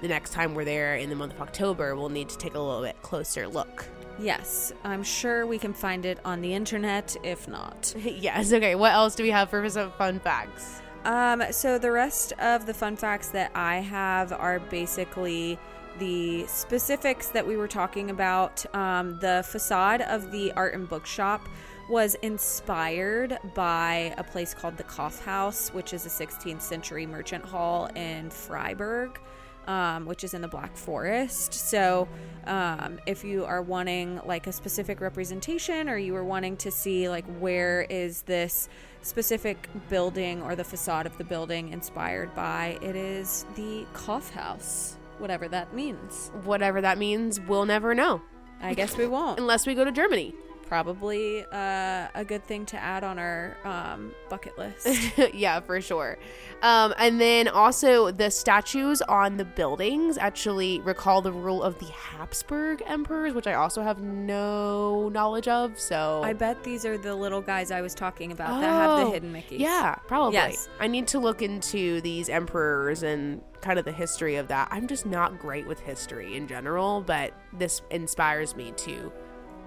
the 0.00 0.08
next 0.08 0.32
time 0.32 0.54
we're 0.54 0.64
there 0.64 0.96
in 0.96 1.10
the 1.10 1.16
month 1.16 1.34
of 1.34 1.40
October, 1.40 1.96
we'll 1.96 2.08
need 2.08 2.28
to 2.28 2.38
take 2.38 2.54
a 2.54 2.60
little 2.60 2.82
bit 2.82 3.00
closer 3.02 3.48
look. 3.48 3.86
Yes, 4.18 4.72
I'm 4.84 5.02
sure 5.02 5.46
we 5.46 5.58
can 5.58 5.74
find 5.74 6.06
it 6.06 6.18
on 6.24 6.40
the 6.40 6.54
internet 6.54 7.16
if 7.22 7.48
not. 7.48 7.94
yes. 8.02 8.52
Okay. 8.52 8.74
What 8.74 8.92
else 8.92 9.14
do 9.14 9.22
we 9.22 9.30
have 9.30 9.50
for 9.50 9.68
some 9.68 9.90
fun 9.92 10.20
facts? 10.20 10.80
Um, 11.04 11.42
so 11.50 11.78
the 11.78 11.92
rest 11.92 12.32
of 12.40 12.66
the 12.66 12.74
fun 12.74 12.96
facts 12.96 13.28
that 13.28 13.52
I 13.54 13.76
have 13.76 14.32
are 14.32 14.58
basically 14.58 15.58
the 15.98 16.46
specifics 16.46 17.28
that 17.28 17.46
we 17.46 17.56
were 17.56 17.68
talking 17.68 18.10
about. 18.10 18.64
Um, 18.74 19.18
the 19.20 19.44
facade 19.46 20.02
of 20.02 20.32
the 20.32 20.52
art 20.52 20.74
and 20.74 20.88
bookshop 20.88 21.48
was 21.88 22.14
inspired 22.22 23.38
by 23.54 24.14
a 24.18 24.24
place 24.24 24.54
called 24.54 24.76
the 24.76 24.84
Kaufhaus, 24.84 25.72
which 25.72 25.92
is 25.92 26.06
a 26.06 26.08
16th 26.08 26.62
century 26.62 27.06
merchant 27.06 27.44
hall 27.44 27.86
in 27.94 28.30
Freiburg. 28.30 29.20
Um, 29.68 30.06
which 30.06 30.22
is 30.22 30.32
in 30.32 30.42
the 30.42 30.46
Black 30.48 30.76
Forest. 30.76 31.52
So, 31.52 32.06
um, 32.46 33.00
if 33.04 33.24
you 33.24 33.44
are 33.44 33.60
wanting 33.60 34.20
like 34.24 34.46
a 34.46 34.52
specific 34.52 35.00
representation, 35.00 35.88
or 35.88 35.98
you 35.98 36.14
are 36.14 36.22
wanting 36.22 36.56
to 36.58 36.70
see 36.70 37.08
like 37.08 37.24
where 37.40 37.82
is 37.90 38.22
this 38.22 38.68
specific 39.02 39.68
building 39.88 40.40
or 40.40 40.54
the 40.54 40.62
facade 40.62 41.04
of 41.04 41.18
the 41.18 41.24
building 41.24 41.72
inspired 41.72 42.32
by, 42.36 42.78
it 42.80 42.94
is 42.94 43.44
the 43.56 43.84
Kaufhaus, 43.92 44.94
whatever 45.18 45.48
that 45.48 45.74
means. 45.74 46.30
Whatever 46.44 46.80
that 46.82 46.96
means, 46.96 47.40
we'll 47.40 47.66
never 47.66 47.92
know 47.92 48.22
I 48.62 48.74
guess 48.74 48.96
we 48.96 49.06
won't. 49.08 49.40
unless 49.40 49.66
we 49.66 49.74
go 49.74 49.84
to 49.84 49.90
Germany. 49.90 50.32
Probably 50.66 51.44
uh, 51.52 52.08
a 52.14 52.24
good 52.26 52.44
thing 52.44 52.66
to 52.66 52.76
add 52.76 53.04
on 53.04 53.18
our 53.18 53.56
um, 53.64 54.12
bucket 54.28 54.58
list. 54.58 54.88
yeah, 55.34 55.60
for 55.60 55.80
sure. 55.80 56.18
Um, 56.62 56.92
and 56.98 57.20
then 57.20 57.48
also 57.48 58.10
the 58.10 58.30
statues 58.30 59.00
on 59.02 59.36
the 59.36 59.44
buildings 59.44 60.18
actually 60.18 60.80
recall 60.80 61.22
the 61.22 61.32
rule 61.32 61.62
of 61.62 61.78
the 61.78 61.86
Habsburg 61.86 62.82
emperors, 62.86 63.32
which 63.34 63.46
I 63.46 63.54
also 63.54 63.82
have 63.82 64.00
no 64.00 65.08
knowledge 65.10 65.48
of. 65.48 65.78
So 65.78 66.22
I 66.24 66.32
bet 66.32 66.64
these 66.64 66.84
are 66.84 66.98
the 66.98 67.14
little 67.14 67.40
guys 67.42 67.70
I 67.70 67.80
was 67.80 67.94
talking 67.94 68.32
about 68.32 68.60
that 68.60 68.66
have 68.66 68.98
the 68.98 69.06
Oh, 69.06 69.12
hidden 69.12 69.32
Mickeys. 69.32 69.60
Yeah, 69.60 69.94
probably. 70.06 70.34
Yes. 70.34 70.68
I 70.80 70.88
need 70.88 71.06
to 71.08 71.18
look 71.18 71.42
into 71.42 72.00
these 72.00 72.28
emperors 72.28 73.02
and 73.02 73.40
kind 73.60 73.78
of 73.78 73.84
the 73.84 73.92
history 73.92 74.36
of 74.36 74.48
that. 74.48 74.68
I'm 74.70 74.86
just 74.86 75.06
not 75.06 75.38
great 75.38 75.66
with 75.66 75.80
history 75.80 76.36
in 76.36 76.46
general, 76.48 77.00
but 77.02 77.32
this 77.52 77.82
inspires 77.90 78.56
me 78.56 78.72
to 78.78 79.12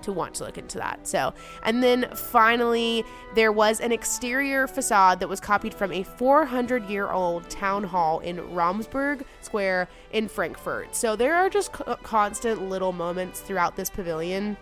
to 0.03 0.13
want 0.13 0.35
to 0.35 0.43
look 0.43 0.57
into 0.57 0.77
that. 0.77 1.07
So, 1.07 1.33
and 1.63 1.83
then 1.83 2.09
finally, 2.15 3.03
there 3.35 3.51
was 3.51 3.79
an 3.79 3.91
exterior 3.91 4.67
facade 4.67 5.19
that 5.19 5.29
was 5.29 5.39
copied 5.39 5.73
from 5.73 5.91
a 5.91 6.03
400 6.03 6.89
year 6.89 7.09
old 7.09 7.49
town 7.49 7.83
hall 7.83 8.19
in 8.19 8.37
Römerberg 8.37 9.23
Square 9.41 9.87
in 10.11 10.27
Frankfurt. 10.27 10.95
So, 10.95 11.15
there 11.15 11.35
are 11.35 11.49
just 11.49 11.71
co- 11.73 11.95
constant 12.03 12.69
little 12.69 12.91
moments 12.91 13.39
throughout 13.41 13.75
this 13.75 13.89
pavilion 13.89 14.57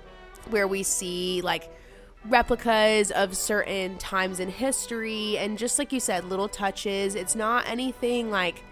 where 0.50 0.68
we 0.68 0.84
see 0.84 1.42
like 1.42 1.72
replicas 2.26 3.12
of 3.12 3.36
certain 3.38 3.98
times 3.98 4.40
in 4.40 4.50
history 4.50 5.38
and 5.38 5.58
just 5.58 5.80
like 5.80 5.94
you 5.94 6.00
said 6.00 6.26
little 6.26 6.50
touches 6.50 7.16
it's 7.16 7.36
not 7.36 7.68
anything 7.68 8.30
like 8.30 8.64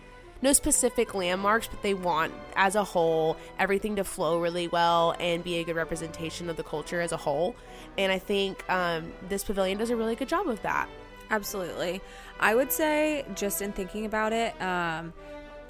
no 0.45 0.53
specific 0.53 1.13
landmarks 1.13 1.67
but 1.67 1.81
they 1.81 1.93
want 1.93 2.33
as 2.55 2.75
a 2.75 2.83
whole 2.83 3.35
everything 3.59 3.97
to 3.97 4.03
flow 4.03 4.39
really 4.39 4.67
well 4.69 5.15
and 5.19 5.43
be 5.43 5.57
a 5.57 5.63
good 5.63 5.75
representation 5.75 6.49
of 6.49 6.55
the 6.55 6.63
culture 6.63 7.01
as 7.01 7.11
a 7.11 7.17
whole 7.17 7.55
and 7.97 8.11
i 8.11 8.17
think 8.17 8.63
um, 8.69 9.11
this 9.27 9.43
pavilion 9.43 9.77
does 9.77 9.89
a 9.89 9.95
really 9.95 10.15
good 10.15 10.29
job 10.29 10.47
of 10.47 10.61
that 10.61 10.87
Absolutely. 11.31 12.01
I 12.39 12.55
would 12.55 12.71
say, 12.71 13.25
just 13.35 13.61
in 13.61 13.71
thinking 13.71 14.05
about 14.05 14.33
it, 14.33 14.59
um, 14.61 15.13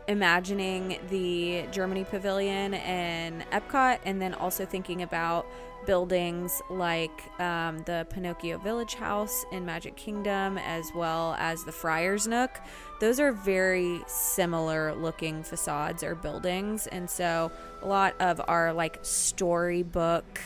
imagining 0.07 0.99
the 1.09 1.65
Germany 1.71 2.03
Pavilion 2.03 2.73
in 2.73 3.43
Epcot, 3.51 3.99
and 4.05 4.21
then 4.21 4.33
also 4.33 4.65
thinking 4.65 5.01
about 5.01 5.45
buildings 5.85 6.61
like 6.69 7.39
um, 7.39 7.83
the 7.85 8.07
Pinocchio 8.09 8.57
Village 8.57 8.95
House 8.95 9.45
in 9.51 9.65
Magic 9.65 9.95
Kingdom, 9.95 10.57
as 10.57 10.85
well 10.95 11.35
as 11.37 11.63
the 11.63 11.71
Friar's 11.71 12.27
Nook. 12.27 12.59
Those 12.99 13.19
are 13.19 13.31
very 13.31 14.01
similar 14.07 14.95
looking 14.95 15.43
facades 15.43 16.03
or 16.03 16.15
buildings, 16.15 16.87
and 16.87 17.09
so 17.09 17.51
a 17.81 17.87
lot 17.87 18.15
of 18.19 18.41
our 18.47 18.73
like 18.73 18.99
storybook 19.01 20.39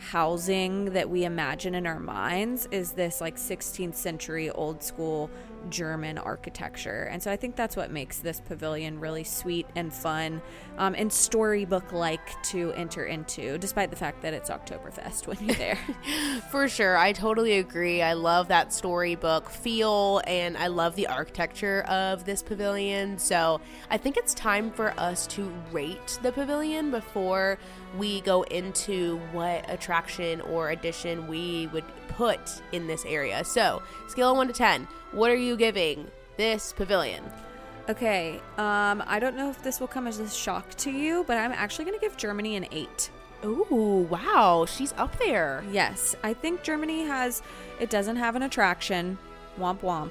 housing 0.00 0.86
that 0.86 1.10
we 1.10 1.24
imagine 1.24 1.74
in 1.74 1.86
our 1.86 2.00
minds 2.00 2.66
is 2.70 2.92
this 2.92 3.20
like 3.20 3.36
16th 3.36 3.94
century 3.94 4.48
old 4.50 4.82
school 4.82 5.30
German 5.68 6.18
architecture. 6.18 7.08
And 7.10 7.22
so 7.22 7.30
I 7.30 7.36
think 7.36 7.56
that's 7.56 7.76
what 7.76 7.90
makes 7.90 8.18
this 8.18 8.40
pavilion 8.40 8.98
really 9.00 9.24
sweet 9.24 9.66
and 9.76 9.92
fun 9.92 10.40
um, 10.78 10.94
and 10.96 11.12
storybook 11.12 11.92
like 11.92 12.42
to 12.44 12.72
enter 12.72 13.04
into, 13.04 13.58
despite 13.58 13.90
the 13.90 13.96
fact 13.96 14.22
that 14.22 14.32
it's 14.32 14.50
Oktoberfest 14.50 15.26
when 15.26 15.38
you're 15.40 15.56
there. 15.56 15.78
For 16.50 16.68
sure. 16.68 16.96
I 16.96 17.12
totally 17.12 17.58
agree. 17.58 18.02
I 18.02 18.14
love 18.14 18.48
that 18.48 18.72
storybook 18.72 19.50
feel 19.50 20.22
and 20.26 20.56
I 20.56 20.68
love 20.68 20.96
the 20.96 21.06
architecture 21.06 21.82
of 21.82 22.24
this 22.24 22.42
pavilion. 22.42 23.18
So 23.18 23.60
I 23.90 23.98
think 23.98 24.16
it's 24.16 24.34
time 24.34 24.70
for 24.70 24.98
us 24.98 25.26
to 25.28 25.52
rate 25.70 26.18
the 26.22 26.32
pavilion 26.32 26.90
before 26.90 27.58
we 27.98 28.20
go 28.20 28.42
into 28.42 29.18
what 29.32 29.64
attraction 29.68 30.40
or 30.42 30.70
addition 30.70 31.26
we 31.26 31.68
would 31.68 31.84
put 32.08 32.62
in 32.72 32.86
this 32.86 33.04
area. 33.04 33.44
So, 33.44 33.82
scale 34.08 34.30
of 34.30 34.36
1 34.36 34.48
to 34.48 34.52
10, 34.52 34.86
what 35.12 35.30
are 35.30 35.36
you 35.36 35.56
giving 35.56 36.10
this 36.36 36.72
pavilion? 36.72 37.24
Okay, 37.88 38.36
um, 38.56 39.02
I 39.06 39.18
don't 39.18 39.36
know 39.36 39.50
if 39.50 39.62
this 39.62 39.80
will 39.80 39.88
come 39.88 40.06
as 40.06 40.20
a 40.20 40.28
shock 40.28 40.68
to 40.76 40.90
you, 40.90 41.24
but 41.26 41.36
I'm 41.36 41.52
actually 41.52 41.86
going 41.86 41.98
to 41.98 42.00
give 42.00 42.16
Germany 42.16 42.56
an 42.56 42.66
8. 42.70 43.10
Ooh, 43.44 44.06
wow, 44.10 44.66
she's 44.68 44.92
up 44.98 45.18
there. 45.18 45.64
Yes, 45.72 46.14
I 46.22 46.34
think 46.34 46.62
Germany 46.62 47.04
has, 47.04 47.42
it 47.80 47.90
doesn't 47.90 48.16
have 48.16 48.36
an 48.36 48.42
attraction, 48.42 49.18
womp 49.58 49.80
womp. 49.80 50.10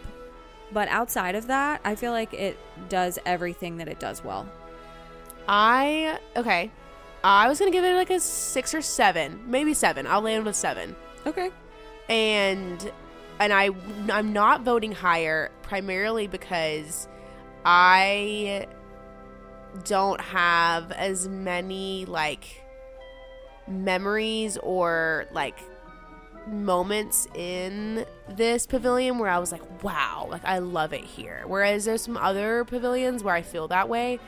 But 0.71 0.87
outside 0.89 1.35
of 1.35 1.47
that, 1.47 1.81
I 1.85 1.95
feel 1.95 2.11
like 2.11 2.33
it 2.33 2.57
does 2.89 3.17
everything 3.25 3.77
that 3.77 3.87
it 3.87 3.99
does 3.99 4.23
well. 4.23 4.47
I, 5.47 6.19
okay, 6.35 6.71
I 7.23 7.47
was 7.47 7.59
going 7.59 7.71
to 7.71 7.77
give 7.77 7.83
it 7.83 7.95
like 7.95 8.09
a 8.09 8.19
six 8.19 8.73
or 8.73 8.81
seven, 8.81 9.41
maybe 9.47 9.73
seven. 9.73 10.07
I'll 10.07 10.21
land 10.21 10.45
with 10.45 10.55
seven. 10.55 10.95
Okay. 11.25 11.51
And, 12.07 12.91
and 13.39 13.53
I, 13.53 13.69
I'm 14.11 14.33
not 14.33 14.61
voting 14.61 14.93
higher 14.93 15.51
primarily 15.61 16.27
because 16.27 17.07
I 17.65 18.67
don't 19.83 20.21
have 20.21 20.91
as 20.91 21.27
many 21.27 22.05
like 22.05 22.63
memories 23.67 24.57
or 24.57 25.27
like 25.31 25.59
moments 26.47 27.27
in 27.35 28.05
this 28.27 28.65
pavilion 28.65 29.19
where 29.19 29.29
I 29.29 29.37
was 29.39 29.51
like, 29.51 29.83
wow, 29.83 30.27
like 30.29 30.43
I 30.45 30.59
love 30.59 30.93
it 30.93 31.03
here. 31.03 31.43
Whereas 31.45 31.85
there's 31.85 32.01
some 32.01 32.17
other 32.17 32.65
pavilions 32.65 33.23
where 33.23 33.35
I 33.35 33.41
feel 33.41 33.67
that 33.67 33.89
way. 33.89 34.19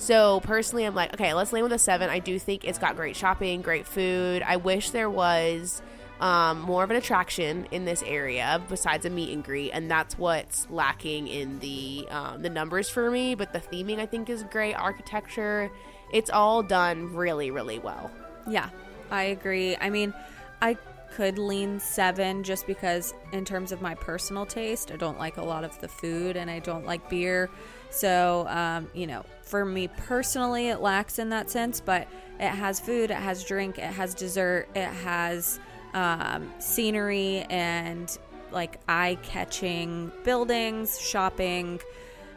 So 0.00 0.40
personally, 0.40 0.86
I'm 0.86 0.94
like, 0.94 1.12
okay, 1.12 1.34
let's 1.34 1.52
land 1.52 1.62
with 1.62 1.74
a 1.74 1.78
seven. 1.78 2.08
I 2.08 2.20
do 2.20 2.38
think 2.38 2.64
it's 2.64 2.78
got 2.78 2.96
great 2.96 3.14
shopping, 3.14 3.60
great 3.60 3.86
food. 3.86 4.42
I 4.42 4.56
wish 4.56 4.90
there 4.90 5.10
was 5.10 5.82
um, 6.20 6.62
more 6.62 6.82
of 6.82 6.90
an 6.90 6.96
attraction 6.96 7.68
in 7.70 7.84
this 7.84 8.02
area 8.04 8.62
besides 8.70 9.04
a 9.04 9.10
meet 9.10 9.30
and 9.30 9.44
greet, 9.44 9.72
and 9.72 9.90
that's 9.90 10.16
what's 10.16 10.66
lacking 10.70 11.28
in 11.28 11.58
the 11.58 12.06
um, 12.08 12.40
the 12.40 12.48
numbers 12.48 12.88
for 12.88 13.10
me. 13.10 13.34
But 13.34 13.52
the 13.52 13.60
theming 13.60 13.98
I 13.98 14.06
think 14.06 14.30
is 14.30 14.42
great, 14.44 14.72
architecture, 14.72 15.70
it's 16.14 16.30
all 16.30 16.62
done 16.62 17.14
really, 17.14 17.50
really 17.50 17.78
well. 17.78 18.10
Yeah, 18.48 18.70
I 19.10 19.24
agree. 19.24 19.76
I 19.76 19.90
mean, 19.90 20.14
I 20.62 20.78
could 21.12 21.38
lean 21.38 21.78
seven 21.78 22.42
just 22.42 22.66
because, 22.66 23.12
in 23.32 23.44
terms 23.44 23.70
of 23.70 23.82
my 23.82 23.94
personal 23.96 24.46
taste, 24.46 24.90
I 24.92 24.96
don't 24.96 25.18
like 25.18 25.36
a 25.36 25.44
lot 25.44 25.62
of 25.62 25.78
the 25.80 25.88
food 25.88 26.38
and 26.38 26.50
I 26.50 26.60
don't 26.60 26.86
like 26.86 27.10
beer. 27.10 27.50
So, 27.90 28.46
um, 28.48 28.88
you 28.94 29.06
know, 29.06 29.24
for 29.42 29.64
me 29.64 29.88
personally, 29.88 30.68
it 30.68 30.80
lacks 30.80 31.18
in 31.18 31.30
that 31.30 31.50
sense, 31.50 31.80
but 31.80 32.08
it 32.38 32.48
has 32.48 32.80
food, 32.80 33.10
it 33.10 33.16
has 33.16 33.44
drink, 33.44 33.78
it 33.78 33.92
has 33.92 34.14
dessert, 34.14 34.68
it 34.74 34.86
has 34.86 35.58
um, 35.92 36.52
scenery 36.58 37.40
and 37.50 38.16
like 38.52 38.80
eye 38.88 39.18
catching 39.22 40.12
buildings, 40.24 41.00
shopping. 41.00 41.80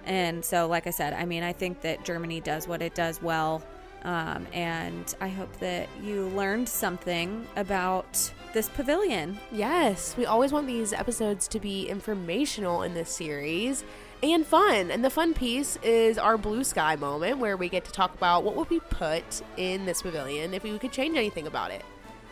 And 0.06 0.44
so, 0.44 0.68
like 0.68 0.88
I 0.88 0.90
said, 0.90 1.14
I 1.14 1.26
mean, 1.26 1.44
I 1.44 1.54
think 1.54 1.82
that 1.82 2.04
Germany 2.04 2.42
does 2.42 2.68
what 2.68 2.82
it 2.82 2.96
does 2.96 3.22
well. 3.22 3.64
Um, 4.04 4.46
and 4.52 5.16
I 5.22 5.30
hope 5.30 5.56
that 5.60 5.88
you 6.04 6.28
learned 6.30 6.68
something 6.68 7.48
about 7.56 8.32
this 8.54 8.68
pavilion. 8.68 9.40
Yes, 9.52 10.18
we 10.18 10.26
always 10.26 10.52
want 10.52 10.68
these 10.68 10.92
episodes 10.92 11.48
to 11.50 11.60
be 11.60 11.88
informational 11.88 12.84
in 12.84 12.94
this 12.94 13.10
series 13.10 13.86
and 14.32 14.46
fun. 14.46 14.90
And 14.92 15.04
the 15.04 15.10
fun 15.10 15.34
piece 15.34 15.78
is 15.84 16.18
our 16.18 16.38
blue 16.38 16.64
sky 16.64 16.96
moment 16.96 17.40
where 17.40 17.58
we 17.58 17.68
get 17.68 17.84
to 17.86 17.92
talk 17.92 18.14
about 18.16 18.44
what 18.44 18.56
would 18.56 18.70
we 18.70 18.80
put 18.80 19.42
in 19.58 19.86
this 19.86 20.02
pavilion 20.02 20.54
if 20.54 20.64
we 20.64 20.78
could 20.80 20.92
change 20.92 21.18
anything 21.18 21.48
about 21.48 21.72
it. 21.72 21.84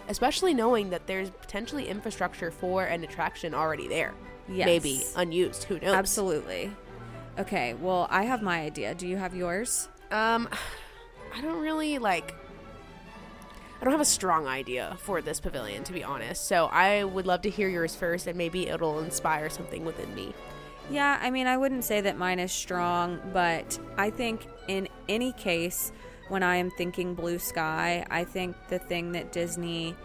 Especially 0.08 0.54
knowing 0.54 0.90
that 0.92 1.08
there's 1.08 1.30
potentially 1.30 1.88
infrastructure 1.90 2.52
for 2.52 2.86
an 2.86 3.04
attraction 3.04 3.54
already 3.54 3.88
there. 3.88 4.14
Yes. 4.48 4.66
Maybe 4.66 5.04
unused, 5.16 5.66
who 5.66 5.80
knows? 5.80 5.94
Absolutely. 5.94 6.72
Okay, 7.38 7.74
well, 7.76 8.08
I 8.10 8.24
have 8.24 8.42
my 8.42 8.62
idea. 8.62 8.94
Do 8.96 9.08
you 9.08 9.18
have 9.18 9.36
yours? 9.36 9.90
Um 10.12 10.48
I 11.36 11.42
don't 11.42 11.62
really 11.62 11.98
like 11.98 12.36
I 13.80 13.84
don't 13.84 13.94
have 13.94 14.02
a 14.02 14.06
strong 14.06 14.48
idea 14.48 14.96
for 15.00 15.22
this 15.22 15.40
pavilion 15.40 15.84
to 15.86 15.94
be 15.94 16.04
honest. 16.04 16.46
So 16.48 16.68
I 16.68 17.04
would 17.04 17.26
love 17.26 17.42
to 17.42 17.50
hear 17.50 17.68
yours 17.68 17.96
first 17.96 18.28
and 18.28 18.38
maybe 18.38 18.68
it'll 18.68 19.00
inspire 19.00 19.50
something 19.50 19.84
within 19.84 20.14
me. 20.14 20.34
Yeah, 20.90 21.18
I 21.22 21.30
mean, 21.30 21.48
I 21.48 21.58
wouldn't 21.58 21.84
say 21.84 22.02
that 22.02 22.18
mine 22.18 22.40
is 22.40 22.52
strong, 22.52 23.20
but 23.32 23.80
I 23.98 24.10
think 24.10 24.48
in 24.68 24.90
any 25.08 25.32
case, 25.34 25.92
when 26.28 26.44
I 26.44 26.58
am 26.58 26.72
thinking 26.72 27.14
blue 27.14 27.40
sky, 27.40 28.06
I 28.10 28.24
think 28.24 28.56
the 28.70 28.80
thing 28.80 29.12
that 29.14 29.32
Disney 29.32 29.96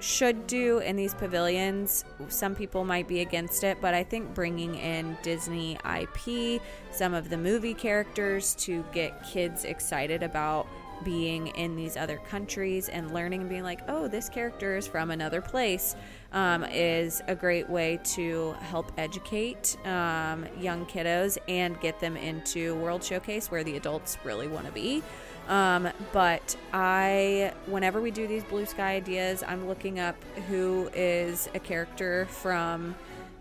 should 0.00 0.46
do 0.46 0.78
in 0.78 0.96
these 0.96 1.14
pavilions, 1.14 2.04
some 2.28 2.54
people 2.54 2.84
might 2.84 3.08
be 3.08 3.20
against 3.20 3.64
it, 3.64 3.78
but 3.80 3.94
I 3.94 4.04
think 4.04 4.34
bringing 4.34 4.76
in 4.76 5.16
Disney 5.22 5.76
IP, 5.84 6.62
some 6.92 7.14
of 7.14 7.30
the 7.30 7.36
movie 7.36 7.74
characters 7.74 8.54
to 8.56 8.84
get 8.92 9.22
kids 9.24 9.64
excited 9.64 10.22
about 10.22 10.68
being 11.04 11.48
in 11.48 11.76
these 11.76 11.96
other 11.96 12.18
countries 12.28 12.88
and 12.88 13.12
learning 13.12 13.40
and 13.40 13.48
being 13.48 13.62
like, 13.62 13.80
oh, 13.88 14.08
this 14.08 14.28
character 14.28 14.76
is 14.76 14.86
from 14.86 15.10
another 15.10 15.40
place, 15.40 15.96
um, 16.32 16.64
is 16.64 17.22
a 17.28 17.34
great 17.34 17.68
way 17.68 18.00
to 18.04 18.52
help 18.60 18.92
educate 18.98 19.76
um, 19.86 20.46
young 20.58 20.86
kiddos 20.86 21.38
and 21.48 21.80
get 21.80 22.00
them 22.00 22.16
into 22.16 22.74
World 22.76 23.02
Showcase 23.02 23.50
where 23.50 23.64
the 23.64 23.76
adults 23.76 24.18
really 24.24 24.48
want 24.48 24.66
to 24.66 24.72
be. 24.72 25.02
Um, 25.48 25.88
but 26.12 26.56
I, 26.74 27.54
whenever 27.66 28.00
we 28.00 28.10
do 28.10 28.26
these 28.26 28.44
blue 28.44 28.66
sky 28.66 28.96
ideas, 28.96 29.42
I'm 29.46 29.66
looking 29.66 29.98
up 29.98 30.22
who 30.48 30.90
is 30.94 31.48
a 31.54 31.58
character 31.58 32.26
from 32.26 32.94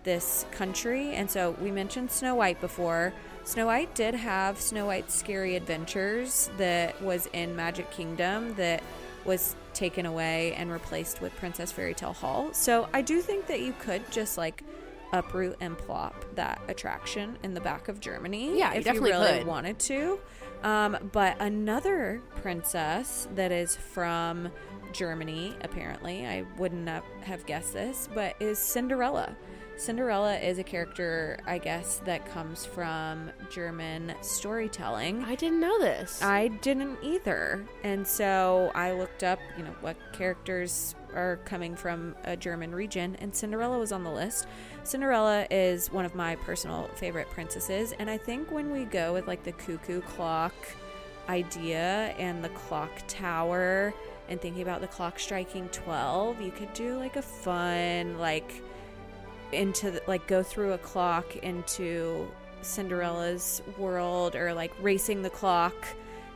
this 0.03 0.45
country. 0.51 1.13
And 1.15 1.29
so 1.29 1.51
we 1.61 1.69
mentioned 1.69 2.09
Snow 2.09 2.35
White 2.35 2.61
before. 2.61 3.13
Snow 3.47 3.67
White 3.67 3.95
did 3.95 4.13
have 4.13 4.59
Snow 4.59 4.85
White's 4.87 5.15
Scary 5.15 5.55
Adventures 5.55 6.49
that 6.57 7.01
was 7.01 7.29
in 7.31 7.55
Magic 7.55 7.89
Kingdom 7.91 8.53
that 8.55 8.83
was 9.23 9.55
taken 9.73 10.05
away 10.05 10.53
and 10.55 10.69
replaced 10.69 11.21
with 11.21 11.33
Princess 11.37 11.71
Fairy 11.71 11.93
Tale 11.93 12.11
Hall. 12.11 12.49
So 12.51 12.89
I 12.93 13.01
do 13.01 13.21
think 13.21 13.47
that 13.47 13.61
you 13.61 13.73
could 13.79 14.01
just 14.11 14.37
like 14.37 14.65
uproot 15.13 15.55
and 15.61 15.77
plop 15.77 16.25
that 16.35 16.59
attraction 16.67 17.37
in 17.41 17.53
the 17.53 17.61
back 17.61 17.87
of 17.87 18.01
Germany. 18.01 18.59
Yeah, 18.59 18.73
you 18.73 18.79
if 18.79 18.83
definitely 18.83 19.11
you 19.11 19.15
really 19.15 19.37
could. 19.37 19.47
wanted 19.47 19.79
to. 19.79 20.19
Um, 20.63 21.09
but 21.13 21.39
another 21.39 22.21
princess 22.41 23.29
that 23.35 23.53
is 23.53 23.77
from 23.77 24.51
Germany, 24.91 25.55
apparently, 25.61 26.27
I 26.27 26.43
wouldn't 26.57 26.89
have 27.21 27.45
guessed 27.45 27.71
this, 27.71 28.09
but 28.13 28.35
is 28.41 28.59
Cinderella. 28.59 29.37
Cinderella 29.77 30.37
is 30.37 30.57
a 30.57 30.63
character, 30.63 31.37
I 31.45 31.59
guess, 31.59 32.01
that 32.05 32.25
comes 32.25 32.65
from 32.65 33.29
German 33.51 34.13
storytelling. 34.21 35.23
I 35.23 35.35
didn't 35.35 35.59
know 35.59 35.79
this. 35.79 36.21
I 36.21 36.47
didn't 36.47 36.97
either. 37.03 37.63
And 37.83 38.05
so 38.05 38.71
I 38.73 38.93
looked 38.93 39.23
up, 39.23 39.39
you 39.55 39.63
know, 39.63 39.75
what 39.81 39.95
characters 40.13 40.95
are 41.13 41.37
coming 41.45 41.75
from 41.75 42.15
a 42.23 42.35
German 42.35 42.73
region, 42.73 43.15
and 43.19 43.35
Cinderella 43.35 43.77
was 43.77 43.91
on 43.91 44.03
the 44.03 44.11
list. 44.11 44.47
Cinderella 44.83 45.45
is 45.51 45.91
one 45.91 46.05
of 46.05 46.15
my 46.15 46.35
personal 46.37 46.89
favorite 46.95 47.29
princesses, 47.29 47.93
and 47.99 48.09
I 48.09 48.17
think 48.17 48.51
when 48.51 48.71
we 48.71 48.85
go 48.85 49.13
with 49.13 49.27
like 49.27 49.43
the 49.43 49.51
cuckoo 49.51 50.01
clock 50.01 50.55
idea 51.29 52.15
and 52.17 52.43
the 52.43 52.49
clock 52.49 52.91
tower 53.07 53.93
and 54.29 54.41
thinking 54.41 54.61
about 54.61 54.81
the 54.81 54.87
clock 54.87 55.19
striking 55.19 55.69
12, 55.69 56.41
you 56.41 56.51
could 56.51 56.73
do 56.73 56.97
like 56.97 57.15
a 57.15 57.21
fun, 57.21 58.17
like, 58.17 58.63
into 59.51 59.91
the, 59.91 60.01
like 60.07 60.27
go 60.27 60.43
through 60.43 60.73
a 60.73 60.77
clock 60.77 61.35
into 61.37 62.27
Cinderella's 62.61 63.61
world 63.77 64.35
or 64.35 64.53
like 64.53 64.71
racing 64.81 65.21
the 65.21 65.29
clock 65.29 65.73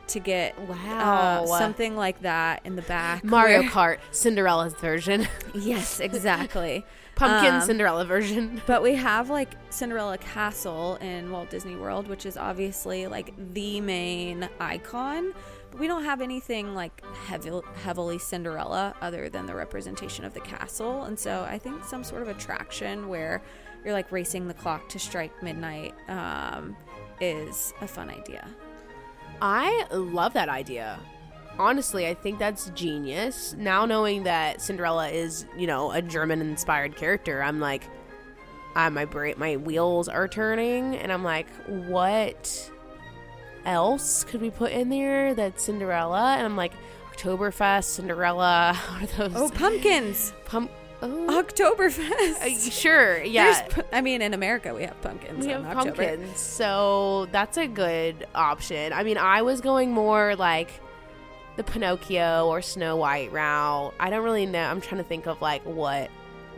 to 0.08 0.18
get 0.18 0.58
Wow. 0.68 1.44
uh, 1.44 1.58
something 1.58 1.96
like 1.96 2.20
that 2.22 2.60
in 2.64 2.74
the 2.76 2.82
back. 2.82 3.22
Mario 3.24 3.60
where- 3.60 3.70
Kart, 3.70 3.98
Cinderella's 4.10 4.74
version, 4.74 5.26
Yes, 5.54 6.00
exactly. 6.00 6.84
pumpkin 7.14 7.54
Um, 7.56 7.60
Cinderella 7.60 8.04
version. 8.04 8.60
But 8.66 8.82
we 8.82 8.94
have 8.94 9.30
like 9.30 9.50
Cinderella 9.70 10.18
Castle 10.18 10.96
in 10.96 11.30
Walt 11.30 11.50
Disney 11.50 11.76
World, 11.76 12.08
which 12.08 12.26
is 12.26 12.36
obviously 12.36 13.06
like 13.06 13.32
the 13.54 13.80
main 13.80 14.48
icon. 14.58 15.32
We 15.78 15.86
don't 15.86 16.04
have 16.04 16.20
anything 16.20 16.74
like 16.74 17.02
heavy, 17.26 17.50
heavily 17.82 18.18
Cinderella 18.18 18.94
other 19.00 19.28
than 19.28 19.46
the 19.46 19.54
representation 19.54 20.24
of 20.24 20.34
the 20.34 20.40
castle. 20.40 21.04
And 21.04 21.18
so 21.18 21.46
I 21.48 21.58
think 21.58 21.84
some 21.84 22.04
sort 22.04 22.22
of 22.22 22.28
attraction 22.28 23.08
where 23.08 23.42
you're 23.84 23.94
like 23.94 24.12
racing 24.12 24.48
the 24.48 24.54
clock 24.54 24.88
to 24.90 24.98
strike 24.98 25.42
midnight 25.42 25.94
um, 26.08 26.76
is 27.20 27.72
a 27.80 27.88
fun 27.88 28.10
idea. 28.10 28.48
I 29.40 29.86
love 29.90 30.34
that 30.34 30.48
idea. 30.48 31.00
Honestly, 31.58 32.06
I 32.06 32.14
think 32.14 32.38
that's 32.38 32.70
genius. 32.70 33.54
Now 33.58 33.84
knowing 33.84 34.22
that 34.22 34.62
Cinderella 34.62 35.08
is, 35.08 35.46
you 35.56 35.66
know, 35.66 35.90
a 35.90 36.00
German-inspired 36.00 36.96
character, 36.96 37.42
I'm 37.42 37.60
like, 37.60 37.84
uh, 38.74 38.88
my 38.88 39.04
brain, 39.04 39.34
my 39.36 39.56
wheels 39.56 40.08
are 40.08 40.28
turning, 40.28 40.96
and 40.96 41.12
I'm 41.12 41.24
like, 41.24 41.48
what 41.66 42.70
else 43.64 44.24
could 44.24 44.40
we 44.40 44.50
put 44.50 44.72
in 44.72 44.88
there 44.88 45.34
that's 45.34 45.62
Cinderella? 45.64 46.34
And 46.36 46.44
I'm 46.44 46.56
like, 46.56 46.72
Oktoberfest, 47.12 47.84
Cinderella. 47.84 48.74
What 48.98 49.02
are 49.20 49.28
those? 49.28 49.36
Oh, 49.36 49.50
pumpkins! 49.54 50.32
pump. 50.44 50.70
Oh, 51.04 51.42
Oktoberfest! 51.44 52.40
uh, 52.42 52.70
sure, 52.70 53.22
yeah. 53.24 53.62
Pu- 53.68 53.82
I 53.92 54.00
mean, 54.00 54.22
in 54.22 54.34
America, 54.34 54.72
we 54.72 54.82
have 54.84 55.00
pumpkins. 55.02 55.44
We 55.44 55.50
have 55.52 55.64
October. 55.66 55.90
pumpkins, 55.96 56.38
so 56.38 57.26
that's 57.32 57.56
a 57.58 57.66
good 57.66 58.26
option. 58.34 58.92
I 58.92 59.02
mean, 59.02 59.18
I 59.18 59.42
was 59.42 59.60
going 59.60 59.90
more 59.90 60.36
like 60.36 60.70
the 61.56 61.64
Pinocchio 61.64 62.46
or 62.46 62.62
Snow 62.62 62.96
White 62.96 63.32
route. 63.32 63.92
I 63.98 64.10
don't 64.10 64.22
really 64.24 64.46
know. 64.46 64.62
I'm 64.62 64.80
trying 64.80 65.02
to 65.02 65.08
think 65.08 65.26
of 65.26 65.40
like 65.42 65.62
what 65.66 66.08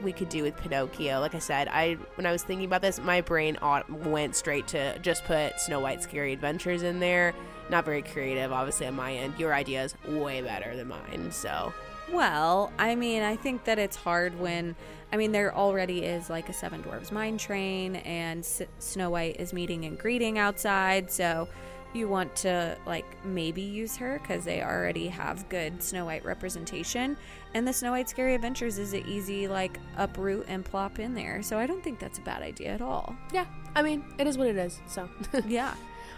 we 0.05 0.13
could 0.13 0.29
do 0.29 0.43
with 0.43 0.57
Pinocchio. 0.57 1.21
Like 1.21 1.35
I 1.35 1.39
said, 1.39 1.69
I 1.69 1.95
when 2.15 2.27
I 2.27 2.33
was 2.33 2.43
thinking 2.43 2.67
about 2.67 2.83
this, 2.83 3.01
my 3.01 3.21
brain 3.21 3.59
went 3.89 4.37
straight 4.37 4.69
to 4.69 4.99
just 5.01 5.25
put 5.25 5.59
Snow 5.59 5.81
White's 5.81 6.05
Scary 6.05 6.33
Adventures 6.33 6.83
in 6.83 7.01
there. 7.01 7.35
Not 7.71 7.85
very 7.87 8.03
creative, 8.03 8.53
obviously, 8.53 8.87
on 8.87 8.95
my 8.95 9.15
end. 9.15 9.35
Your 9.39 9.55
idea 9.55 9.85
is 9.85 9.95
way 10.07 10.43
better 10.43 10.77
than 10.77 10.89
mine, 10.89 11.33
so 11.33 11.73
Well, 12.13 12.71
I 12.79 12.95
mean, 12.95 13.23
I 13.23 13.37
think 13.37 13.65
that 13.65 13.79
it's 13.79 13.97
hard 13.97 14.39
when, 14.39 14.77
I 15.11 15.17
mean, 15.17 15.33
there 15.33 15.55
already 15.57 16.05
is 16.05 16.29
like 16.29 16.51
a 16.51 16.53
Seven 16.53 16.83
Dwarves 16.83 17.11
mine 17.11 17.39
train, 17.39 17.97
and 17.97 18.41
S- 18.41 18.61
Snow 18.79 19.09
White 19.11 19.41
is 19.41 19.55
meeting 19.55 19.87
and 19.87 19.99
greeting 19.99 20.39
outside. 20.39 21.11
So 21.11 21.49
you 21.95 22.09
want 22.09 22.35
to 22.37 22.77
like 22.87 23.05
maybe 23.25 23.63
use 23.63 23.97
her 23.97 24.19
because 24.21 24.45
they 24.45 24.63
already 24.63 25.09
have 25.09 25.49
good 25.49 25.83
Snow 25.83 26.05
White 26.07 26.25
representation. 26.25 27.17
And 27.55 27.67
the 27.67 27.73
Snow 27.73 27.93
White 27.93 28.09
Scary 28.09 28.35
Adventures 28.35 28.79
is 28.79 28.93
an 28.93 29.07
easy 29.07 29.47
like 29.49 29.79
uproot 29.97 30.47
and 30.49 30.65
plop 30.65 30.99
in 30.99 31.15
there. 31.15 31.43
So 31.43 31.59
I 31.59 31.67
don't 31.67 31.83
think 31.83 31.99
that's 31.99 32.19
a 32.19 32.23
bad 32.23 32.43
idea 32.43 32.71
at 32.71 32.83
all. 32.83 33.15
yeah. 33.33 33.47
I 33.77 33.83
mean, 33.83 34.05
it 34.19 34.27
is 34.29 34.39
what 34.39 34.47
it 34.47 34.57
is. 34.57 34.81
So. 34.87 35.09
Yeah. 35.47 35.75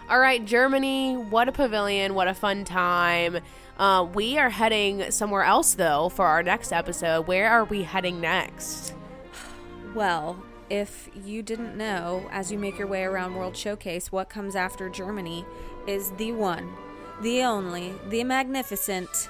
All 0.09 0.19
right, 0.19 0.43
Germany, 0.45 1.15
what 1.17 1.49
a 1.49 1.51
pavilion, 1.51 2.13
what 2.13 2.29
a 2.29 2.33
fun 2.33 2.63
time. 2.63 3.39
Uh, 3.77 4.07
we 4.13 4.37
are 4.37 4.49
heading 4.49 5.11
somewhere 5.11 5.43
else, 5.43 5.73
though, 5.73 6.07
for 6.07 6.25
our 6.25 6.41
next 6.43 6.71
episode. 6.71 7.27
Where 7.27 7.49
are 7.49 7.65
we 7.65 7.83
heading 7.83 8.21
next? 8.21 8.93
Well, 9.93 10.41
if 10.69 11.09
you 11.15 11.41
didn't 11.41 11.77
know, 11.77 12.27
as 12.31 12.51
you 12.51 12.57
make 12.57 12.77
your 12.77 12.87
way 12.87 13.03
around 13.03 13.35
World 13.35 13.55
Showcase, 13.55 14.11
what 14.11 14.29
comes 14.29 14.55
after 14.55 14.89
Germany 14.89 15.45
is 15.87 16.11
the 16.11 16.31
one, 16.33 16.69
the 17.21 17.43
only, 17.43 17.93
the 18.09 18.23
magnificent 18.23 19.29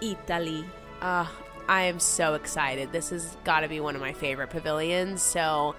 Italy. 0.00 0.64
Uh, 1.00 1.26
I 1.68 1.82
am 1.82 1.98
so 1.98 2.34
excited. 2.34 2.92
This 2.92 3.10
has 3.10 3.36
got 3.44 3.60
to 3.60 3.68
be 3.68 3.80
one 3.80 3.94
of 3.94 4.00
my 4.00 4.12
favorite 4.12 4.50
pavilions. 4.50 5.22
So, 5.22 5.74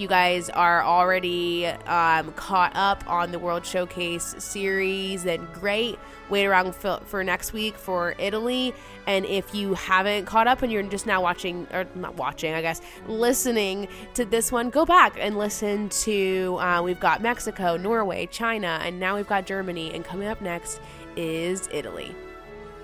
you 0.00 0.08
guys 0.08 0.48
are 0.50 0.82
already 0.82 1.66
um, 1.66 2.32
caught 2.32 2.72
up 2.74 3.04
on 3.06 3.30
the 3.30 3.38
World 3.38 3.66
Showcase 3.66 4.34
series, 4.38 5.24
then 5.24 5.46
great. 5.52 5.98
Wait 6.30 6.46
around 6.46 6.74
for, 6.74 7.00
for 7.04 7.22
next 7.22 7.52
week 7.52 7.76
for 7.76 8.14
Italy. 8.18 8.72
And 9.06 9.26
if 9.26 9.54
you 9.54 9.74
haven't 9.74 10.24
caught 10.24 10.46
up 10.46 10.62
and 10.62 10.72
you're 10.72 10.82
just 10.84 11.06
now 11.06 11.20
watching, 11.20 11.66
or 11.72 11.86
not 11.94 12.16
watching, 12.16 12.54
I 12.54 12.62
guess, 12.62 12.80
listening 13.06 13.88
to 14.14 14.24
this 14.24 14.50
one, 14.50 14.70
go 14.70 14.86
back 14.86 15.16
and 15.18 15.36
listen 15.36 15.88
to. 15.90 16.56
Uh, 16.60 16.80
we've 16.82 17.00
got 17.00 17.20
Mexico, 17.20 17.76
Norway, 17.76 18.26
China, 18.26 18.80
and 18.82 18.98
now 18.98 19.16
we've 19.16 19.28
got 19.28 19.44
Germany. 19.44 19.92
And 19.92 20.04
coming 20.04 20.28
up 20.28 20.40
next 20.40 20.80
is 21.16 21.68
Italy. 21.72 22.14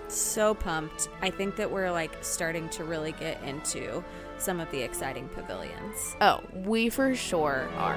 So 0.09 0.55
pumped. 0.55 1.09
I 1.21 1.31
think 1.31 1.57
that 1.57 1.71
we're 1.71 1.91
like 1.91 2.13
starting 2.21 2.69
to 2.71 2.85
really 2.85 3.13
get 3.13 3.43
into 3.43 4.05
some 4.39 4.61
of 4.61 4.71
the 4.71 4.81
exciting 4.81 5.29
pavilions. 5.29 6.17
Oh, 6.21 6.41
we 6.55 6.89
for 6.89 7.15
sure 7.15 7.69
are. 7.77 7.97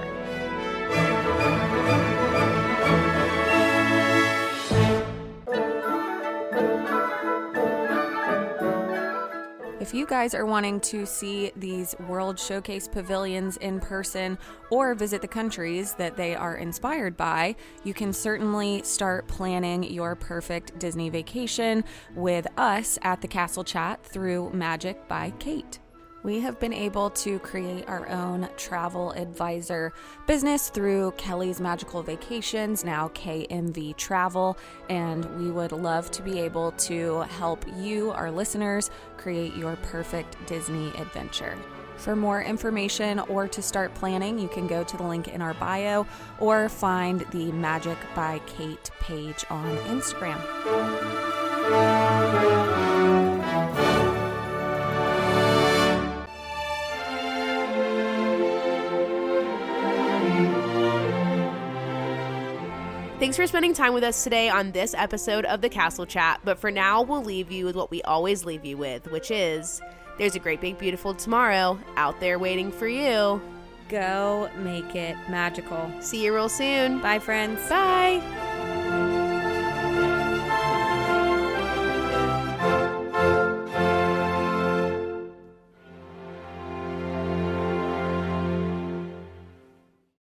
If 9.79 9.95
you 9.95 10.05
guys 10.05 10.35
are 10.35 10.45
wanting 10.45 10.81
to 10.81 11.05
see 11.07 11.51
these 11.55 11.95
World 12.07 12.39
Showcase 12.39 12.87
pavilions 12.87 13.57
in 13.57 13.79
person 13.79 14.37
or 14.69 14.93
visit 14.93 15.21
the 15.21 15.27
countries 15.27 15.95
that 15.95 16.15
they 16.15 16.35
are 16.35 16.57
inspired 16.57 17.17
by, 17.17 17.55
you 17.83 17.95
can 17.95 18.13
certainly 18.13 18.83
start 18.83 19.27
planning 19.27 19.81
your 19.81 20.15
perfect 20.15 20.77
Disney 20.77 21.09
vacation 21.09 21.83
with 22.13 22.45
us 22.55 22.99
at 23.01 23.21
the 23.21 23.27
Castle 23.27 23.63
Chat 23.63 24.03
through 24.03 24.51
Magic 24.51 25.07
by 25.07 25.31
Cait. 25.39 25.79
We 26.29 26.41
have 26.41 26.59
been 26.59 26.73
able 26.73 27.09
to 27.09 27.39
create 27.39 27.89
our 27.89 28.07
own 28.07 28.49
travel 28.55 29.13
advisor 29.13 29.93
business 30.27 30.69
through 30.69 31.13
Kelly's 31.17 31.59
Magical 31.59 32.03
Vacations, 32.03 32.85
now 32.85 33.07
KMV 33.15 33.97
Travel, 33.97 34.55
and 34.91 35.25
we 35.39 35.49
would 35.49 35.71
love 35.71 36.11
to 36.11 36.21
be 36.21 36.39
able 36.39 36.73
to 36.73 37.21
help 37.21 37.65
you, 37.77 38.11
our 38.11 38.29
listeners, 38.29 38.91
create 39.17 39.55
your 39.55 39.75
perfect 39.77 40.37
Disney 40.45 40.89
adventure. 40.99 41.57
For 41.95 42.15
more 42.15 42.43
information 42.43 43.17
or 43.21 43.47
to 43.47 43.63
start 43.63 43.95
planning, 43.95 44.37
you 44.37 44.49
can 44.49 44.67
go 44.67 44.83
to 44.83 44.97
the 44.97 45.03
link 45.03 45.29
in 45.29 45.41
our 45.41 45.55
bio 45.55 46.05
or 46.37 46.69
find 46.69 47.21
the 47.31 47.51
Magic 47.53 47.97
by 48.13 48.37
Cait 48.45 48.91
page 48.99 49.43
on 49.49 49.75
Instagram. 49.87 50.37
Thanks 63.19 63.35
for 63.35 63.45
spending 63.47 63.73
time 63.73 63.93
with 63.93 64.05
us 64.05 64.23
today 64.23 64.47
on 64.47 64.71
this 64.71 64.93
episode 64.93 65.43
of 65.43 65.59
the 65.59 65.67
Castle 65.67 66.05
Chat. 66.05 66.39
But 66.45 66.57
for 66.57 66.71
now, 66.71 67.01
we'll 67.01 67.21
leave 67.21 67.51
you 67.51 67.65
with 67.65 67.75
what 67.75 67.91
we 67.91 68.01
always 68.03 68.45
leave 68.45 68.63
you 68.63 68.77
with, 68.77 69.11
which 69.11 69.29
is 69.29 69.81
there's 70.17 70.35
a 70.35 70.39
great 70.39 70.61
big 70.61 70.77
beautiful 70.77 71.13
tomorrow 71.13 71.77
out 71.97 72.17
there 72.21 72.39
waiting 72.39 72.71
for 72.71 72.87
you. 72.87 73.41
Go 73.89 74.49
make 74.59 74.95
it 74.95 75.17
magical. 75.29 75.91
See 75.99 76.23
you 76.23 76.33
real 76.33 76.47
soon. 76.47 77.01
Bye, 77.01 77.19
friends. 77.19 77.59
Bye. 77.67 78.48